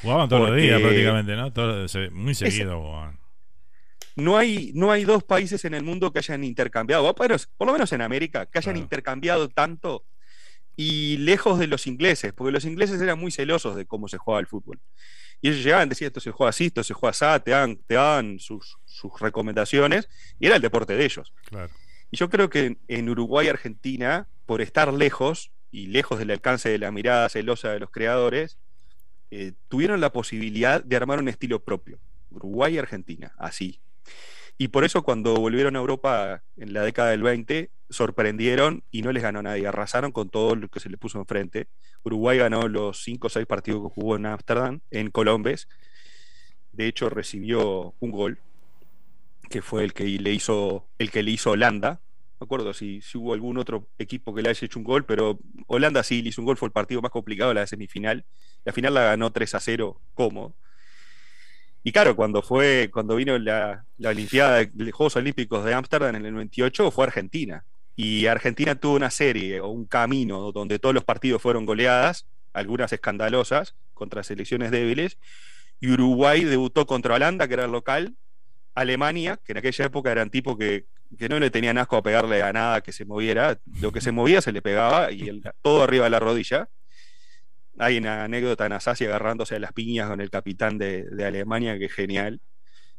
Jugaban 0.02 0.30
todos 0.30 0.48
los 0.48 0.56
días 0.56 0.80
prácticamente, 0.80 1.36
¿no? 1.36 1.52
muy 2.14 2.34
seguido 2.34 3.12
no 4.16 4.38
hay, 4.38 4.72
no 4.74 4.90
hay 4.90 5.04
dos 5.04 5.26
países 5.26 5.66
en 5.66 5.74
el 5.74 5.84
mundo 5.84 6.14
que 6.14 6.20
hayan 6.20 6.46
intercambiado, 6.46 7.14
por 7.14 7.68
lo 7.68 7.74
menos 7.74 7.92
en 7.92 8.02
América, 8.02 8.46
que 8.46 8.60
hayan 8.60 8.78
intercambiado 8.78 9.50
tanto 9.50 10.06
y 10.78 11.18
lejos 11.18 11.60
de 11.60 11.68
los 11.68 11.88
ingleses, 11.88 12.32
porque 12.32 12.54
los 12.54 12.64
ingleses 12.64 13.02
eran 13.02 13.20
muy 13.20 13.32
celosos 13.32 13.76
de 13.76 13.86
cómo 13.86 14.08
se 14.08 14.18
juega 14.18 14.40
el 14.40 14.48
fútbol. 14.48 14.80
Y 15.44 15.50
ellos 15.50 15.66
llegaban, 15.66 15.90
decían, 15.90 16.08
esto 16.08 16.22
se 16.22 16.32
juega 16.32 16.52
así, 16.52 16.68
esto 16.68 16.86
se 16.86 16.94
juega 16.94 17.12
así, 17.12 17.44
te 17.44 17.52
dan, 17.52 17.76
te 17.76 17.96
dan 17.96 18.40
sus, 18.40 18.78
recomendaciones, 19.20 20.08
y 20.40 20.46
era 20.48 20.56
el 20.56 20.62
deporte 20.62 20.96
de 20.96 21.04
ellos. 21.04 21.34
Y 22.10 22.16
yo 22.16 22.30
creo 22.30 22.50
que 22.50 22.78
en 22.88 23.10
Uruguay 23.10 23.48
y 23.48 23.50
Argentina, 23.50 24.30
por 24.46 24.62
estar 24.62 24.94
lejos, 24.94 25.52
y 25.70 25.88
lejos 25.88 26.18
del 26.18 26.32
alcance 26.32 26.70
de 26.70 26.78
la 26.78 26.92
mirada 26.92 27.28
celosa 27.28 27.74
de 27.74 27.82
los 27.82 27.92
creadores, 27.92 28.58
eh, 29.32 29.52
tuvieron 29.68 30.00
la 30.00 30.14
posibilidad 30.14 30.82
de 30.82 30.96
armar 30.96 31.20
un 31.20 31.28
estilo 31.28 31.60
propio. 31.62 32.00
Uruguay 32.30 32.76
y 32.76 32.78
Argentina, 32.78 33.34
así, 33.38 33.82
y 34.58 34.70
por 34.70 34.84
eso 34.84 35.04
cuando 35.04 35.36
volvieron 35.36 35.76
a 35.76 35.80
Europa 35.80 36.44
en 36.58 36.74
la 36.74 36.84
década 36.84 37.10
del 37.10 37.24
20, 37.24 37.70
sorprendieron 37.94 38.84
y 38.92 39.02
no 39.02 39.12
les 39.12 39.24
ganó 39.24 39.42
nadie. 39.42 39.68
Arrasaron 39.68 40.12
con 40.12 40.30
todo 40.30 40.56
lo 40.56 40.68
que 40.68 40.80
se 40.80 40.90
les 40.90 41.00
puso 41.00 41.20
enfrente. 41.20 41.68
Uruguay 42.04 42.38
ganó 42.38 42.68
los 42.68 43.04
5 43.04 43.28
o 43.28 43.30
6 43.30 43.46
partidos 43.46 43.84
que 43.84 44.02
jugó 44.02 44.16
en 44.16 44.26
Ámsterdam, 44.26 44.82
en 44.92 45.10
Colombes. 45.10 45.68
De 46.74 46.88
hecho, 46.88 47.10
recibió 47.10 47.94
un 48.00 48.12
gol, 48.12 48.40
que 49.50 49.62
fue 49.62 49.84
el 49.84 49.94
que 49.94 50.06
le 50.06 50.34
hizo, 50.34 50.86
el 50.98 51.12
que 51.12 51.24
le 51.24 51.32
hizo 51.32 51.52
Holanda. 51.52 52.02
No 52.40 52.46
acuerdo 52.46 52.74
si, 52.74 53.02
si 53.02 53.18
hubo 53.18 53.34
algún 53.34 53.58
otro 53.58 53.88
equipo 54.00 54.34
que 54.34 54.42
le 54.42 54.50
haya 54.50 54.66
hecho 54.66 54.80
un 54.80 54.86
gol, 54.86 55.06
pero 55.06 55.40
Holanda 55.68 56.04
sí 56.04 56.22
le 56.22 56.30
hizo 56.30 56.42
un 56.42 56.46
gol, 56.46 56.58
fue 56.58 56.68
el 56.68 56.74
partido 56.74 57.02
más 57.02 57.12
complicado 57.12 57.50
de 57.50 57.56
la 57.56 57.68
semifinal. 57.68 58.26
La 58.66 58.74
final 58.74 58.94
la 58.96 59.04
ganó 59.04 59.32
3 59.32 59.56
a 59.56 59.60
0 59.60 60.02
cómodo. 60.14 60.56
Y 61.84 61.92
claro, 61.92 62.16
cuando 62.16 62.42
fue, 62.42 62.90
cuando 62.92 63.16
vino 63.18 63.38
la, 63.38 63.86
la 63.98 64.10
Olimpiada 64.10 64.66
de 64.66 64.92
Juegos 64.92 65.18
Olímpicos 65.18 65.66
de 65.66 65.74
Ámsterdam 65.74 66.16
en 66.16 66.26
el 66.26 66.34
98, 66.34 66.92
fue 66.92 67.06
Argentina. 67.06 67.66
Y 67.96 68.26
Argentina 68.26 68.76
tuvo 68.76 68.96
una 68.96 69.12
serie 69.12 69.62
o 69.62 69.70
un 69.70 69.86
camino 69.86 70.52
donde 70.52 70.80
todos 70.80 70.96
los 70.96 71.04
partidos 71.04 71.42
fueron 71.42 71.66
goleadas, 71.66 72.26
algunas 72.54 72.92
escandalosas, 72.92 73.76
contra 73.94 74.24
selecciones 74.24 74.72
débiles. 74.72 75.18
Y 75.80 75.92
Uruguay 75.92 76.44
debutó 76.44 76.86
contra 76.86 77.16
Holanda, 77.16 77.48
que 77.48 77.54
era 77.56 77.66
el 77.66 77.72
local, 77.72 78.16
Alemania, 78.76 79.40
que 79.44 79.52
en 79.52 79.60
aquella 79.60 79.86
época 79.86 80.12
eran 80.12 80.30
tipos 80.30 80.58
que, 80.58 80.86
que, 81.18 81.30
no 81.30 81.40
le 81.40 81.52
tenían 81.52 81.78
asco 81.78 81.98
a 81.98 82.04
pegarle 82.04 82.42
a 82.42 82.52
nada 82.54 82.82
que 82.82 82.92
se 82.92 83.06
moviera, 83.06 83.60
lo 83.82 83.92
que 83.92 84.02
se 84.02 84.12
movía 84.12 84.42
se 84.42 84.52
le 84.52 84.62
pegaba 84.62 85.12
y 85.12 85.42
todo 85.62 85.84
arriba 85.84 86.06
de 86.06 86.10
la 86.10 86.20
rodilla. 86.20 86.70
Hay 87.80 87.98
una 87.98 88.24
anécdota 88.24 88.66
en 88.66 88.74
Asasi 88.74 89.06
agarrándose 89.06 89.56
a 89.56 89.60
las 89.60 89.74
piñas 89.74 90.08
con 90.10 90.22
el 90.22 90.30
capitán 90.30 90.78
de, 90.78 91.08
Alemania, 91.26 91.78
que 91.78 91.86
es 91.86 91.94
genial, 91.94 92.40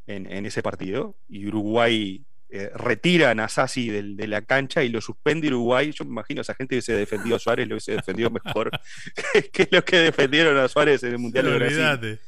en, 0.07 0.46
ese 0.46 0.62
partido. 0.62 1.16
Y 1.28 1.46
Uruguay 1.46 2.24
eh, 2.57 2.71
retira 2.73 3.31
a 3.31 3.35
Nasasi 3.35 3.90
de, 3.90 4.29
la 4.29 4.43
cancha 4.43 4.85
y 4.85 4.88
lo 4.88 5.01
suspende 5.01 5.49
Uruguay. 5.49 5.90
Yo 5.90 6.05
me 6.05 6.12
imagino 6.12 6.43
esa 6.43 6.55
gente 6.55 6.77
que 6.77 6.83
se 6.83 6.93
defendió 6.93 7.35
a 7.35 7.40
Suárez 7.40 7.67
lo 7.67 7.75
hubiese 7.75 7.97
defendido 7.97 8.31
mejor 8.31 8.71
que, 9.53 9.67
los 9.73 9.83
que 9.83 9.97
defendieron 9.97 10.57
a 10.59 10.69
Suárez 10.69 11.03
en 11.03 11.11
el 11.11 11.19
Mundial 11.19 11.47
de 11.47 11.59
Brasil. 11.59 12.21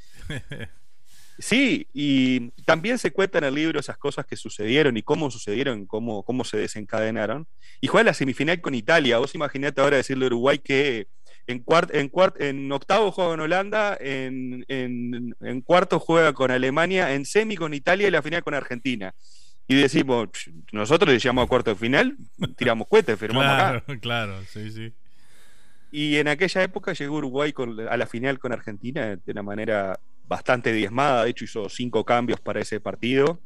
Sí, 1.38 1.86
y 1.92 2.50
también 2.64 2.98
se 2.98 3.12
cuenta 3.12 3.38
en 3.38 3.44
el 3.44 3.54
libro 3.54 3.78
esas 3.78 3.98
cosas 3.98 4.26
que 4.26 4.34
sucedieron 4.36 4.96
y 4.96 5.02
cómo 5.02 5.30
sucedieron, 5.30 5.86
cómo, 5.86 6.24
cómo 6.24 6.42
se 6.42 6.56
desencadenaron. 6.56 7.46
Y 7.80 7.86
juega 7.86 8.06
la 8.06 8.14
semifinal 8.14 8.60
con 8.60 8.74
Italia. 8.74 9.18
Vos 9.18 9.36
imaginate 9.36 9.80
ahora 9.80 9.98
decirle 9.98 10.24
a 10.24 10.26
Uruguay 10.26 10.58
que 10.58 11.06
en, 11.46 11.60
cuart, 11.60 11.94
en, 11.94 12.08
cuart, 12.08 12.40
en 12.40 12.72
octavo 12.72 13.12
juega 13.12 13.30
con 13.30 13.40
Holanda, 13.40 13.96
en, 14.00 14.64
en, 14.66 15.36
en, 15.40 15.60
cuarto 15.60 16.00
juega 16.00 16.32
con 16.32 16.50
Alemania, 16.50 17.14
en 17.14 17.24
semi 17.24 17.54
con 17.54 17.74
Italia 17.74 18.08
y 18.08 18.10
la 18.10 18.22
final 18.22 18.42
con 18.42 18.54
Argentina. 18.54 19.14
Y 19.68 19.74
decimos, 19.74 20.28
nosotros 20.72 21.12
le 21.12 21.18
llamamos 21.18 21.46
a 21.46 21.48
cuarto 21.48 21.70
de 21.70 21.76
final, 21.76 22.16
tiramos 22.56 22.86
cohetes, 22.86 23.18
firmamos 23.18 23.44
claro, 23.44 23.78
acá. 23.78 23.96
Claro, 24.00 24.42
sí, 24.48 24.70
sí. 24.70 24.92
Y 25.90 26.16
en 26.16 26.28
aquella 26.28 26.62
época 26.62 26.92
llegó 26.92 27.16
Uruguay 27.16 27.52
con, 27.52 27.80
a 27.80 27.96
la 27.96 28.06
final 28.06 28.38
con 28.38 28.52
Argentina 28.52 29.16
de 29.16 29.32
una 29.32 29.42
manera 29.42 29.98
bastante 30.28 30.72
diezmada, 30.72 31.24
de 31.24 31.30
hecho 31.30 31.44
hizo 31.44 31.68
cinco 31.68 32.04
cambios 32.04 32.40
para 32.40 32.60
ese 32.60 32.80
partido, 32.80 33.40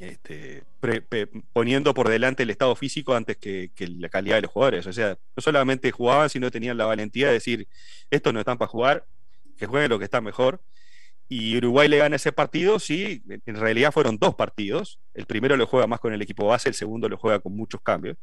este, 0.00 0.64
pre, 0.80 1.00
pre, 1.00 1.28
poniendo 1.52 1.94
por 1.94 2.08
delante 2.08 2.42
el 2.42 2.50
estado 2.50 2.74
físico 2.76 3.14
antes 3.14 3.38
que, 3.38 3.70
que, 3.74 3.88
la 3.88 4.08
calidad 4.08 4.36
de 4.36 4.42
los 4.42 4.50
jugadores. 4.50 4.86
O 4.86 4.92
sea, 4.92 5.18
no 5.34 5.42
solamente 5.42 5.90
jugaban, 5.90 6.28
sino 6.28 6.50
tenían 6.50 6.76
la 6.76 6.84
valentía 6.84 7.28
de 7.28 7.34
decir, 7.34 7.66
estos 8.10 8.32
no 8.32 8.40
están 8.40 8.58
para 8.58 8.68
jugar, 8.68 9.06
que 9.56 9.66
jueguen 9.66 9.90
lo 9.90 9.98
que 9.98 10.04
está 10.04 10.20
mejor. 10.20 10.60
Y 11.28 11.56
Uruguay 11.56 11.88
le 11.88 11.98
gana 11.98 12.16
ese 12.16 12.30
partido, 12.30 12.78
sí, 12.78 13.22
en 13.28 13.56
realidad 13.56 13.90
fueron 13.90 14.16
dos 14.16 14.36
partidos. 14.36 15.00
El 15.12 15.26
primero 15.26 15.56
lo 15.56 15.66
juega 15.66 15.86
más 15.88 15.98
con 15.98 16.12
el 16.12 16.22
equipo 16.22 16.46
base, 16.46 16.68
el 16.68 16.74
segundo 16.74 17.08
lo 17.08 17.16
juega 17.16 17.40
con 17.40 17.56
muchos 17.56 17.80
cambios. 17.80 18.16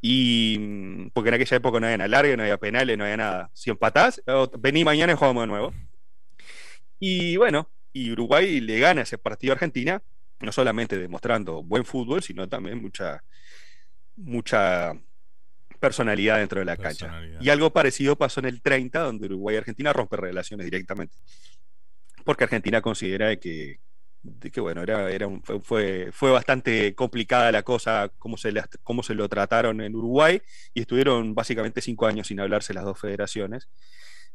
Y 0.00 1.08
porque 1.10 1.28
en 1.30 1.34
aquella 1.34 1.56
época 1.56 1.80
no 1.80 1.86
había 1.86 2.04
alargue, 2.04 2.36
no 2.36 2.44
había 2.44 2.58
penales, 2.58 2.96
no 2.96 3.04
había 3.04 3.16
nada. 3.16 3.50
Si 3.52 3.70
empatás, 3.70 4.22
vení 4.60 4.84
mañana 4.84 5.12
y 5.12 5.16
jugamos 5.16 5.42
de 5.42 5.46
nuevo. 5.48 5.74
Y 7.00 7.36
bueno, 7.36 7.68
y 7.92 8.12
Uruguay 8.12 8.60
le 8.60 8.78
gana 8.78 9.02
ese 9.02 9.18
partido 9.18 9.52
a 9.52 9.54
Argentina, 9.54 10.02
no 10.40 10.52
solamente 10.52 10.98
demostrando 10.98 11.62
buen 11.64 11.84
fútbol, 11.84 12.22
sino 12.22 12.48
también 12.48 12.80
mucha, 12.80 13.24
mucha 14.16 14.92
personalidad 15.80 16.38
dentro 16.38 16.60
de 16.60 16.66
la 16.66 16.76
cancha. 16.76 17.20
Y 17.40 17.48
algo 17.48 17.72
parecido 17.72 18.16
pasó 18.16 18.40
en 18.40 18.46
el 18.46 18.62
30, 18.62 19.00
donde 19.00 19.26
Uruguay 19.26 19.56
y 19.56 19.58
Argentina 19.58 19.92
rompen 19.92 20.20
relaciones 20.20 20.64
directamente. 20.64 21.16
Porque 22.26 22.42
Argentina 22.42 22.82
considera 22.82 23.36
que, 23.36 23.78
de 24.20 24.50
que 24.50 24.60
bueno, 24.60 24.82
era, 24.82 25.08
era 25.12 25.28
un, 25.28 25.44
fue, 25.62 26.10
fue 26.10 26.32
bastante 26.32 26.92
complicada 26.96 27.52
la 27.52 27.62
cosa, 27.62 28.10
cómo 28.18 28.36
se, 28.36 28.50
las, 28.50 28.68
cómo 28.82 29.04
se 29.04 29.14
lo 29.14 29.28
trataron 29.28 29.80
en 29.80 29.94
Uruguay, 29.94 30.42
y 30.74 30.80
estuvieron 30.80 31.36
básicamente 31.36 31.80
cinco 31.80 32.06
años 32.06 32.26
sin 32.26 32.40
hablarse 32.40 32.74
las 32.74 32.84
dos 32.84 32.98
federaciones 32.98 33.68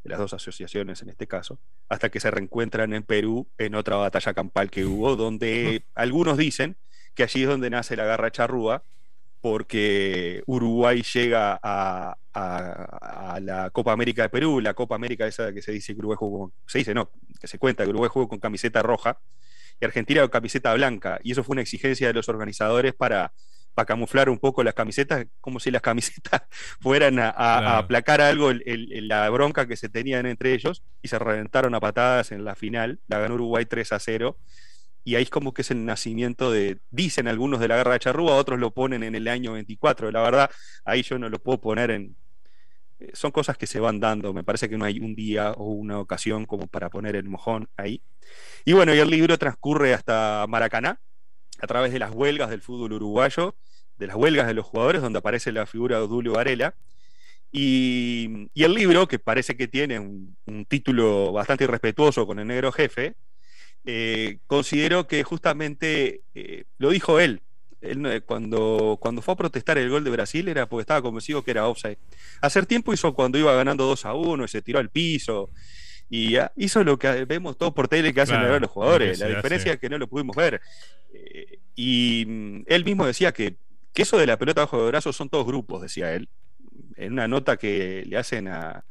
de 0.05 0.09
las 0.09 0.19
dos 0.19 0.33
asociaciones 0.33 1.01
en 1.01 1.09
este 1.09 1.27
caso, 1.27 1.59
hasta 1.89 2.09
que 2.09 2.21
se 2.21 2.31
reencuentran 2.31 2.93
en 2.93 3.03
Perú 3.03 3.49
en 3.57 3.75
otra 3.75 3.97
batalla 3.97 4.33
campal 4.33 4.71
que 4.71 4.85
hubo, 4.85 5.17
donde 5.17 5.83
algunos 5.93 6.37
dicen 6.37 6.77
que 7.13 7.23
allí 7.23 7.43
es 7.43 7.49
donde 7.49 7.69
nace 7.69 7.97
la 7.97 8.05
garra 8.05 8.31
charrúa, 8.31 8.85
porque 9.41 10.43
Uruguay 10.45 11.01
llega 11.01 11.59
a, 11.61 12.15
a, 12.33 13.33
a, 13.33 13.39
la 13.39 13.71
Copa 13.71 13.91
América 13.91 14.21
de 14.21 14.29
Perú, 14.29 14.61
la 14.61 14.75
Copa 14.75 14.95
América 14.95 15.25
esa 15.25 15.51
que 15.51 15.63
se 15.63 15.71
dice 15.71 15.93
que 15.93 15.99
Uruguay 15.99 16.17
jugó, 16.19 16.53
se 16.67 16.77
dice 16.77 16.93
no, 16.93 17.09
que 17.39 17.47
se 17.47 17.57
cuenta 17.57 17.83
que 17.83 17.89
Uruguay 17.89 18.09
jugó 18.13 18.27
con 18.27 18.39
camiseta 18.39 18.83
roja 18.83 19.19
y 19.79 19.85
Argentina 19.85 20.21
con 20.21 20.29
camiseta 20.29 20.73
blanca, 20.75 21.19
y 21.23 21.31
eso 21.31 21.43
fue 21.43 21.55
una 21.55 21.63
exigencia 21.63 22.07
de 22.07 22.13
los 22.13 22.29
organizadores 22.29 22.93
para 22.93 23.33
para 23.73 23.85
camuflar 23.85 24.29
un 24.29 24.37
poco 24.37 24.63
las 24.63 24.73
camisetas, 24.73 25.25
como 25.39 25.59
si 25.59 25.71
las 25.71 25.81
camisetas 25.81 26.43
fueran 26.81 27.19
a, 27.19 27.29
a, 27.29 27.33
claro. 27.33 27.67
a 27.67 27.77
aplacar 27.77 28.21
algo 28.21 28.51
el, 28.51 28.63
el, 28.65 29.07
la 29.07 29.29
bronca 29.29 29.65
que 29.65 29.77
se 29.77 29.89
tenían 29.89 30.25
entre 30.25 30.53
ellos 30.53 30.83
y 31.01 31.07
se 31.07 31.17
reventaron 31.17 31.73
a 31.73 31.79
patadas 31.79 32.31
en 32.31 32.43
la 32.43 32.55
final, 32.55 32.99
la 33.07 33.19
ganó 33.19 33.35
Uruguay 33.35 33.65
3 33.65 33.93
a 33.93 33.99
0 33.99 34.37
y 35.03 35.15
ahí 35.15 35.23
es 35.23 35.29
como 35.29 35.53
que 35.53 35.63
es 35.63 35.71
el 35.71 35.85
nacimiento 35.85 36.51
de, 36.51 36.79
dicen 36.91 37.27
algunos 37.27 37.59
de 37.59 37.67
la 37.67 37.77
guerra 37.77 37.93
de 37.93 37.99
Charrúa, 37.99 38.35
otros 38.35 38.59
lo 38.59 38.71
ponen 38.71 39.03
en 39.03 39.15
el 39.15 39.27
año 39.27 39.53
24, 39.53 40.11
la 40.11 40.21
verdad 40.21 40.51
ahí 40.85 41.03
yo 41.03 41.17
no 41.17 41.29
lo 41.29 41.39
puedo 41.39 41.59
poner 41.59 41.91
en... 41.91 42.15
Eh, 42.99 43.11
son 43.13 43.31
cosas 43.31 43.57
que 43.57 43.67
se 43.67 43.79
van 43.79 43.99
dando, 43.99 44.33
me 44.33 44.43
parece 44.43 44.69
que 44.69 44.77
no 44.77 44.85
hay 44.85 44.99
un 44.99 45.15
día 45.15 45.51
o 45.53 45.65
una 45.71 45.99
ocasión 45.99 46.45
como 46.45 46.67
para 46.67 46.89
poner 46.89 47.15
el 47.15 47.25
mojón 47.25 47.67
ahí. 47.77 48.01
Y 48.65 48.73
bueno, 48.73 48.93
y 48.93 48.99
el 48.99 49.09
libro 49.09 49.37
transcurre 49.37 49.93
hasta 49.93 50.45
Maracaná, 50.47 50.99
a 51.59 51.67
través 51.67 51.93
de 51.93 51.99
las 51.99 52.11
huelgas 52.11 52.49
del 52.49 52.61
fútbol 52.61 52.93
uruguayo, 52.93 53.55
de 53.97 54.07
las 54.07 54.15
huelgas 54.15 54.47
de 54.47 54.53
los 54.53 54.65
jugadores, 54.65 55.01
donde 55.01 55.19
aparece 55.19 55.51
la 55.51 55.65
figura 55.65 55.99
de 55.99 56.07
Dulio 56.07 56.33
Varela. 56.33 56.75
Y, 57.51 58.49
y, 58.53 58.63
el 58.63 58.73
libro, 58.73 59.07
que 59.07 59.19
parece 59.19 59.57
que 59.57 59.67
tiene 59.67 59.99
un, 59.99 60.37
un, 60.45 60.65
título 60.65 61.33
bastante 61.33 61.65
irrespetuoso 61.65 62.25
con 62.25 62.39
el 62.39 62.47
negro 62.47 62.71
jefe, 62.71 63.15
eh, 63.85 64.37
considero 64.47 65.07
que 65.07 65.23
justamente 65.23 66.21
eh, 66.35 66.65
lo 66.77 66.89
dijo 66.89 67.19
él. 67.19 67.41
él 67.81 68.23
cuando, 68.25 68.97
cuando 69.01 69.21
fue 69.21 69.33
a 69.33 69.37
protestar 69.37 69.77
el 69.77 69.89
gol 69.89 70.03
de 70.03 70.11
Brasil 70.11 70.47
era 70.47 70.67
porque 70.67 70.81
estaba 70.81 71.01
convencido 71.01 71.43
que 71.43 71.51
era 71.51 71.67
offside. 71.67 71.97
Hacer 72.41 72.65
tiempo 72.65 72.93
hizo 72.93 73.13
cuando 73.13 73.37
iba 73.37 73.53
ganando 73.53 73.85
2 73.85 74.05
a 74.05 74.13
1 74.13 74.45
y 74.45 74.47
se 74.47 74.61
tiró 74.61 74.79
al 74.79 74.89
piso 74.89 75.49
y 76.13 76.35
hizo 76.57 76.83
lo 76.83 76.99
que 76.99 77.23
vemos 77.23 77.57
todos 77.57 77.73
por 77.73 77.87
tele 77.87 78.13
que 78.13 78.19
hacen 78.19 78.35
claro, 78.35 78.59
los 78.59 78.69
jugadores. 78.69 79.17
La 79.19 79.27
diferencia 79.27 79.71
hace. 79.71 79.75
es 79.75 79.79
que 79.79 79.89
no 79.89 79.97
lo 79.97 80.09
pudimos 80.09 80.35
ver. 80.35 80.59
Eh, 81.13 81.59
y 81.73 82.25
mm, 82.27 82.63
él 82.67 82.83
mismo 82.83 83.05
decía 83.05 83.31
que, 83.31 83.55
que, 83.93 84.01
eso 84.01 84.17
de 84.17 84.27
la 84.27 84.37
pelota 84.37 84.59
bajo 84.59 84.83
de 84.83 84.89
brazos 84.89 85.15
son 85.15 85.29
todos 85.29 85.47
grupos, 85.47 85.81
decía 85.81 86.13
él. 86.13 86.27
En 86.97 87.13
una 87.13 87.29
nota 87.29 87.55
que 87.55 88.03
le 88.05 88.17
hacen 88.17 88.49
a 88.49 88.83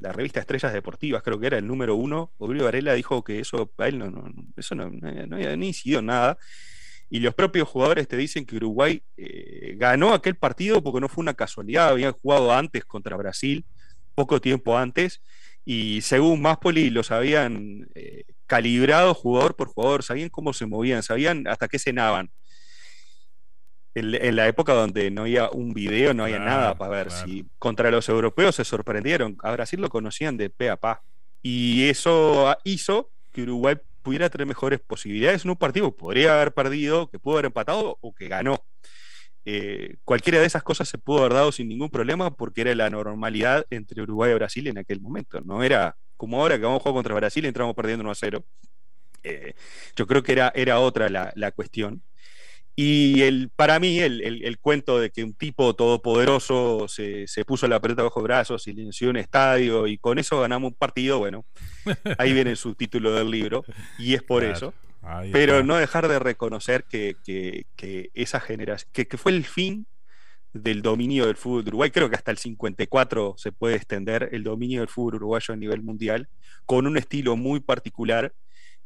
la 0.00 0.12
revista 0.12 0.40
Estrellas 0.40 0.72
Deportivas, 0.72 1.22
creo 1.22 1.38
que 1.38 1.46
era 1.46 1.58
el 1.58 1.66
número 1.66 1.96
uno, 1.96 2.32
Oblio 2.38 2.64
Varela 2.64 2.94
dijo 2.94 3.24
que 3.24 3.40
eso 3.40 3.72
él 3.78 3.98
no, 3.98 4.10
no, 4.10 4.32
eso 4.56 4.74
no, 4.74 4.90
nada. 6.02 6.38
Y 7.10 7.20
los 7.20 7.34
propios 7.34 7.68
jugadores 7.68 8.08
te 8.08 8.16
dicen 8.16 8.46
que 8.46 8.56
Uruguay 8.56 9.02
eh, 9.16 9.74
ganó 9.76 10.14
aquel 10.14 10.36
partido 10.36 10.82
porque 10.82 11.00
no 11.00 11.08
fue 11.08 11.22
una 11.22 11.34
casualidad, 11.34 11.88
habían 11.88 12.12
jugado 12.12 12.52
antes 12.52 12.84
contra 12.84 13.16
Brasil, 13.16 13.66
poco 14.14 14.40
tiempo 14.40 14.78
antes, 14.78 15.20
y 15.64 16.00
según 16.00 16.40
Maspoli 16.40 16.90
los 16.90 17.10
habían 17.10 17.88
eh, 17.94 18.24
calibrado 18.46 19.14
jugador 19.14 19.56
por 19.56 19.68
jugador, 19.68 20.02
sabían 20.02 20.28
cómo 20.28 20.52
se 20.52 20.66
movían, 20.66 21.02
sabían 21.02 21.46
hasta 21.46 21.68
qué 21.68 21.78
cenaban. 21.78 22.30
En, 23.94 24.14
en 24.14 24.36
la 24.36 24.48
época 24.48 24.72
donde 24.72 25.10
no 25.10 25.22
había 25.22 25.50
un 25.50 25.74
video, 25.74 26.14
no 26.14 26.24
había 26.24 26.36
claro, 26.36 26.50
nada 26.50 26.74
para 26.78 26.90
ver 26.90 27.08
claro. 27.08 27.26
si 27.26 27.46
contra 27.58 27.90
los 27.90 28.08
europeos 28.08 28.56
se 28.56 28.64
sorprendieron. 28.64 29.36
A 29.42 29.52
Brasil 29.52 29.80
lo 29.80 29.90
conocían 29.90 30.36
de 30.36 30.48
pe 30.50 30.70
a 30.70 30.76
pa. 30.76 31.02
Y 31.42 31.88
eso 31.88 32.56
hizo 32.64 33.10
que 33.32 33.42
Uruguay 33.42 33.76
pudiera 34.02 34.30
tener 34.30 34.46
mejores 34.46 34.80
posibilidades 34.80 35.44
en 35.44 35.50
un 35.50 35.56
partido. 35.56 35.94
Podría 35.96 36.34
haber 36.34 36.52
perdido, 36.52 37.08
que 37.08 37.18
pudo 37.18 37.34
haber 37.34 37.46
empatado 37.46 37.98
o 38.00 38.14
que 38.14 38.28
ganó. 38.28 38.64
Eh, 39.44 39.96
cualquiera 40.04 40.38
de 40.38 40.46
esas 40.46 40.62
cosas 40.62 40.88
se 40.88 40.98
pudo 40.98 41.20
haber 41.20 41.32
dado 41.34 41.50
sin 41.50 41.68
ningún 41.68 41.90
problema 41.90 42.36
porque 42.36 42.60
era 42.60 42.74
la 42.76 42.90
normalidad 42.90 43.66
entre 43.70 44.02
Uruguay 44.02 44.30
y 44.30 44.34
Brasil 44.34 44.66
en 44.68 44.78
aquel 44.78 45.00
momento. 45.00 45.40
No 45.40 45.62
era 45.62 45.96
como 46.16 46.40
ahora 46.40 46.56
que 46.56 46.64
vamos 46.64 46.78
a 46.78 46.82
jugar 46.82 46.94
contra 46.94 47.14
Brasil 47.14 47.44
y 47.44 47.48
entramos 47.48 47.74
perdiendo 47.74 48.02
1 48.02 48.10
a 48.10 48.14
0. 48.14 48.44
Eh, 49.24 49.54
yo 49.96 50.06
creo 50.06 50.22
que 50.22 50.32
era, 50.32 50.52
era 50.54 50.78
otra 50.78 51.08
la, 51.08 51.32
la 51.36 51.52
cuestión. 51.52 52.02
Y 52.74 53.20
el, 53.22 53.50
para 53.54 53.78
mí, 53.78 53.98
el, 53.98 54.22
el, 54.22 54.44
el, 54.44 54.58
cuento 54.58 54.98
de 54.98 55.10
que 55.10 55.22
un 55.22 55.34
tipo 55.34 55.74
todopoderoso 55.74 56.88
se, 56.88 57.26
se 57.26 57.44
puso 57.44 57.68
la 57.68 57.80
pelota 57.80 58.02
bajo 58.02 58.22
brazos, 58.22 58.62
silenció 58.62 59.10
un 59.10 59.18
estadio 59.18 59.86
y 59.86 59.98
con 59.98 60.18
eso 60.18 60.40
ganamos 60.40 60.72
un 60.72 60.78
partido, 60.78 61.18
bueno, 61.18 61.44
ahí 62.18 62.32
viene 62.32 62.50
el 62.50 62.56
subtítulo 62.56 63.12
del 63.12 63.30
libro 63.30 63.62
y 63.98 64.14
es 64.14 64.22
por 64.22 64.42
claro. 64.42 64.56
eso. 64.56 64.74
Ahí 65.02 65.30
Pero 65.32 65.54
está. 65.54 65.66
no 65.66 65.76
dejar 65.76 66.08
de 66.08 66.18
reconocer 66.18 66.84
que, 66.84 67.16
que, 67.24 67.66
que 67.76 68.10
esa 68.14 68.40
generación, 68.40 68.88
que, 68.92 69.06
que, 69.06 69.18
fue 69.18 69.32
el 69.32 69.44
fin 69.44 69.86
del 70.54 70.80
dominio 70.80 71.26
del 71.26 71.36
fútbol 71.36 71.64
de 71.64 71.70
Uruguay. 71.70 71.90
Creo 71.90 72.08
que 72.08 72.16
hasta 72.16 72.30
el 72.30 72.38
54 72.38 73.34
se 73.36 73.52
puede 73.52 73.76
extender 73.76 74.30
el 74.32 74.44
dominio 74.44 74.80
del 74.80 74.88
fútbol 74.88 75.16
uruguayo 75.16 75.52
a 75.52 75.56
nivel 75.56 75.82
mundial, 75.82 76.28
con 76.64 76.86
un 76.86 76.96
estilo 76.96 77.36
muy 77.36 77.60
particular 77.60 78.32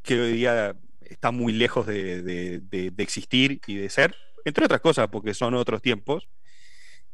que 0.03 0.21
hoy 0.21 0.33
día 0.33 0.75
está 1.11 1.31
muy 1.31 1.53
lejos 1.53 1.87
de, 1.87 2.63
existir 2.99 3.61
y 3.67 3.77
de 3.77 3.89
ser, 3.89 4.15
entre 4.45 4.65
otras 4.65 4.81
cosas 4.81 5.09
porque 5.09 5.35
son 5.35 5.55
otros 5.55 5.83
tiempos 5.83 6.29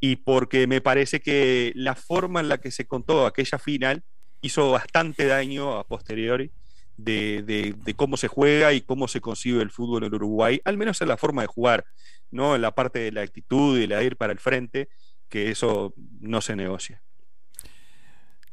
y 0.01 0.17
porque 0.17 0.67
me 0.67 0.81
parece 0.81 1.21
que 1.21 1.73
la 1.75 1.95
forma 1.95 2.41
en 2.41 2.49
la 2.49 2.59
que 2.59 2.71
se 2.71 2.87
contó 2.87 3.27
aquella 3.27 3.59
final 3.59 4.03
hizo 4.41 4.71
bastante 4.73 5.27
daño 5.27 5.79
a 5.79 5.87
posteriori 5.87 6.51
de, 6.97 7.95
cómo 7.97 8.17
se 8.17 8.29
juega 8.29 8.73
y 8.73 8.81
cómo 8.81 9.09
se 9.09 9.21
concibe 9.21 9.63
el 9.63 9.71
fútbol 9.71 10.05
en 10.05 10.15
Uruguay, 10.15 10.61
al 10.65 10.77
menos 10.77 11.01
en 11.01 11.09
la 11.09 11.17
forma 11.17 11.43
de 11.43 11.49
jugar, 11.49 11.85
no 12.31 12.55
en 12.55 12.63
la 12.63 12.75
parte 12.75 12.99
de 12.99 13.13
la 13.13 13.23
actitud 13.23 13.79
y 13.79 13.87
la 13.87 14.03
ir 14.03 14.17
para 14.17 14.33
el 14.33 14.39
frente, 14.39 14.89
que 15.29 15.51
eso 15.51 15.95
no 16.21 16.41
se 16.41 16.57
negocia. 16.57 17.03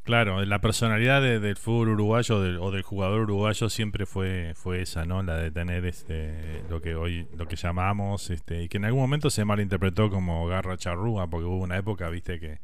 Claro, 0.10 0.44
la 0.44 0.60
personalidad 0.60 1.22
de, 1.22 1.40
del 1.40 1.56
fútbol 1.56 1.90
uruguayo 1.90 2.42
del, 2.42 2.58
o 2.58 2.72
del 2.72 2.82
jugador 2.82 3.22
uruguayo 3.22 3.70
siempre 3.70 4.08
fue, 4.08 4.54
fue 4.56 4.82
esa, 4.82 5.06
¿no? 5.06 5.22
La 5.22 5.38
de 5.38 5.52
tener 5.52 5.86
este 5.86 6.64
lo 6.68 6.82
que 6.82 6.96
hoy 6.96 7.28
lo 7.38 7.48
que 7.48 7.56
llamamos 7.56 8.32
este 8.32 8.64
y 8.64 8.70
que 8.70 8.78
en 8.78 8.86
algún 8.86 9.02
momento 9.02 9.30
se 9.30 9.46
malinterpretó 9.46 10.10
como 10.10 10.48
garra 10.48 10.78
charrúa, 10.78 11.28
porque 11.28 11.46
hubo 11.46 11.58
una 11.58 11.78
época, 11.78 12.10
viste 12.10 12.40
que 12.40 12.58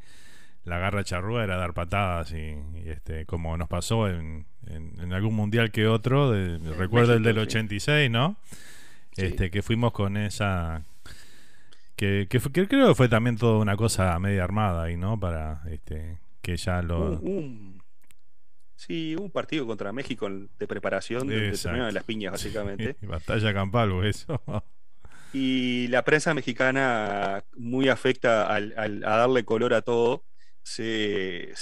la 0.63 0.79
garra 0.79 1.03
charrúa 1.03 1.43
era 1.43 1.55
dar 1.55 1.75
patadas 1.75 2.31
y, 2.31 2.57
y 2.83 2.89
este 2.89 3.27
como 3.27 3.55
nos 3.57 3.67
pasó 3.67 4.09
en, 4.09 4.47
en, 4.65 5.13
algún 5.13 5.35
mundial 5.35 5.69
que 5.69 5.85
otro. 5.85 6.33
recuerdo 6.79 7.13
el 7.13 7.21
del 7.21 7.37
86, 7.37 8.09
¿no? 8.09 8.37
Este, 9.17 9.51
que 9.51 9.61
fuimos 9.61 9.93
con 9.93 10.17
esa. 10.17 10.81
Que, 11.95 12.25
que, 12.27 12.39
creo 12.39 12.87
que 12.87 12.95
fue 12.95 13.07
también 13.07 13.37
toda 13.37 13.59
una 13.59 13.77
cosa 13.77 14.17
media 14.17 14.43
armada 14.43 14.85
ahí, 14.85 14.97
¿no? 14.97 15.19
Para 15.19 15.61
este, 15.69 16.17
que 16.45 16.57
ya 16.57 16.83
lo. 16.83 17.19
Un, 17.21 17.81
sí, 18.75 19.15
un 19.15 19.31
partido 19.31 19.65
contra 19.65 19.91
México 19.91 20.29
de 20.29 20.67
preparación 20.67 21.27
de, 21.27 21.51
de 21.51 21.91
las 21.91 22.03
piñas, 22.03 22.33
básicamente. 22.33 22.95
batalla 23.01 23.51
campal, 23.51 24.05
eso. 24.05 24.39
y 25.33 25.87
la 25.87 26.03
prensa 26.03 26.35
mexicana 26.35 27.43
muy 27.55 27.89
afecta 27.89 28.45
al, 28.45 28.75
a 28.77 29.17
darle 29.17 29.43
color 29.43 29.73
a 29.73 29.81
todo 29.81 30.23
se, 30.61 31.53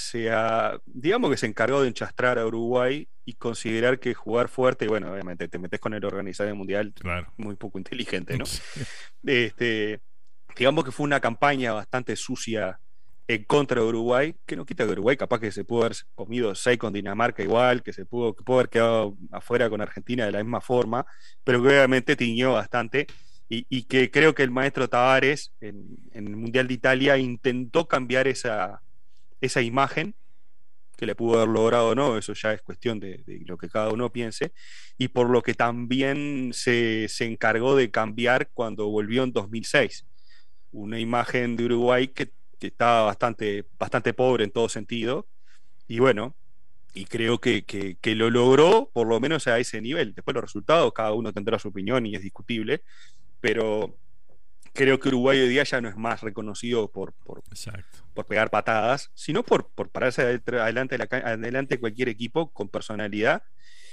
digamos 0.86 1.30
que 1.30 1.36
se 1.36 1.46
encargó 1.46 1.80
de 1.80 1.88
enchastrar 1.88 2.38
a 2.38 2.46
Uruguay 2.46 3.08
y 3.24 3.34
considerar 3.34 4.00
que 4.00 4.12
jugar 4.12 4.48
fuerte, 4.48 4.86
bueno, 4.86 5.12
obviamente 5.12 5.48
te 5.48 5.58
metes 5.58 5.80
con 5.80 5.94
el 5.94 6.04
organizador 6.04 6.54
mundial, 6.54 6.92
muy 7.38 7.56
poco 7.56 7.78
inteligente, 7.78 8.36
¿no? 8.36 8.44
este, 9.24 10.00
digamos 10.56 10.84
que 10.84 10.92
fue 10.92 11.04
una 11.04 11.20
campaña 11.20 11.72
bastante 11.72 12.16
sucia 12.16 12.80
en 13.26 13.44
contra 13.44 13.80
de 13.80 13.86
Uruguay, 13.86 14.34
que 14.46 14.56
no 14.56 14.66
quita 14.66 14.84
que 14.84 14.92
Uruguay 14.92 15.16
capaz 15.16 15.40
que 15.40 15.50
se 15.52 15.64
pudo 15.64 15.84
haber 15.84 15.96
comido 16.14 16.54
6 16.54 16.78
con 16.78 16.92
Dinamarca 16.92 17.42
igual, 17.42 17.82
que 17.82 17.92
se 17.92 18.04
pudo, 18.04 18.34
que 18.34 18.44
pudo 18.44 18.58
haber 18.58 18.68
quedado 18.68 19.16
afuera 19.32 19.70
con 19.70 19.80
Argentina 19.80 20.26
de 20.26 20.32
la 20.32 20.42
misma 20.42 20.60
forma, 20.60 21.06
pero 21.42 21.60
obviamente 21.62 22.16
tiñó 22.16 22.52
bastante 22.52 23.06
y, 23.48 23.84
que 23.84 24.10
creo 24.10 24.34
que 24.34 24.42
el 24.42 24.50
maestro 24.50 24.88
Tavares 24.88 25.52
en, 25.60 25.96
en, 26.12 26.26
el 26.26 26.36
Mundial 26.36 26.66
de 26.66 26.74
Italia 26.74 27.18
intentó 27.18 27.86
cambiar 27.86 28.26
esa, 28.26 28.82
esa 29.40 29.62
imagen, 29.62 30.14
que 30.96 31.06
le 31.06 31.14
pudo 31.14 31.36
haber 31.36 31.48
logrado 31.48 31.88
o 31.88 31.94
no, 31.94 32.16
eso 32.18 32.32
ya 32.34 32.52
es 32.52 32.62
cuestión 32.62 33.00
de, 33.00 33.22
lo 33.46 33.58
que 33.58 33.68
cada 33.68 33.90
uno 33.90 34.12
piense, 34.12 34.52
y 34.98 35.08
por 35.08 35.30
lo 35.30 35.42
que 35.42 35.54
también 35.54 36.50
se, 36.52 37.08
encargó 37.20 37.76
de 37.76 37.90
cambiar 37.90 38.50
cuando 38.52 38.88
volvió 38.88 39.24
en 39.24 39.32
2006. 39.32 40.06
Una 40.72 40.98
imagen 40.98 41.56
de 41.56 41.64
Uruguay 41.64 42.08
que, 42.08 42.32
estaba 42.66 43.02
bastante, 43.04 43.66
bastante 43.78 44.14
pobre 44.14 44.44
en 44.44 44.50
todo 44.50 44.68
sentido, 44.68 45.26
y 45.86 45.98
bueno, 45.98 46.34
y 46.94 47.06
creo 47.06 47.40
que, 47.40 47.64
que, 47.64 48.14
lo 48.14 48.30
logró 48.30 48.90
por 48.92 49.08
lo 49.08 49.18
menos 49.18 49.48
a 49.48 49.58
ese 49.58 49.80
nivel. 49.80 50.14
Después 50.14 50.34
los 50.34 50.44
resultados, 50.44 50.92
cada 50.92 51.12
uno 51.12 51.32
tendrá 51.32 51.58
su 51.58 51.68
opinión 51.68 52.06
y 52.06 52.14
es 52.14 52.22
discutible, 52.22 52.82
pero 53.40 53.96
creo 54.72 55.00
que 55.00 55.08
Uruguay 55.08 55.40
hoy 55.40 55.48
día 55.48 55.64
ya 55.64 55.80
no 55.80 55.88
es 55.88 55.96
más 55.96 56.20
reconocido 56.20 56.90
por, 56.90 57.12
por, 57.12 57.42
por 58.14 58.26
pegar 58.26 58.50
patadas, 58.50 59.10
sino 59.14 59.42
por, 59.42 59.68
por 59.70 59.88
pararse 59.90 60.22
adelante, 60.22 60.96
adelante 61.10 61.80
cualquier 61.80 62.08
equipo 62.08 62.52
con 62.52 62.68
personalidad, 62.68 63.42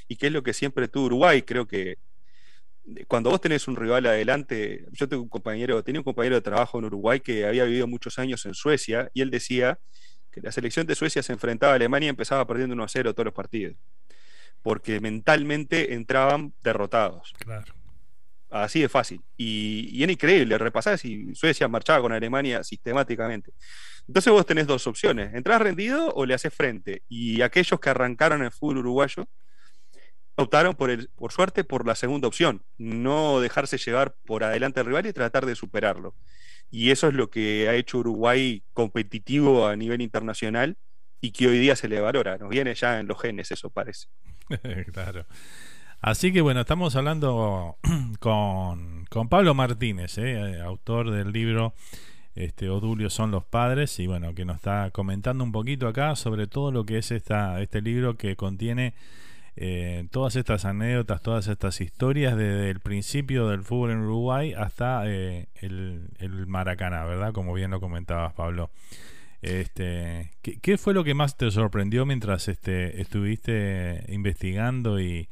y 0.07 0.17
que 0.17 0.27
es 0.27 0.33
lo 0.33 0.43
que 0.43 0.53
siempre 0.53 0.87
tuvo 0.87 1.05
Uruguay. 1.05 1.41
Creo 1.41 1.67
que 1.67 1.97
cuando 3.07 3.29
vos 3.29 3.41
tenés 3.41 3.67
un 3.67 3.75
rival 3.75 4.05
adelante, 4.05 4.85
yo 4.91 5.07
tengo 5.07 5.23
un 5.23 5.29
compañero, 5.29 5.83
tenía 5.83 5.99
un 5.99 6.05
compañero 6.05 6.35
de 6.35 6.41
trabajo 6.41 6.79
en 6.79 6.85
Uruguay 6.85 7.19
que 7.19 7.45
había 7.45 7.65
vivido 7.65 7.87
muchos 7.87 8.19
años 8.19 8.45
en 8.45 8.53
Suecia, 8.53 9.09
y 9.13 9.21
él 9.21 9.29
decía 9.29 9.79
que 10.31 10.41
la 10.41 10.51
selección 10.51 10.87
de 10.87 10.95
Suecia 10.95 11.21
se 11.21 11.33
enfrentaba 11.33 11.73
a 11.73 11.75
Alemania 11.75 12.07
y 12.07 12.09
empezaba 12.09 12.45
perdiendo 12.47 12.73
1 12.73 12.83
a 12.83 12.87
0 12.87 13.13
todos 13.13 13.25
los 13.25 13.33
partidos, 13.33 13.75
porque 14.61 14.99
mentalmente 14.99 15.93
entraban 15.93 16.53
derrotados. 16.63 17.33
Claro. 17.37 17.73
Así 18.49 18.81
de 18.81 18.89
fácil. 18.89 19.21
Y, 19.37 19.89
y 19.93 20.03
era 20.03 20.11
increíble, 20.11 20.57
repasar 20.57 20.97
si 20.97 21.33
Suecia 21.35 21.67
marchaba 21.69 22.01
con 22.01 22.11
Alemania 22.11 22.63
sistemáticamente. 22.63 23.53
Entonces 24.07 24.33
vos 24.33 24.45
tenés 24.45 24.67
dos 24.67 24.87
opciones, 24.87 25.33
¿entras 25.33 25.61
rendido 25.61 26.11
o 26.13 26.25
le 26.25 26.33
haces 26.33 26.53
frente? 26.53 27.03
Y 27.07 27.41
aquellos 27.41 27.79
que 27.79 27.89
arrancaron 27.89 28.43
el 28.43 28.51
fútbol 28.51 28.79
uruguayo 28.79 29.27
optaron 30.41 30.75
por, 30.75 30.89
el, 30.89 31.09
por 31.15 31.31
suerte 31.31 31.63
por 31.63 31.85
la 31.85 31.95
segunda 31.95 32.27
opción, 32.27 32.63
no 32.77 33.39
dejarse 33.39 33.77
llevar 33.77 34.15
por 34.25 34.43
adelante 34.43 34.79
al 34.79 34.85
rival 34.87 35.05
y 35.05 35.13
tratar 35.13 35.45
de 35.45 35.55
superarlo. 35.55 36.15
Y 36.69 36.91
eso 36.91 37.07
es 37.07 37.13
lo 37.13 37.29
que 37.29 37.67
ha 37.67 37.75
hecho 37.75 37.99
Uruguay 37.99 38.63
competitivo 38.73 39.67
a 39.67 39.75
nivel 39.75 40.01
internacional 40.01 40.77
y 41.19 41.31
que 41.31 41.47
hoy 41.47 41.59
día 41.59 41.75
se 41.75 41.87
le 41.87 41.99
valora. 41.99 42.37
Nos 42.37 42.49
viene 42.49 42.73
ya 42.75 42.99
en 42.99 43.07
los 43.07 43.21
genes, 43.21 43.51
eso 43.51 43.69
parece. 43.69 44.07
claro. 44.93 45.25
Así 45.99 46.33
que 46.33 46.41
bueno, 46.41 46.61
estamos 46.61 46.95
hablando 46.95 47.77
con, 48.19 49.05
Pablo 49.29 49.53
Martínez, 49.53 50.17
eh, 50.17 50.59
autor 50.61 51.11
del 51.11 51.31
libro 51.31 51.75
este, 52.33 52.69
Odulio 52.69 53.09
son 53.09 53.31
los 53.31 53.43
padres, 53.43 53.99
y 53.99 54.07
bueno, 54.07 54.33
que 54.33 54.45
nos 54.45 54.55
está 54.55 54.89
comentando 54.91 55.43
un 55.43 55.51
poquito 55.51 55.87
acá 55.87 56.15
sobre 56.15 56.47
todo 56.47 56.71
lo 56.71 56.85
que 56.85 56.97
es 56.97 57.11
esta, 57.11 57.61
este 57.61 57.81
libro 57.81 58.17
que 58.17 58.35
contiene 58.35 58.93
eh, 59.55 60.07
todas 60.11 60.35
estas 60.35 60.65
anécdotas, 60.65 61.21
todas 61.21 61.47
estas 61.47 61.81
historias 61.81 62.35
desde 62.37 62.69
el 62.69 62.79
principio 62.79 63.47
del 63.47 63.63
fútbol 63.63 63.91
en 63.91 63.99
Uruguay 63.99 64.53
hasta 64.53 65.03
eh, 65.05 65.47
el, 65.55 66.09
el, 66.19 66.47
Maracaná, 66.47 67.05
¿verdad? 67.05 67.33
Como 67.33 67.53
bien 67.53 67.71
lo 67.71 67.79
comentabas, 67.79 68.33
Pablo. 68.33 68.71
Este, 69.41 70.31
¿qué, 70.41 70.59
¿Qué 70.59 70.77
fue 70.77 70.93
lo 70.93 71.03
que 71.03 71.13
más 71.13 71.35
te 71.35 71.49
sorprendió 71.51 72.05
mientras 72.05 72.47
este, 72.47 73.01
estuviste 73.01 74.05
investigando 74.07 74.99
y 74.99 75.29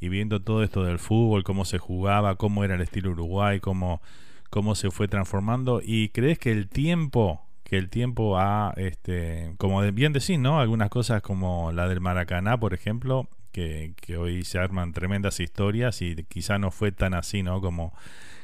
y 0.00 0.08
viendo 0.08 0.40
todo 0.42 0.62
esto 0.62 0.84
del 0.84 0.98
fútbol, 0.98 1.44
cómo 1.44 1.64
se 1.64 1.78
jugaba, 1.78 2.36
cómo 2.36 2.64
era 2.64 2.74
el 2.74 2.82
estilo 2.82 3.10
Uruguay, 3.10 3.60
cómo, 3.60 4.02
cómo 4.50 4.74
se 4.74 4.90
fue 4.90 5.08
transformando. 5.08 5.80
¿Y 5.82 6.10
crees 6.10 6.38
que 6.38 6.52
el 6.52 6.68
tiempo, 6.68 7.42
que 7.64 7.78
el 7.78 7.88
tiempo 7.88 8.38
ha, 8.38 8.74
este, 8.76 9.54
como 9.58 9.80
bien 9.92 10.12
decís, 10.12 10.38
¿no? 10.38 10.60
Algunas 10.60 10.90
cosas 10.90 11.22
como 11.22 11.72
la 11.72 11.88
del 11.88 12.00
Maracaná, 12.00 12.58
por 12.58 12.74
ejemplo, 12.74 13.28
que, 13.56 13.94
que 13.96 14.18
hoy 14.18 14.44
se 14.44 14.58
arman 14.58 14.92
tremendas 14.92 15.40
historias 15.40 16.02
y 16.02 16.14
quizá 16.24 16.58
no 16.58 16.70
fue 16.70 16.92
tan 16.92 17.14
así, 17.14 17.42
¿no? 17.42 17.62
Como, 17.62 17.96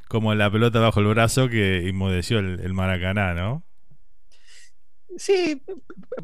como 0.08 0.34
la 0.34 0.50
pelota 0.50 0.80
bajo 0.80 1.00
el 1.00 1.06
brazo 1.08 1.50
que 1.50 1.86
inmudeció 1.86 2.38
el, 2.38 2.60
el 2.60 2.72
Maracaná, 2.72 3.34
¿no? 3.34 3.62
Sí, 5.18 5.62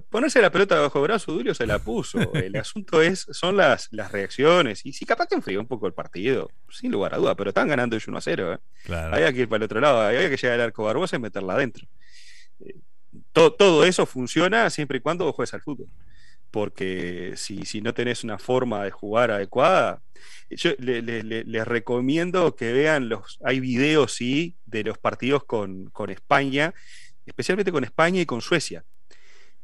ponerse 0.09 0.41
la 0.41 0.51
pelota 0.51 0.81
bajo 0.81 1.01
el 1.01 1.03
brazo, 1.03 1.33
Dulio 1.33 1.55
se 1.55 1.67
la 1.67 1.79
puso. 1.81 2.33
El 2.33 2.57
asunto 2.57 3.03
es, 3.03 3.27
son 3.31 3.59
las, 3.59 3.89
las 3.91 4.11
reacciones. 4.11 4.87
Y 4.87 4.95
si 4.95 5.05
capaz 5.05 5.27
que 5.27 5.35
enfrió 5.35 5.61
un 5.61 5.67
poco 5.67 5.87
el 5.87 5.93
partido, 5.93 6.51
sin 6.71 6.91
lugar 6.91 7.13
a 7.13 7.19
duda, 7.19 7.35
pero 7.35 7.51
están 7.51 7.69
ganando 7.69 7.95
ellos 7.95 8.09
1 8.09 8.17
a 8.17 8.23
0. 8.23 8.55
¿eh? 8.55 8.95
Había 8.95 9.31
que 9.35 9.41
ir 9.41 9.49
para 9.51 9.59
el 9.59 9.65
otro 9.65 9.83
lado, 9.83 10.01
había 10.01 10.31
que 10.31 10.39
llegar 10.39 10.55
al 10.55 10.63
arco 10.69 10.85
Barbosa 10.85 11.17
y 11.17 11.19
meterla 11.19 11.53
adentro. 11.53 11.87
Eh, 12.61 12.77
todo, 13.35 13.85
eso 13.85 14.07
funciona 14.07 14.71
siempre 14.71 14.97
y 14.97 15.01
cuando 15.03 15.31
juegues 15.35 15.53
al 15.53 15.61
fútbol. 15.61 15.89
Porque 16.51 17.35
si, 17.37 17.65
si 17.65 17.81
no 17.81 17.93
tenés 17.95 18.25
una 18.25 18.39
forma 18.39 18.85
de 18.85 18.91
jugar 18.91 19.31
adecuada, 19.31 20.03
yo 20.51 20.71
les 20.79 21.69
recomiendo 21.69 22.57
que 22.57 22.73
vean 22.73 23.09
los. 23.09 23.39
Hay 23.45 23.61
videos, 23.61 24.15
sí, 24.15 24.57
de 24.67 24.85
los 24.85 24.99
partidos 24.99 25.45
con, 25.45 25.91
con 25.91 26.11
España 26.11 26.75
especialmente 27.29 27.73
con 27.73 27.85
España 27.85 28.21
y 28.21 28.27
con 28.27 28.41
Suecia 28.41 28.85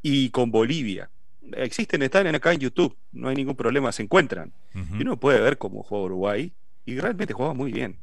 y 0.03 0.31
con 0.31 0.51
Bolivia. 0.51 1.11
Existen, 1.57 2.03
están 2.03 2.27
acá 2.35 2.53
en 2.53 2.61
YouTube, 2.61 2.97
no 3.13 3.29
hay 3.29 3.37
ningún 3.37 3.57
problema, 3.57 3.93
se 3.93 4.03
encuentran. 4.03 4.53
Y 4.75 5.03
uno 5.03 5.19
puede 5.19 5.41
ver 5.41 5.59
cómo 5.59 5.83
juega 5.83 6.05
Uruguay 6.05 6.53
y 6.85 6.99
realmente 6.99 7.33
juega 7.33 7.55
muy 7.55 7.73
bien. 7.73 7.99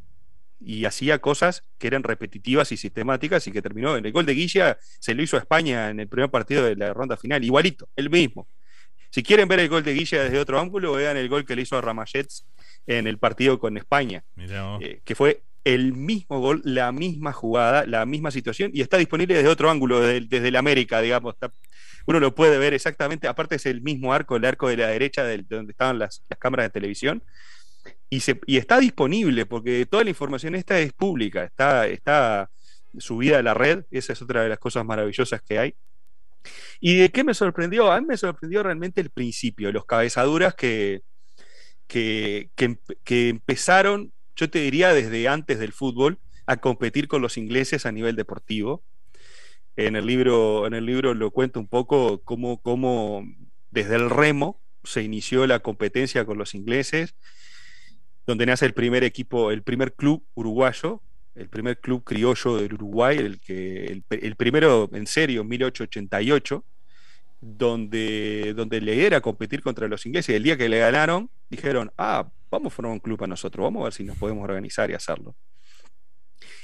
Y 0.59 0.85
hacía 0.85 1.19
cosas 1.19 1.63
que 1.79 1.87
eran 1.87 2.03
repetitivas 2.03 2.71
y 2.71 2.77
sistemáticas 2.77 3.47
y 3.47 3.51
que 3.51 3.61
terminó 3.61 3.97
en 3.97 4.05
el 4.05 4.11
gol 4.11 4.25
de 4.25 4.33
Guilla, 4.33 4.77
se 4.99 5.15
lo 5.15 5.23
hizo 5.23 5.37
a 5.37 5.39
España 5.39 5.89
en 5.89 5.99
el 5.99 6.07
primer 6.07 6.29
partido 6.29 6.63
de 6.63 6.75
la 6.75 6.93
ronda 6.93 7.17
final, 7.17 7.43
igualito, 7.43 7.89
el 7.95 8.09
mismo. 8.09 8.47
Si 9.11 9.23
quieren 9.23 9.47
ver 9.47 9.59
el 9.59 9.69
gol 9.69 9.83
de 9.83 9.93
Guilla 9.93 10.23
desde 10.23 10.39
otro 10.39 10.59
ángulo, 10.59 10.93
vean 10.93 11.17
el 11.17 11.27
gol 11.27 11.45
que 11.45 11.55
le 11.55 11.63
hizo 11.63 11.77
a 11.77 11.81
Ramallets 11.81 12.45
en 12.87 13.07
el 13.07 13.17
partido 13.17 13.59
con 13.59 13.77
España, 13.77 14.23
eh, 14.79 15.01
que 15.03 15.15
fue 15.15 15.43
el 15.63 15.93
mismo 15.93 16.39
gol, 16.39 16.61
la 16.63 16.91
misma 16.91 17.33
jugada, 17.33 17.85
la 17.85 18.05
misma 18.05 18.31
situación 18.31 18.71
y 18.73 18.81
está 18.81 18.97
disponible 18.97 19.35
desde 19.35 19.49
otro 19.49 19.69
ángulo, 19.69 19.99
desde, 19.99 20.47
el 20.47 20.55
América, 20.55 21.01
digamos. 21.01 21.35
uno 22.07 22.19
lo 22.19 22.33
puede 22.33 22.57
ver 22.57 22.73
exactamente, 22.73 23.27
aparte 23.27 23.55
es 23.55 23.65
el 23.65 23.81
mismo 23.81 24.13
arco, 24.13 24.37
el 24.37 24.45
arco 24.45 24.69
de 24.69 24.77
la 24.77 24.87
derecha 24.87 25.23
de 25.23 25.43
donde 25.47 25.71
estaban 25.71 25.99
las, 25.99 26.23
cámaras 26.39 26.67
de 26.67 26.69
televisión. 26.71 27.23
Y, 28.09 28.21
se, 28.21 28.39
y 28.45 28.57
está 28.57 28.79
disponible 28.79 29.45
porque 29.45 29.85
toda 29.85 30.03
la 30.03 30.09
información 30.09 30.55
esta 30.55 30.79
es 30.79 30.93
pública, 30.93 31.43
está, 31.43 31.87
está 31.87 32.49
subida 32.97 33.39
a 33.39 33.43
la 33.43 33.53
red, 33.53 33.83
esa 33.91 34.13
es 34.13 34.21
otra 34.21 34.43
de 34.43 34.49
las 34.49 34.59
cosas 34.59 34.85
maravillosas 34.85 35.41
que 35.41 35.59
hay. 35.59 35.75
¿Y 36.79 36.97
de 36.97 37.09
qué 37.09 37.23
me 37.23 37.33
sorprendió? 37.33 37.91
A 37.91 37.99
mí 38.01 38.07
me 38.07 38.17
sorprendió 38.17 38.63
realmente 38.63 39.01
el 39.01 39.09
principio, 39.09 39.71
los 39.71 39.85
cabezaduras 39.85 40.55
que, 40.55 41.01
que, 41.87 42.49
empezaron 43.07 44.13
yo 44.35 44.49
te 44.49 44.59
diría 44.59 44.93
desde 44.93 45.27
antes 45.27 45.59
del 45.59 45.73
fútbol, 45.73 46.19
a 46.47 46.57
competir 46.57 47.07
con 47.07 47.21
los 47.21 47.37
ingleses 47.37 47.85
a 47.85 47.91
nivel 47.91 48.15
deportivo. 48.15 48.83
En 49.75 49.95
el 49.95 50.05
libro, 50.05 50.65
en 50.65 50.73
el 50.73 50.85
libro 50.85 51.13
lo 51.13 51.31
cuento 51.31 51.59
un 51.59 51.67
poco 51.67 52.21
cómo, 52.23 52.61
cómo 52.61 53.23
desde 53.69 53.95
el 53.95 54.09
remo 54.09 54.59
se 54.83 55.03
inició 55.03 55.45
la 55.47 55.59
competencia 55.59 56.25
con 56.25 56.37
los 56.37 56.55
ingleses, 56.55 57.15
donde 58.25 58.45
nace 58.45 58.65
el 58.65 58.73
primer 58.73 59.03
equipo, 59.03 59.51
el 59.51 59.63
primer 59.63 59.93
club 59.93 60.25
uruguayo, 60.33 61.01
el 61.35 61.49
primer 61.49 61.79
club 61.79 62.03
criollo 62.03 62.57
del 62.57 62.73
Uruguay, 62.73 63.17
el, 63.17 63.39
que, 63.39 64.03
el, 64.09 64.35
primero 64.35 64.89
en 64.93 65.07
serio, 65.07 65.41
en 65.41 65.47
1888, 65.47 66.63
donde, 67.39 68.53
donde 68.55 68.81
le 68.81 69.05
era 69.05 69.21
competir 69.21 69.61
contra 69.61 69.87
los 69.87 70.05
ingleses. 70.05 70.35
El 70.35 70.43
día 70.43 70.57
que 70.57 70.69
le 70.69 70.79
ganaron, 70.79 71.29
dijeron, 71.49 71.91
ah, 71.97 72.29
vamos 72.49 72.71
a 72.71 72.75
formar 72.75 72.93
un 72.93 72.99
club 72.99 73.23
a 73.23 73.27
nosotros, 73.27 73.63
vamos 73.63 73.81
a 73.81 73.83
ver 73.85 73.93
si 73.93 74.03
nos 74.03 74.17
podemos 74.17 74.43
organizar 74.43 74.91
y 74.91 74.93
hacerlo. 74.93 75.35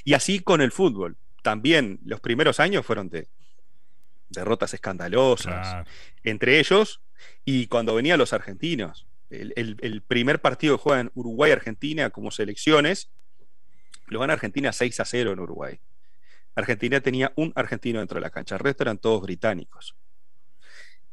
Y 0.04 0.14
así 0.14 0.40
con 0.40 0.60
el 0.60 0.70
fútbol. 0.70 1.16
También 1.42 1.98
los 2.04 2.20
primeros 2.20 2.60
años 2.60 2.84
fueron 2.84 3.08
de 3.08 3.28
derrotas 4.28 4.74
escandalosas 4.74 5.86
entre 6.22 6.58
ellos 6.58 7.00
y 7.44 7.66
cuando 7.66 7.94
venían 7.94 8.18
los 8.18 8.32
argentinos. 8.32 9.06
El, 9.30 10.02
primer 10.06 10.40
partido 10.40 10.76
que 10.76 10.82
juegan 10.82 11.10
Uruguay-Argentina 11.14 12.10
como 12.10 12.30
selecciones, 12.30 13.10
lo 14.08 14.18
van 14.18 14.30
a 14.30 14.34
Argentina 14.34 14.72
6 14.72 15.00
a 15.00 15.04
0 15.04 15.32
en 15.32 15.40
Uruguay. 15.40 15.80
Argentina 16.54 17.00
tenía 17.00 17.32
un 17.36 17.52
argentino 17.54 18.00
dentro 18.00 18.16
de 18.16 18.22
la 18.22 18.30
cancha, 18.30 18.56
el 18.56 18.60
resto 18.60 18.82
eran 18.82 18.98
todos 18.98 19.22
británicos. 19.22 19.94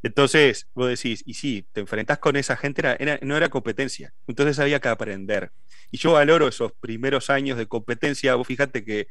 Entonces, 0.01 0.67
vos 0.75 0.87
decís, 0.87 1.23
y 1.25 1.33
sí, 1.33 1.67
te 1.71 1.81
enfrentás 1.81 2.19
con 2.19 2.35
esa 2.35 2.55
gente, 2.55 2.83
no 3.23 3.37
era 3.37 3.49
competencia, 3.49 4.13
entonces 4.27 4.59
había 4.59 4.79
que 4.79 4.87
aprender. 4.87 5.51
Y 5.89 5.97
yo 5.97 6.13
valoro 6.13 6.47
esos 6.47 6.73
primeros 6.73 7.29
años 7.29 7.57
de 7.57 7.65
competencia, 7.67 8.35
vos 8.35 8.45
fíjate 8.45 8.83
que, 8.83 9.07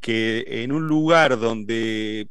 que 0.00 0.62
en 0.62 0.72
un 0.72 0.86
lugar 0.86 1.38
donde, 1.38 2.28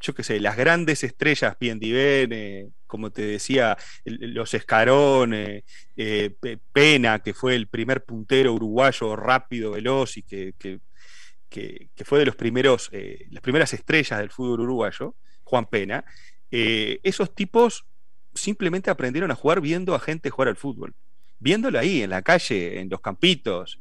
yo 0.00 0.14
qué 0.14 0.22
sé, 0.22 0.38
las 0.38 0.56
grandes 0.56 1.02
estrellas, 1.02 1.56
Piendivene, 1.56 2.70
como 2.88 3.12
te 3.12 3.22
decía, 3.22 3.76
los 4.04 4.52
Escarones, 4.54 5.62
eh, 5.96 6.34
Pena, 6.72 7.20
que 7.20 7.34
fue 7.34 7.54
el 7.54 7.68
primer 7.68 8.04
puntero 8.04 8.54
uruguayo 8.54 9.14
rápido, 9.14 9.72
veloz 9.72 10.16
y 10.16 10.22
que, 10.22 10.54
que, 10.58 10.80
fue 12.04 12.18
de 12.18 12.26
los 12.26 12.34
primeros, 12.34 12.88
eh, 12.92 13.26
las 13.30 13.42
primeras 13.42 13.72
estrellas 13.72 14.18
del 14.18 14.30
fútbol 14.30 14.60
uruguayo, 14.60 15.14
Juan 15.44 15.66
Pena, 15.66 16.04
eh, 16.50 16.98
esos 17.02 17.34
tipos 17.34 17.86
simplemente 18.34 18.90
aprendieron 18.90 19.30
a 19.30 19.34
jugar 19.34 19.60
viendo 19.60 19.94
a 19.94 20.00
gente 20.00 20.30
jugar 20.30 20.48
al 20.48 20.56
fútbol, 20.56 20.94
viéndolo 21.38 21.78
ahí, 21.78 22.02
en 22.02 22.10
la 22.10 22.22
calle, 22.22 22.80
en 22.80 22.88
los 22.88 23.00
campitos. 23.00 23.78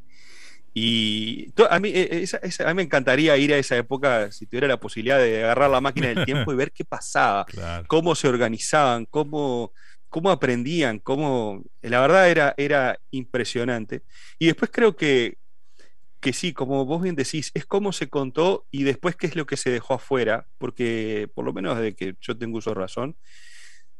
Y 0.79 1.51
a 1.71 1.79
mí, 1.79 1.89
e, 1.89 2.23
e, 2.23 2.63
a 2.63 2.67
mí 2.67 2.73
me 2.75 2.83
encantaría 2.83 3.35
ir 3.35 3.51
a 3.51 3.57
esa 3.57 3.75
época, 3.75 4.31
si 4.31 4.45
tuviera 4.45 4.67
la 4.67 4.79
posibilidad 4.79 5.17
de 5.17 5.43
agarrar 5.43 5.71
la 5.71 5.81
máquina 5.81 6.09
del 6.09 6.23
tiempo 6.23 6.53
y 6.53 6.55
ver 6.55 6.71
qué 6.71 6.85
pasaba, 6.85 7.47
cómo 7.87 8.13
se 8.13 8.27
organizaban, 8.27 9.05
cómo, 9.05 9.71
cómo 10.07 10.29
aprendían, 10.29 10.99
cómo... 10.99 11.63
La 11.81 11.99
verdad 11.99 12.29
era, 12.29 12.53
era 12.57 12.99
impresionante. 13.09 14.03
Y 14.37 14.45
después 14.45 14.69
creo 14.71 14.95
que, 14.95 15.39
que 16.19 16.31
sí, 16.31 16.53
como 16.53 16.85
vos 16.85 17.01
bien 17.01 17.15
decís, 17.15 17.49
es 17.55 17.65
cómo 17.65 17.91
se 17.91 18.07
contó 18.07 18.67
y 18.69 18.83
después 18.83 19.15
qué 19.15 19.25
es 19.25 19.35
lo 19.35 19.47
que 19.47 19.57
se 19.57 19.71
dejó 19.71 19.95
afuera, 19.95 20.45
porque 20.59 21.27
por 21.33 21.43
lo 21.43 21.53
menos 21.53 21.75
desde 21.75 21.95
que 21.95 22.15
yo 22.21 22.37
tengo 22.37 22.59
uso 22.59 22.69
de 22.69 22.75
razón, 22.75 23.15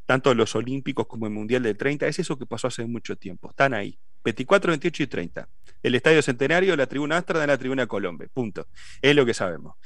tanto 0.06 0.32
los 0.32 0.54
Olímpicos 0.54 1.08
como 1.08 1.26
el 1.26 1.32
Mundial 1.32 1.64
del 1.64 1.76
30, 1.76 2.06
es 2.06 2.20
eso 2.20 2.38
que 2.38 2.46
pasó 2.46 2.68
hace 2.68 2.86
mucho 2.86 3.16
tiempo, 3.16 3.50
están 3.50 3.74
ahí, 3.74 3.98
24, 4.24 4.70
28 4.70 5.02
y 5.02 5.06
30. 5.06 5.48
El 5.82 5.94
Estadio 5.94 6.22
Centenario, 6.22 6.76
la 6.76 6.86
Tribuna 6.86 7.18
Astra 7.18 7.40
de 7.40 7.46
la 7.46 7.58
Tribuna 7.58 7.86
Colombe, 7.86 8.28
punto. 8.28 8.66
Es 9.00 9.14
lo 9.14 9.24
que 9.24 9.34
sabemos. 9.34 9.76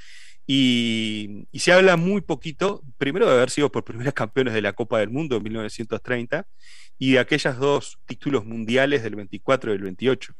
Y, 0.47 1.47
y, 1.53 1.61
se 1.61 1.73
habla 1.73 1.97
muy 1.97 2.21
poquito, 2.21 2.83
primero 2.99 3.27
de 3.27 3.33
haber 3.33 3.51
sido 3.51 3.71
por 3.71 3.85
primeras 3.85 4.15
campeones 4.15 4.55
de 4.55 4.63
la 4.63 4.73
Copa 4.73 4.99
del 4.99 5.11
Mundo 5.11 5.37
en 5.37 5.43
1930 5.45 6.47
y 6.99 7.13
de 7.13 7.19
aquellas 7.21 7.59
dos 7.59 7.99
títulos 8.07 8.45
mundiales 8.45 9.03
del 9.03 9.15
24 9.15 9.71
y 9.71 9.75
del 9.75 9.83
28 9.85 10.35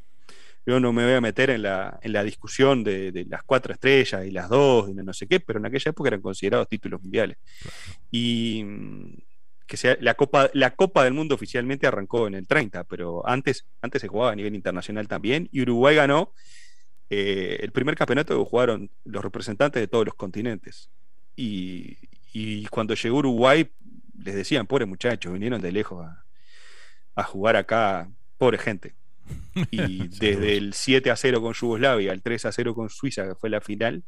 yo 0.65 0.79
no 0.79 0.93
me 0.93 1.03
voy 1.03 1.13
a 1.13 1.21
meter 1.21 1.49
en 1.49 1.63
la, 1.63 1.99
en 2.01 2.13
la 2.13 2.23
discusión 2.23 2.83
de, 2.83 3.25
las 3.29 3.43
cuatro 3.43 3.73
estrellas 3.73 4.25
y 4.25 4.31
las 4.31 4.49
dos 4.49 4.89
y 4.89 4.93
no 4.93 5.13
sé 5.13 5.27
qué, 5.27 5.39
pero 5.39 5.59
en 5.59 5.65
aquella 5.65 5.89
época 5.89 6.07
eran 6.09 6.21
considerados 6.21 6.69
títulos 6.69 7.01
mundiales. 7.01 7.37
Y 8.09 8.63
que 9.65 9.77
sea 9.77 9.97
la 10.01 10.15
Copa, 10.15 10.49
la 10.53 10.75
Copa 10.75 11.03
del 11.03 11.13
Mundo 11.13 11.35
oficialmente 11.35 11.87
arrancó 11.87 12.27
en 12.27 12.35
el 12.35 12.47
30, 12.47 12.83
pero 12.85 13.27
antes, 13.27 13.65
antes 13.81 14.01
se 14.01 14.07
jugaba 14.07 14.31
a 14.31 14.35
nivel 14.35 14.55
internacional 14.55 15.07
también, 15.07 15.49
y 15.51 15.61
Uruguay 15.61 15.95
ganó 15.95 16.33
eh, 17.09 17.57
el 17.61 17.71
primer 17.71 17.95
campeonato 17.95 18.37
que 18.37 18.49
jugaron 18.49 18.89
los 19.05 19.23
representantes 19.23 19.81
de 19.81 19.87
todos 19.87 20.05
los 20.05 20.15
continentes. 20.15 20.89
Y, 21.35 21.97
y 22.33 22.65
cuando 22.67 22.93
llegó 22.93 23.17
Uruguay, 23.17 23.69
les 24.23 24.35
decían, 24.35 24.67
pobre 24.67 24.85
muchachos, 24.85 25.33
vinieron 25.33 25.61
de 25.61 25.71
lejos 25.71 26.05
a, 26.05 26.23
a 27.15 27.23
jugar 27.23 27.55
acá, 27.55 28.09
pobre 28.37 28.57
gente. 28.57 28.95
Y 29.71 30.07
desde 30.19 30.57
el 30.57 30.73
7 30.73 31.11
a 31.11 31.15
0 31.15 31.41
con 31.41 31.53
Yugoslavia 31.53 32.11
al 32.11 32.21
3 32.21 32.45
a 32.45 32.51
0 32.51 32.75
con 32.75 32.89
Suiza, 32.89 33.27
que 33.27 33.35
fue 33.35 33.49
la 33.49 33.61
final, 33.61 34.03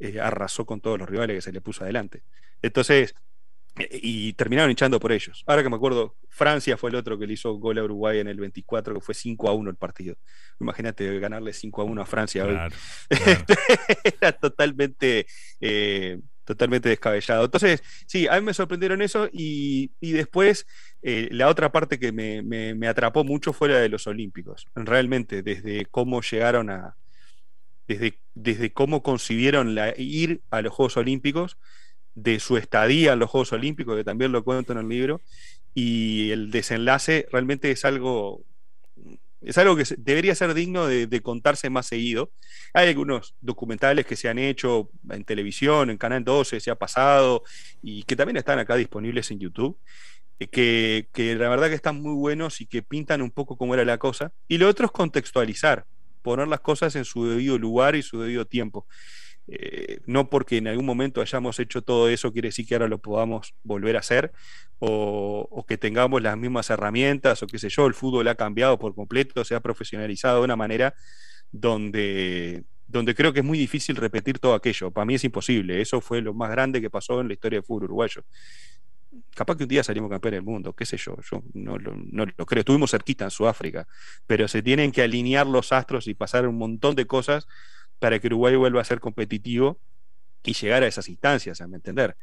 eh, 0.00 0.20
arrasó 0.20 0.64
con 0.64 0.80
todos 0.80 0.98
los 0.98 1.08
rivales 1.08 1.36
que 1.36 1.42
se 1.42 1.52
le 1.52 1.60
puso 1.60 1.84
adelante. 1.84 2.22
Entonces, 2.62 3.14
y 3.90 4.32
terminaron 4.34 4.70
hinchando 4.70 4.98
por 5.00 5.12
ellos. 5.12 5.44
Ahora 5.46 5.62
que 5.62 5.68
me 5.68 5.76
acuerdo, 5.76 6.16
Francia 6.28 6.76
fue 6.76 6.90
el 6.90 6.96
otro 6.96 7.18
que 7.18 7.26
le 7.26 7.34
hizo 7.34 7.54
gol 7.54 7.78
a 7.78 7.84
Uruguay 7.84 8.18
en 8.20 8.28
el 8.28 8.38
24, 8.38 8.94
que 8.94 9.00
fue 9.00 9.14
5 9.14 9.48
a 9.48 9.52
1 9.52 9.70
el 9.70 9.76
partido. 9.76 10.16
Imagínate 10.60 11.18
ganarle 11.18 11.52
5 11.52 11.82
a 11.82 11.84
1 11.84 12.02
a 12.02 12.06
Francia 12.06 12.70
Era 14.20 14.32
totalmente, 14.32 15.26
eh, 15.60 16.18
totalmente 16.44 16.88
descabellado. 16.88 17.44
Entonces, 17.44 17.82
sí, 18.06 18.26
a 18.26 18.34
mí 18.34 18.42
me 18.42 18.54
sorprendieron 18.54 19.02
eso 19.02 19.28
y, 19.32 19.92
y 20.00 20.12
después 20.12 20.66
eh, 21.02 21.28
la 21.30 21.48
otra 21.48 21.70
parte 21.70 21.98
que 21.98 22.12
me, 22.12 22.88
atrapó 22.88 23.24
mucho 23.24 23.52
fue 23.52 23.68
la 23.68 23.78
de 23.78 23.88
los 23.88 24.06
Olímpicos. 24.06 24.66
Realmente, 24.74 25.42
desde 25.42 25.86
cómo 25.86 26.20
llegaron 26.22 26.70
a. 26.70 26.96
Desde, 27.86 28.18
desde 28.34 28.70
cómo 28.70 29.02
concibieron 29.02 29.74
la, 29.74 29.94
ir 29.96 30.42
a 30.50 30.60
los 30.60 30.74
Juegos 30.74 30.98
Olímpicos, 30.98 31.56
de 32.22 32.40
su 32.40 32.56
estadía 32.56 33.12
en 33.12 33.18
los 33.18 33.30
Juegos 33.30 33.52
Olímpicos, 33.52 33.96
que 33.96 34.04
también 34.04 34.32
lo 34.32 34.44
cuento 34.44 34.72
en 34.72 34.78
el 34.78 34.88
libro, 34.88 35.20
y 35.74 36.30
el 36.30 36.50
desenlace 36.50 37.26
realmente 37.30 37.70
es 37.70 37.84
algo. 37.84 38.42
Es 39.40 39.56
algo 39.56 39.76
que 39.76 39.84
debería 39.98 40.34
ser 40.34 40.52
digno 40.52 40.88
de, 40.88 41.20
contarse 41.22 41.70
más 41.70 41.86
seguido. 41.86 42.32
Hay 42.74 42.88
algunos 42.88 43.36
documentales 43.40 44.04
que 44.04 44.16
se 44.16 44.28
han 44.28 44.40
hecho 44.40 44.90
en 45.08 45.22
televisión, 45.22 45.90
en 45.90 45.96
Canal 45.96 46.24
12, 46.24 46.58
se 46.58 46.72
ha 46.72 46.74
pasado, 46.74 47.44
y 47.80 48.02
que 48.02 48.16
también 48.16 48.36
están 48.36 48.58
acá 48.58 48.74
disponibles 48.74 49.30
en 49.30 49.38
YouTube. 49.38 49.78
Eh, 50.40 51.06
que, 51.12 51.34
la 51.36 51.48
verdad 51.48 51.68
que 51.68 51.74
están 51.74 52.00
muy 52.00 52.14
buenos 52.14 52.60
y 52.60 52.66
que 52.66 52.82
pintan 52.82 53.22
un 53.22 53.30
poco 53.30 53.56
cómo 53.56 53.74
era 53.74 53.84
la 53.84 53.98
cosa. 53.98 54.32
Y 54.48 54.58
lo 54.58 54.68
otro 54.68 54.86
es 54.86 54.92
contextualizar, 54.92 55.86
poner 56.22 56.48
las 56.48 56.60
cosas 56.60 56.96
en 56.96 57.04
su 57.04 57.28
debido 57.28 57.58
lugar 57.58 57.94
y 57.94 58.02
su 58.02 58.20
debido 58.20 58.44
tiempo. 58.44 58.88
Eh, 59.50 60.00
no 60.04 60.28
porque 60.28 60.58
en 60.58 60.68
algún 60.68 60.84
momento 60.84 61.22
hayamos 61.22 61.58
hecho 61.58 61.80
todo 61.80 62.10
eso 62.10 62.34
quiere 62.34 62.48
decir 62.48 62.66
que 62.66 62.74
ahora 62.74 62.86
lo 62.86 62.98
podamos 62.98 63.54
volver 63.62 63.96
a 63.96 64.00
hacer 64.00 64.30
o, 64.78 65.64
que 65.66 65.78
tengamos 65.78 66.20
las 66.20 66.36
mismas 66.36 66.68
herramientas 66.68 67.42
o 67.42 67.46
qué 67.46 67.58
sé 67.58 67.70
yo, 67.70 67.86
el 67.86 67.94
fútbol 67.94 68.28
ha 68.28 68.34
cambiado 68.34 68.78
por 68.78 68.94
completo, 68.94 69.42
se 69.44 69.54
ha 69.54 69.60
profesionalizado 69.60 70.38
de 70.38 70.44
una 70.44 70.56
manera 70.56 70.94
donde, 71.50 72.64
donde 72.86 73.14
creo 73.14 73.32
que 73.32 73.40
es 73.40 73.44
muy 73.44 73.58
difícil 73.58 73.96
repetir 73.96 74.38
todo 74.38 74.52
aquello. 74.54 74.90
Para 74.90 75.06
mí 75.06 75.14
es 75.14 75.24
imposible, 75.24 75.80
eso 75.80 76.00
fue 76.02 76.20
lo 76.20 76.34
más 76.34 76.50
grande 76.50 76.80
que 76.82 76.90
pasó 76.90 77.20
en 77.20 77.28
la 77.28 77.34
historia 77.34 77.58
del 77.58 77.64
fútbol 77.64 77.84
uruguayo 77.84 78.24
capaz 79.34 79.56
que 79.56 79.62
un 79.64 79.68
día 79.68 79.84
salimos 79.84 80.10
campeones 80.10 80.38
del 80.38 80.44
mundo, 80.44 80.72
qué 80.74 80.84
sé 80.84 80.96
yo, 80.96 81.16
yo 81.30 81.42
no 81.54 81.78
lo, 81.78 81.94
creo. 82.46 82.60
Estuvimos 82.60 82.90
cerquita 82.90 83.24
en 83.24 83.30
Sudáfrica, 83.30 83.86
pero 84.26 84.48
se 84.48 84.62
tienen 84.62 84.92
que 84.92 85.02
alinear 85.02 85.46
los 85.46 85.72
astros 85.72 86.08
y 86.08 86.14
pasar 86.14 86.46
un 86.46 86.58
montón 86.58 86.94
de 86.96 87.06
cosas 87.06 87.46
para 87.98 88.18
que 88.18 88.28
Uruguay 88.28 88.56
vuelva 88.56 88.80
a 88.80 88.84
ser 88.84 89.00
competitivo 89.00 89.78
y 90.44 90.54
llegar 90.54 90.82
a 90.82 90.86
esas 90.86 91.08
instancias, 91.08 91.60
a 91.60 91.64
entender. 91.64 92.16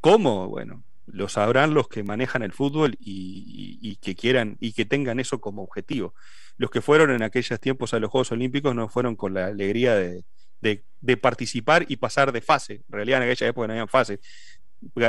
¿Cómo? 0.00 0.48
Bueno, 0.48 0.82
lo 1.06 1.28
sabrán 1.28 1.74
los 1.74 1.88
que 1.88 2.02
manejan 2.02 2.42
el 2.42 2.52
fútbol 2.52 2.96
y, 3.00 3.96
que 3.96 4.14
quieran 4.14 4.56
y 4.60 4.72
que 4.72 4.84
tengan 4.84 5.20
eso 5.20 5.40
como 5.40 5.62
objetivo. 5.62 6.14
Los 6.56 6.70
que 6.70 6.80
fueron 6.80 7.10
en 7.10 7.22
aquellos 7.22 7.60
tiempos 7.60 7.94
a 7.94 8.00
los 8.00 8.10
Juegos 8.10 8.32
Olímpicos 8.32 8.74
no 8.74 8.88
fueron 8.88 9.16
con 9.16 9.34
la 9.34 9.46
alegría 9.46 9.94
de, 9.94 10.24
de, 10.60 11.16
participar 11.16 11.86
y 11.88 11.96
pasar 11.96 12.32
de 12.32 12.40
fase. 12.40 12.74
En 12.74 12.92
realidad 12.92 13.22
en 13.22 13.30
aquella 13.30 13.48
época 13.48 13.66
no 13.68 13.72
había 13.74 13.86
fase 13.86 14.20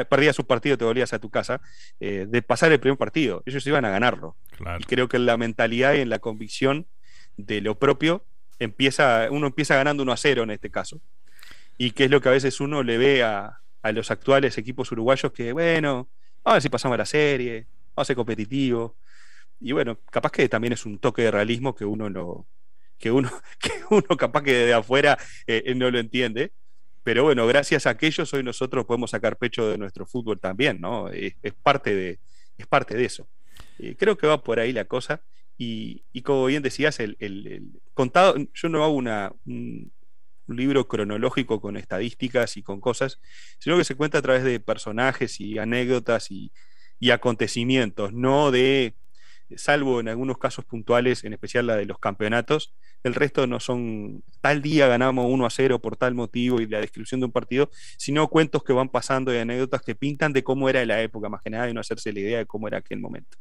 perdías 0.09 0.39
un 0.39 0.45
partido, 0.45 0.77
te 0.77 0.85
volvías 0.85 1.13
a 1.13 1.19
tu 1.19 1.29
casa, 1.29 1.61
eh, 1.99 2.25
de 2.27 2.41
pasar 2.41 2.71
el 2.71 2.79
primer 2.79 2.97
partido. 2.97 3.43
Ellos 3.45 3.65
iban 3.67 3.85
a 3.85 3.89
ganarlo. 3.89 4.35
Y 4.79 4.83
creo 4.83 5.07
que 5.07 5.17
en 5.17 5.25
la 5.25 5.37
mentalidad 5.37 5.93
y 5.93 5.99
en 5.99 6.09
la 6.09 6.19
convicción 6.19 6.87
de 7.37 7.61
lo 7.61 7.77
propio, 7.77 8.25
empieza, 8.59 9.27
uno 9.31 9.47
empieza 9.47 9.75
ganando 9.75 10.03
1 10.03 10.11
a 10.11 10.17
0 10.17 10.43
en 10.43 10.51
este 10.51 10.69
caso. 10.69 11.01
Y 11.77 11.91
que 11.91 12.05
es 12.05 12.11
lo 12.11 12.21
que 12.21 12.29
a 12.29 12.33
veces 12.33 12.59
uno 12.59 12.83
le 12.83 12.97
ve 12.97 13.23
a, 13.23 13.61
los 13.93 14.11
actuales 14.11 14.57
equipos 14.57 14.91
uruguayos 14.91 15.31
que, 15.31 15.53
bueno, 15.53 16.09
a 16.43 16.53
ver 16.53 16.61
si 16.61 16.69
pasamos 16.69 16.95
a 16.95 16.99
la 16.99 17.05
serie, 17.05 17.65
vamos 17.95 18.03
a 18.03 18.05
ser 18.05 18.15
competitivos. 18.15 18.91
Y 19.59 19.71
bueno, 19.71 19.97
capaz 20.11 20.31
que 20.31 20.49
también 20.49 20.73
es 20.73 20.85
un 20.85 20.99
toque 20.99 21.23
de 21.23 21.31
realismo 21.31 21.75
que 21.75 21.85
uno 21.85 22.09
no, 22.09 22.45
que 22.97 23.11
uno, 23.11 23.31
que 23.59 23.71
uno 23.89 24.17
capaz 24.17 24.43
que 24.43 24.53
de 24.53 24.73
afuera 24.73 25.17
eh, 25.47 25.73
no 25.75 25.89
lo 25.89 25.99
entiende, 25.99 26.51
pero 27.03 27.23
bueno, 27.23 27.47
gracias 27.47 27.87
a 27.87 27.91
aquellos 27.91 28.33
hoy 28.33 28.43
nosotros 28.43 28.85
podemos 28.85 29.11
sacar 29.11 29.37
pecho 29.37 29.67
de 29.67 29.77
nuestro 29.77 30.05
fútbol 30.05 30.39
también, 30.39 30.79
¿no? 30.79 31.09
Es, 31.09 31.33
parte, 31.63 31.95
de, 31.95 32.19
es 32.57 32.67
parte 32.67 32.95
de 32.95 33.05
eso. 33.05 33.27
Eh, 33.79 33.95
creo 33.97 34.17
que 34.17 34.27
va 34.27 34.43
por 34.43 34.59
ahí 34.59 34.73
la 34.73 34.85
cosa. 34.85 35.21
Y, 35.61 36.21
como 36.23 36.45
bien 36.45 36.63
decías, 36.63 37.01
el, 37.01 37.73
contado, 37.93 38.35
yo 38.53 38.69
no 38.69 38.81
hago 38.81 38.93
una, 38.93 39.33
un 39.45 39.91
libro 40.47 40.87
cronológico 40.87 41.59
con 41.59 41.75
estadísticas 41.75 42.55
y 42.55 42.63
con 42.63 42.79
cosas, 42.79 43.19
sino 43.59 43.77
que 43.77 43.83
se 43.83 43.95
cuenta 43.95 44.19
a 44.19 44.21
través 44.21 44.43
de 44.45 44.61
personajes 44.61 45.41
y 45.41 45.57
anécdotas 45.59 46.31
y, 46.31 46.53
y 46.97 47.11
acontecimientos, 47.11 48.13
no 48.13 48.51
de, 48.51 48.95
salvo 49.57 49.99
en 49.99 50.09
algunos 50.09 50.37
casos 50.37 50.65
puntuales, 50.65 51.23
en 51.23 51.33
especial 51.33 51.67
la 51.67 51.75
de 51.75 51.85
los 51.85 51.99
campeonatos, 51.99 52.73
el 53.03 53.15
resto 53.15 53.47
no 53.47 53.59
son 53.59 54.23
tal 54.41 54.61
día 54.61 54.87
ganamos 54.87 55.25
1 55.29 55.45
a 55.45 55.49
0 55.49 55.79
por 55.79 55.95
tal 55.97 56.13
motivo 56.13 56.61
y 56.61 56.67
la 56.67 56.79
descripción 56.79 57.19
de 57.21 57.27
un 57.27 57.31
partido, 57.31 57.69
sino 57.97 58.27
cuentos 58.27 58.63
que 58.63 58.73
van 58.73 58.89
pasando 58.89 59.33
y 59.33 59.37
anécdotas 59.37 59.81
que 59.81 59.95
pintan 59.95 60.33
de 60.33 60.43
cómo 60.43 60.69
era 60.69 60.85
la 60.85 61.01
época, 61.01 61.29
más 61.29 61.41
que 61.41 61.49
nada, 61.49 61.69
y 61.69 61.73
no 61.73 61.81
hacerse 61.81 62.13
la 62.13 62.19
idea 62.19 62.37
de 62.39 62.45
cómo 62.45 62.67
era 62.67 62.77
aquel 62.79 62.99
momento. 62.99 63.37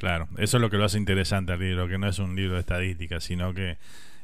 Claro, 0.00 0.28
eso 0.38 0.56
es 0.56 0.62
lo 0.62 0.70
que 0.70 0.78
lo 0.78 0.86
hace 0.86 0.96
interesante 0.96 1.52
al 1.52 1.60
libro, 1.60 1.86
que 1.86 1.98
no 1.98 2.08
es 2.08 2.18
un 2.18 2.34
libro 2.34 2.54
de 2.54 2.60
estadísticas, 2.60 3.22
sino 3.22 3.52
que 3.52 3.76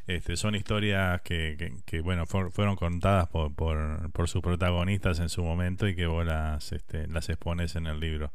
este, 0.07 0.39
son 0.39 0.55
historias 0.55 1.21
que, 1.21 1.75
que, 1.85 2.01
bueno, 2.01 2.25
fueron 2.25 2.77
contadas 2.77 3.29
por, 3.29 3.55
por, 3.55 4.11
por, 4.13 4.27
sus 4.27 4.41
protagonistas 4.41 5.21
en 5.21 5.29
su 5.29 5.45
momento 5.45 5.87
y 5.87 5.95
que 5.95 6.07
vos 6.07 6.25
las, 6.25 6.73
este, 6.73 7.07
las 7.09 7.29
expones 7.29 7.77
en 7.77 7.89
el 7.89 8.01
libro. 8.01 8.33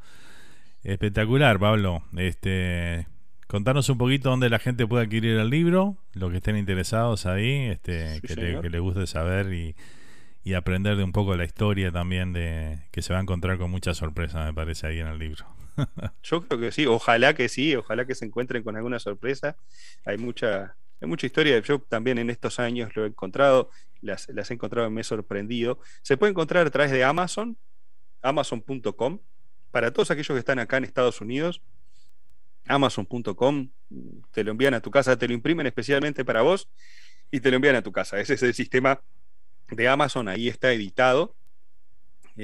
Espectacular, 0.84 1.58
Pablo. 1.58 2.04
Este, 2.16 3.08
contanos 3.48 3.90
un 3.90 3.98
poquito 3.98 4.30
dónde 4.30 4.48
la 4.52 4.60
gente 4.60 4.86
puede 4.86 5.06
adquirir 5.06 5.38
el 5.38 5.50
libro, 5.50 5.98
lo 6.14 6.30
que 6.30 6.38
estén 6.38 6.58
interesados 6.58 7.26
ahí, 7.26 7.70
este, 7.70 8.22
que, 8.22 8.36
le, 8.36 8.62
que, 8.62 8.80
guste 8.80 9.08
saber 9.08 9.52
y, 9.52 9.76
y, 10.44 10.54
aprender 10.54 10.96
de 10.96 11.04
un 11.04 11.12
poco 11.12 11.36
la 11.36 11.46
historia 11.46 11.92
también 11.92 12.34
de 12.34 12.82
que 12.92 13.02
se 13.02 13.14
va 13.14 13.20
a 13.20 13.24
encontrar 13.24 13.58
con 13.58 13.72
mucha 13.72 13.96
sorpresa, 13.96 14.46
me 14.46 14.54
parece, 14.54 14.86
ahí 14.86 15.00
en 15.00 15.08
el 15.08 15.18
libro. 15.18 15.48
Yo 16.24 16.48
creo 16.48 16.60
que 16.60 16.72
sí, 16.72 16.86
ojalá 16.86 17.34
que 17.34 17.50
sí, 17.50 17.76
ojalá 17.76 18.06
que 18.06 18.16
se 18.16 18.26
encuentren 18.26 18.64
con 18.64 18.76
alguna 18.76 19.00
sorpresa. 19.00 19.56
Hay 20.06 20.18
mucha, 20.18 20.76
hay 21.00 21.08
mucha 21.08 21.26
historia. 21.26 21.60
Yo 21.60 21.80
también 21.80 22.18
en 22.18 22.30
estos 22.30 22.60
años 22.60 22.96
lo 22.96 23.06
he 23.06 23.08
encontrado, 23.08 23.70
las, 24.02 24.30
las 24.30 24.52
he 24.52 24.54
encontrado 24.54 24.88
y 24.88 24.92
me 24.92 25.02
he 25.02 25.04
sorprendido. 25.04 25.80
Se 26.02 26.18
puede 26.18 26.32
encontrar 26.32 26.68
a 26.68 26.70
través 26.70 26.92
de 26.92 27.04
Amazon, 27.04 27.58
amazon.com. 28.22 29.20
Para 29.72 29.92
todos 29.92 30.12
aquellos 30.12 30.36
que 30.36 30.40
están 30.40 30.60
acá 30.60 30.78
en 30.78 30.84
Estados 30.84 31.22
Unidos, 31.22 31.62
amazon.com, 32.68 33.70
te 34.32 34.44
lo 34.44 34.52
envían 34.52 34.74
a 34.74 34.82
tu 34.82 34.92
casa, 34.92 35.18
te 35.18 35.28
lo 35.28 35.34
imprimen 35.34 35.66
especialmente 35.68 36.26
para 36.26 36.42
vos 36.42 36.68
y 37.32 37.40
te 37.40 37.50
lo 37.50 37.56
envían 37.56 37.76
a 37.76 37.82
tu 37.82 37.92
casa. 37.92 38.20
Ese 38.20 38.34
es 38.34 38.44
el 38.44 38.54
sistema 38.54 39.02
de 39.70 39.88
Amazon, 39.88 40.28
ahí 40.28 40.48
está 40.48 40.72
editado. 40.74 41.36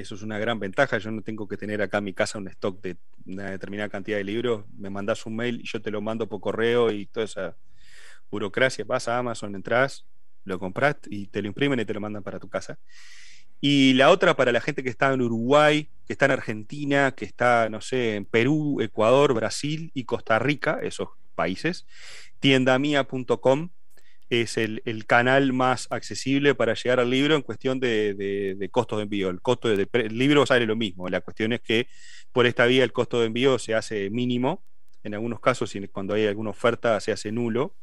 Eso 0.00 0.14
es 0.14 0.22
una 0.22 0.38
gran 0.38 0.60
ventaja. 0.60 0.98
Yo 0.98 1.10
no 1.10 1.22
tengo 1.22 1.48
que 1.48 1.56
tener 1.56 1.82
acá 1.82 1.98
en 1.98 2.04
mi 2.04 2.14
casa 2.14 2.38
un 2.38 2.48
stock 2.48 2.80
de 2.80 2.96
una 3.26 3.50
determinada 3.50 3.88
cantidad 3.88 4.16
de 4.16 4.24
libros. 4.24 4.64
Me 4.76 4.90
mandas 4.90 5.26
un 5.26 5.36
mail 5.36 5.60
y 5.60 5.66
yo 5.66 5.82
te 5.82 5.90
lo 5.90 6.00
mando 6.00 6.28
por 6.28 6.40
correo 6.40 6.90
y 6.90 7.06
toda 7.06 7.24
esa 7.26 7.56
burocracia. 8.30 8.84
Vas 8.84 9.08
a 9.08 9.18
Amazon, 9.18 9.54
entras, 9.54 10.06
lo 10.44 10.58
compras 10.58 10.96
y 11.08 11.26
te 11.26 11.42
lo 11.42 11.48
imprimen 11.48 11.80
y 11.80 11.84
te 11.84 11.94
lo 11.94 12.00
mandan 12.00 12.22
para 12.22 12.38
tu 12.38 12.48
casa. 12.48 12.78
Y 13.60 13.94
la 13.94 14.10
otra 14.10 14.36
para 14.36 14.52
la 14.52 14.60
gente 14.60 14.84
que 14.84 14.88
está 14.88 15.12
en 15.12 15.20
Uruguay, 15.20 15.90
que 16.06 16.12
está 16.12 16.26
en 16.26 16.30
Argentina, 16.30 17.12
que 17.12 17.24
está, 17.24 17.68
no 17.68 17.80
sé, 17.80 18.14
en 18.14 18.24
Perú, 18.24 18.80
Ecuador, 18.80 19.34
Brasil 19.34 19.90
y 19.94 20.04
Costa 20.04 20.38
Rica, 20.38 20.78
esos 20.80 21.08
países, 21.34 21.86
tiendamia.com 22.38 23.70
es 24.30 24.58
el, 24.58 24.82
canal 25.06 25.52
más 25.52 25.86
accesible 25.90 26.54
para 26.54 26.74
llegar 26.74 27.00
al 27.00 27.10
libro 27.10 27.34
en 27.34 27.42
cuestión 27.42 27.80
de, 27.80 28.14
de, 28.14 28.68
costos 28.70 28.98
de 28.98 29.04
envío. 29.04 29.30
El 29.30 29.40
costo 29.40 29.68
del 29.68 29.88
libro 30.10 30.44
sale 30.46 30.66
lo 30.66 30.76
mismo. 30.76 31.08
La 31.08 31.20
cuestión 31.20 31.52
es 31.52 31.60
que 31.60 31.88
por 32.32 32.46
esta 32.46 32.66
vía 32.66 32.84
el 32.84 32.92
costo 32.92 33.20
de 33.20 33.26
envío 33.26 33.58
se 33.58 33.74
hace 33.74 34.10
mínimo. 34.10 34.62
En 35.02 35.14
algunos 35.14 35.40
casos, 35.40 35.72
cuando 35.92 36.14
hay 36.14 36.26
alguna 36.26 36.50
oferta, 36.50 37.00
se 37.00 37.12
hace 37.12 37.32
nulo 37.32 37.74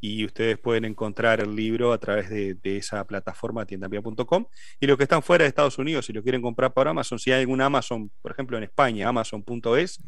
y 0.00 0.24
ustedes 0.24 0.58
pueden 0.58 0.84
encontrar 0.84 1.40
el 1.40 1.56
libro 1.56 1.92
a 1.92 1.98
través 1.98 2.28
de, 2.28 2.58
esa 2.62 3.06
plataforma 3.06 3.64
tiendamia.com. 3.64 4.46
Y 4.78 4.86
los 4.86 4.98
que 4.98 5.04
están 5.04 5.22
fuera 5.22 5.44
de 5.44 5.48
Estados 5.48 5.78
Unidos, 5.78 6.06
si 6.06 6.12
lo 6.12 6.22
quieren 6.22 6.42
comprar 6.42 6.74
por 6.74 6.88
Amazon, 6.88 7.18
si 7.18 7.32
hay 7.32 7.40
algún 7.40 7.62
Amazon, 7.62 8.10
por 8.20 8.32
ejemplo 8.32 8.58
en 8.58 8.64
España, 8.64 9.08
amazon.es, 9.08 10.00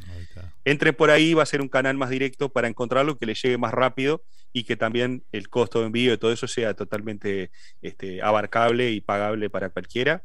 entre 0.65 0.93
por 0.93 1.11
ahí, 1.11 1.33
va 1.33 1.45
a 1.45 1.47
ser 1.47 1.63
un 1.63 1.69
canal 1.69 1.97
más 1.97 2.11
directo 2.11 2.51
para 2.51 2.69
encontrarlo, 2.69 3.17
que 3.17 3.25
le 3.25 3.35
llegue 3.35 3.57
más 3.57 3.73
rápido 3.73 4.23
y 4.57 4.65
que 4.65 4.75
también 4.75 5.23
el 5.33 5.51
costo 5.51 5.81
de 5.81 5.87
envío 5.87 6.15
y 6.15 6.17
todo 6.17 6.33
eso 6.33 6.49
sea 6.49 6.73
totalmente 6.73 7.51
este, 7.83 8.23
abarcable 8.23 8.91
y 8.91 9.03
pagable 9.03 9.51
para 9.51 9.69
cualquiera. 9.69 10.23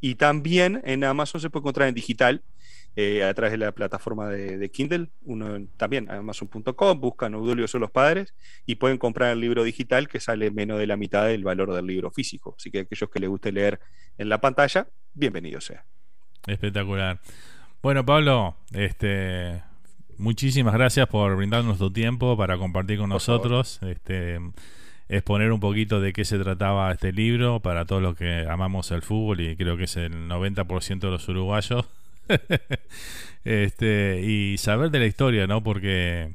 Y 0.00 0.14
también 0.14 0.80
en 0.86 1.04
Amazon 1.04 1.38
se 1.38 1.50
puede 1.50 1.64
encontrar 1.64 1.88
en 1.88 1.94
digital, 1.94 2.40
eh, 2.96 3.22
a 3.24 3.34
través 3.34 3.52
de 3.52 3.58
la 3.58 3.72
plataforma 3.72 4.30
de, 4.30 4.70
Kindle, 4.70 5.08
uno 5.24 5.66
también 5.76 6.10
amazon.com, 6.10 6.98
buscan 6.98 7.34
Udolio 7.34 7.68
son 7.68 7.82
los 7.82 7.90
padres 7.90 8.32
y 8.64 8.76
pueden 8.76 8.96
comprar 8.96 9.32
el 9.32 9.40
libro 9.40 9.62
digital 9.64 10.08
que 10.08 10.18
sale 10.18 10.50
menos 10.50 10.78
de 10.78 10.86
la 10.86 10.96
mitad 10.96 11.26
del 11.26 11.44
valor 11.44 11.74
del 11.74 11.86
libro 11.86 12.10
físico. 12.10 12.54
Así 12.58 12.70
que 12.70 12.80
aquellos 12.80 13.10
que 13.10 13.20
les 13.20 13.28
guste 13.28 13.52
leer 13.52 13.80
en 14.16 14.30
la 14.30 14.40
pantalla, 14.40 14.88
bienvenido 15.12 15.60
sea. 15.60 15.84
Espectacular. 16.46 17.20
Bueno, 17.82 18.06
Pablo, 18.06 18.56
este 18.72 19.62
muchísimas 20.18 20.74
gracias 20.74 21.06
por 21.08 21.36
brindarnos 21.36 21.78
tu 21.78 21.90
tiempo 21.90 22.36
para 22.36 22.58
compartir 22.58 22.98
con 22.98 23.10
nosotros. 23.10 23.80
Este 23.82 24.38
exponer 25.08 25.52
un 25.52 25.60
poquito 25.60 26.00
de 26.00 26.12
qué 26.12 26.24
se 26.24 26.38
trataba 26.38 26.90
este 26.92 27.12
libro 27.12 27.60
para 27.60 27.84
todos 27.84 28.02
los 28.02 28.16
que 28.16 28.46
amamos 28.48 28.90
el 28.90 29.02
fútbol 29.02 29.40
y 29.40 29.56
creo 29.56 29.76
que 29.76 29.84
es 29.84 29.96
el 29.96 30.28
90% 30.28 31.00
de 31.00 31.10
los 31.10 31.28
uruguayos. 31.28 31.86
este, 33.44 34.22
y 34.22 34.56
saber 34.58 34.90
de 34.90 35.00
la 35.00 35.06
historia, 35.06 35.46
¿no? 35.46 35.62
Porque 35.62 36.34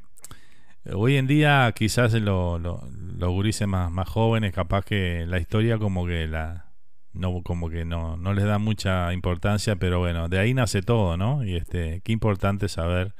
hoy 0.94 1.18
en 1.18 1.28
día 1.28 1.74
quizás 1.76 2.14
lo, 2.14 2.60
lo, 2.60 2.88
los 3.18 3.30
gurises 3.32 3.68
más, 3.68 3.92
más 3.92 4.08
jóvenes, 4.08 4.54
capaz 4.54 4.86
que 4.86 5.26
la 5.28 5.40
historia 5.40 5.78
como 5.78 6.06
que 6.06 6.28
la 6.28 6.66
no 7.14 7.42
como 7.42 7.70
que 7.70 7.86
no, 7.86 8.18
no 8.18 8.34
les 8.34 8.46
da 8.46 8.60
mucha 8.60 9.12
importancia, 9.14 9.76
pero 9.78 10.00
bueno, 10.00 10.30
de 10.30 10.40
ahí 10.40 10.54
nace 10.54 10.84
todo, 10.84 11.18
¿no? 11.18 11.44
Y 11.44 11.56
este, 11.56 12.02
qué 12.04 12.12
importante 12.12 12.70
saber 12.70 13.14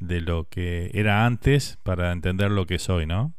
de 0.00 0.20
lo 0.20 0.48
que 0.48 0.90
era 0.94 1.24
antes 1.24 1.78
para 1.82 2.12
entender 2.12 2.50
lo 2.50 2.66
que 2.66 2.78
soy, 2.78 3.06
¿no? 3.06 3.34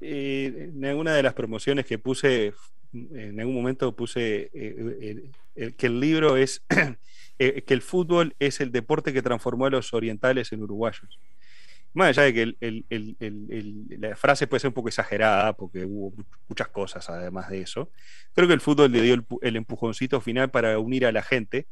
Eh, 0.00 0.70
en 0.74 0.84
alguna 0.84 1.14
de 1.14 1.22
las 1.22 1.34
promociones 1.34 1.86
que 1.86 1.98
puse, 1.98 2.52
en 2.92 3.40
algún 3.40 3.54
momento 3.54 3.96
puse 3.96 4.50
eh, 4.52 5.30
que 5.76 5.86
el 5.86 5.98
libro 5.98 6.36
es 6.36 6.62
Eh, 7.38 7.62
que 7.64 7.74
el 7.74 7.82
fútbol 7.82 8.34
es 8.38 8.60
el 8.60 8.72
deporte 8.72 9.12
que 9.12 9.20
transformó 9.20 9.66
a 9.66 9.70
los 9.70 9.92
orientales 9.92 10.52
en 10.52 10.62
uruguayos. 10.62 11.18
Más 11.92 12.08
allá 12.08 12.22
de 12.22 12.34
que 12.34 13.96
la 13.98 14.16
frase 14.16 14.46
puede 14.46 14.60
ser 14.60 14.68
un 14.68 14.74
poco 14.74 14.88
exagerada, 14.88 15.54
porque 15.54 15.84
hubo 15.84 16.12
muchas 16.48 16.68
cosas 16.68 17.08
además 17.08 17.48
de 17.48 17.60
eso, 17.62 17.90
creo 18.34 18.48
que 18.48 18.54
el 18.54 18.60
fútbol 18.60 18.92
le 18.92 19.00
dio 19.00 19.24
el, 19.42 19.56
empujoncito 19.56 20.20
final 20.20 20.50
para 20.50 20.78
unir 20.78 21.06
a 21.06 21.12
la 21.12 21.22
gente. 21.22 21.66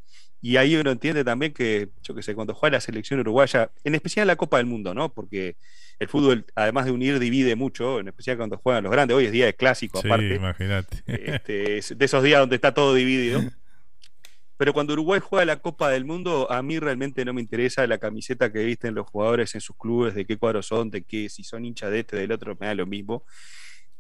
Y 0.45 0.59
ahí 0.59 0.77
uno 0.77 0.91
entiende 0.91 1.25
también 1.25 1.55
que, 1.55 1.89
yo 2.03 2.15
que 2.15 2.23
sé, 2.23 2.35
cuando 2.35 2.53
juega 2.53 2.77
la 2.77 2.81
selección 2.83 3.19
uruguaya, 3.19 3.71
en 3.83 3.95
especial 3.95 4.27
la 4.27 4.37
Copa 4.37 4.59
del 4.59 4.67
Mundo, 4.67 4.93
¿no? 4.93 5.09
Porque 5.11 5.57
el 5.99 6.07
fútbol, 6.07 6.45
además 6.55 6.85
de 6.85 6.91
unir, 6.91 7.19
divide 7.19 7.57
mucho, 7.57 7.99
en 7.99 8.09
especial 8.09 8.37
cuando 8.37 8.59
juegan 8.59 8.85
los 8.85 8.93
grandes. 8.93 9.17
Hoy 9.17 9.25
es 9.25 9.33
día 9.33 9.47
de 9.47 9.55
clásico, 9.55 10.03
sí, 10.03 10.07
aparte. 10.07 10.35
Imagínate. 10.35 11.03
Este, 11.07 11.95
de 11.95 12.05
esos 12.05 12.23
días 12.23 12.41
donde 12.41 12.57
está 12.57 12.75
todo 12.75 12.93
dividido. 12.93 13.41
Pero 14.59 14.75
cuando 14.75 14.93
Uruguay 14.93 15.19
juega 15.19 15.47
la 15.47 15.61
Copa 15.61 15.89
del 15.89 16.05
Mundo, 16.05 16.47
a 16.53 16.63
mí 16.63 16.79
realmente 16.79 17.25
no 17.25 17.33
me 17.33 17.41
interesa 17.41 17.87
la 17.87 17.97
camiseta 17.97 18.53
que 18.53 18.67
visten 18.67 18.95
los 18.95 19.07
jugadores 19.07 19.55
en 19.55 19.63
sus 19.63 19.79
clubes, 19.79 20.15
de 20.15 20.27
qué 20.27 20.37
cuadros 20.37 20.67
son, 20.67 20.91
de 20.91 21.05
qué, 21.05 21.31
si 21.31 21.43
son 21.43 21.65
hinchas 21.65 21.91
de 21.91 22.01
este, 22.01 22.19
del 22.19 22.33
otro, 22.33 22.55
me 22.61 22.67
da 22.67 22.75
lo 22.75 22.85
mismo. 22.85 23.25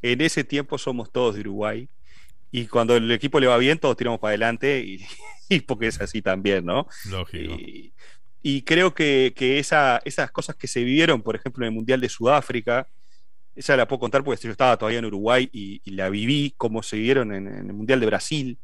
En 0.03 0.20
ese 0.20 0.45
tiempo 0.45 0.76
somos 0.76 1.11
todos 1.11 1.36
de 1.36 1.40
Uruguay. 1.40 1.88
Y 2.57 2.68
cuando 2.68 2.94
el 2.96 3.11
equipo 3.11 3.40
le 3.40 3.48
va 3.48 3.59
bien, 3.59 3.80
todos 3.80 3.96
tiramos 3.96 4.20
para 4.20 4.28
adelante, 4.28 4.78
y, 5.48 5.61
porque 5.66 5.88
es 5.88 6.00
así 6.00 6.22
también, 6.22 6.64
¿no? 6.64 6.86
Lógico. 7.11 7.57
Y, 8.40 8.62
creo 8.62 8.94
que, 8.94 9.34
esa, 9.59 10.00
esas 10.05 10.30
cosas 10.30 10.55
que 10.55 10.68
se 10.68 10.84
vivieron, 10.84 11.20
por 11.20 11.34
ejemplo, 11.34 11.64
en 11.64 11.72
el 11.72 11.74
Mundial 11.74 12.00
de 12.00 12.09
Sudáfrica, 12.09 12.86
esa 13.57 13.76
la 13.76 13.88
puedo 13.88 13.98
contar 13.98 14.22
porque 14.22 14.40
yo 14.40 14.52
estaba 14.52 14.76
todavía 14.76 15.00
en 15.00 15.07
Uruguay 15.07 15.48
y, 15.50 15.80
la 15.90 16.09
viví, 16.11 16.55
como 16.57 16.84
se 16.84 16.96
vivieron 16.96 17.34
en, 17.34 17.48
en, 17.48 17.66
el 17.66 17.72
Mundial 17.72 17.98
de 17.98 18.07
Brasil, 18.07 18.59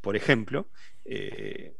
por 0.00 0.16
ejemplo. 0.16 0.70
Eh, 1.04 1.74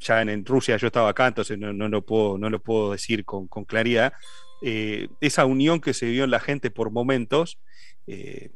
ya 0.00 0.22
en, 0.22 0.46
Rusia 0.46 0.78
yo 0.78 0.86
estaba 0.86 1.10
acá, 1.10 1.26
entonces 1.26 1.58
no, 1.58 1.70
lo, 1.86 2.00
puedo, 2.00 2.38
no 2.38 2.48
lo 2.48 2.62
puedo 2.62 2.92
decir 2.92 3.26
con, 3.26 3.46
claridad. 3.66 4.14
Eh, 4.62 5.08
esa 5.20 5.44
unión 5.44 5.82
que 5.82 5.92
se 5.92 6.06
vio 6.06 6.24
en 6.24 6.30
la 6.30 6.40
gente 6.40 6.70
por 6.70 6.90
momentos, 6.90 7.58
eh, 8.06 8.52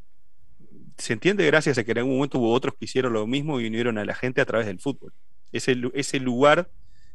se 0.98 1.12
entiende 1.12 1.46
gracias 1.46 1.78
a 1.78 1.84
que 1.84 1.92
en 1.92 1.98
algún 1.98 2.16
momento 2.16 2.38
hubo 2.38 2.52
otros 2.52 2.74
que 2.74 2.84
hicieron 2.84 3.12
lo 3.12 3.26
mismo 3.26 3.60
y 3.60 3.66
unieron 3.66 3.98
a 3.98 4.04
la 4.04 4.14
gente 4.14 4.40
a 4.40 4.44
través 4.44 4.66
del 4.66 4.80
fútbol. 4.80 5.12
Ese, 5.52 5.76
ese 5.94 6.20
lugar, 6.20 6.70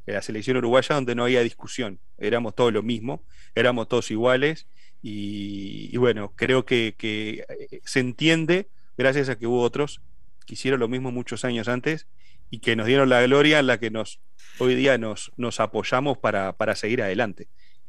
la 0.05 0.21
selección 0.21 0.57
uruguaya, 0.57 0.95
donde 0.95 1.15
no 1.15 1.23
había 1.23 1.41
discusión, 1.41 1.99
éramos 2.17 2.55
todos 2.55 2.73
lo 2.73 2.81
mismo, 2.81 3.23
éramos 3.55 3.88
todos 3.88 4.09
iguales 4.09 4.67
y, 5.01 5.95
bueno, 5.97 6.31
creo 6.36 6.65
que, 6.65 6.95
que 6.97 7.45
se 7.84 7.99
entiende 7.99 8.67
gracias 8.97 9.29
a 9.29 9.38
que 9.38 9.47
hubo 9.47 9.61
otros 9.61 10.01
que 10.45 10.53
hicieron 10.53 10.79
lo 10.79 10.88
mismo 10.88 11.11
muchos 11.11 11.45
años 11.45 11.67
antes 11.67 12.07
y 12.49 12.59
que 12.59 12.75
nos 12.75 12.86
dieron 12.86 13.09
la 13.09 13.21
gloria 13.23 13.59
en 13.59 13.67
la 13.67 13.79
que 13.79 13.89
nos, 13.89 14.19
hoy 14.59 14.75
día 14.75 14.97
nos, 14.97 15.31
nos 15.38 15.59
apoyamos 15.59 16.17
para, 16.19 16.75
seguir 16.75 17.01
adelante. 17.01 17.47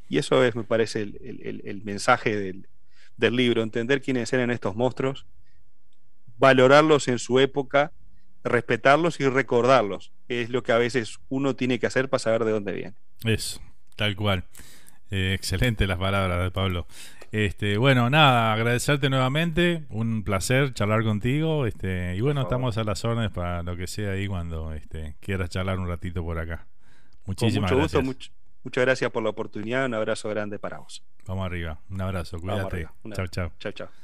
Y 0.09 0.19
eso 0.19 0.43
es, 0.45 0.55
me 0.55 0.65
parece, 0.65 1.03
el, 1.03 1.83
mensaje 1.85 2.37
del, 2.37 3.37
libro, 3.37 3.63
entender 3.63 4.01
quiénes 4.01 4.33
eran 4.33 4.51
estos 4.51 4.75
monstruos, 4.75 5.27
valorarlos 6.39 7.09
en 7.09 7.19
su 7.19 7.41
época, 7.41 7.93
respetarlos 8.43 9.21
y 9.21 9.29
recordarlos, 9.29 10.13
que 10.29 10.43
es 10.43 10.51
lo 10.51 10.63
que 10.63 10.73
a 10.73 10.79
veces 10.79 11.19
uno 11.29 11.57
tiene 11.57 11.79
que 11.79 11.87
hacer 11.87 12.09
para 12.09 12.19
saber 12.19 12.45
de 12.45 12.53
dónde 12.53 12.73
viene. 12.73 12.95
Eso, 13.25 13.61
tal 13.97 14.17
cual. 14.17 14.45
Eh, 15.11 15.33
excelente 15.35 15.87
las 15.87 15.99
palabras 15.99 16.43
de 16.43 16.51
Pablo. 16.51 16.87
Este, 17.31 17.79
bueno, 17.79 18.11
nada, 18.11 18.53
agradecerte 18.53 19.11
nuevamente, 19.11 19.85
un 19.89 20.23
placer 20.23 20.73
charlar 20.73 21.03
contigo, 21.03 21.67
este, 21.67 22.15
y 22.15 22.21
bueno, 22.21 22.43
estamos 22.43 22.79
a 22.79 22.85
las 22.85 23.05
órdenes 23.05 23.33
para 23.33 23.65
lo 23.65 23.77
que 23.77 23.89
sea 23.89 24.13
ahí 24.13 24.29
cuando 24.29 24.73
este, 24.73 25.17
quieras 25.19 25.51
charlar 25.51 25.81
un 25.81 25.89
ratito 25.89 26.23
por 26.23 26.39
acá. 26.39 26.67
Muchísimas 27.27 27.73
mucho 27.73 27.81
gracias. 27.81 28.05
Gusto, 28.05 28.33
muchas 28.63 28.85
gracias 28.85 29.11
por 29.11 29.25
la 29.25 29.31
oportunidad, 29.31 29.85
un 29.87 29.95
abrazo 29.95 30.29
grande 30.29 30.61
para 30.61 30.79
vos. 30.79 31.03
Vamos 31.27 31.45
arriba, 31.45 31.81
un 31.91 32.01
abrazo, 32.01 32.39
cuídate. 32.39 32.87
Chao, 33.15 33.27
chao. 33.27 33.53
Chao, 33.59 33.73
chao. 33.73 34.04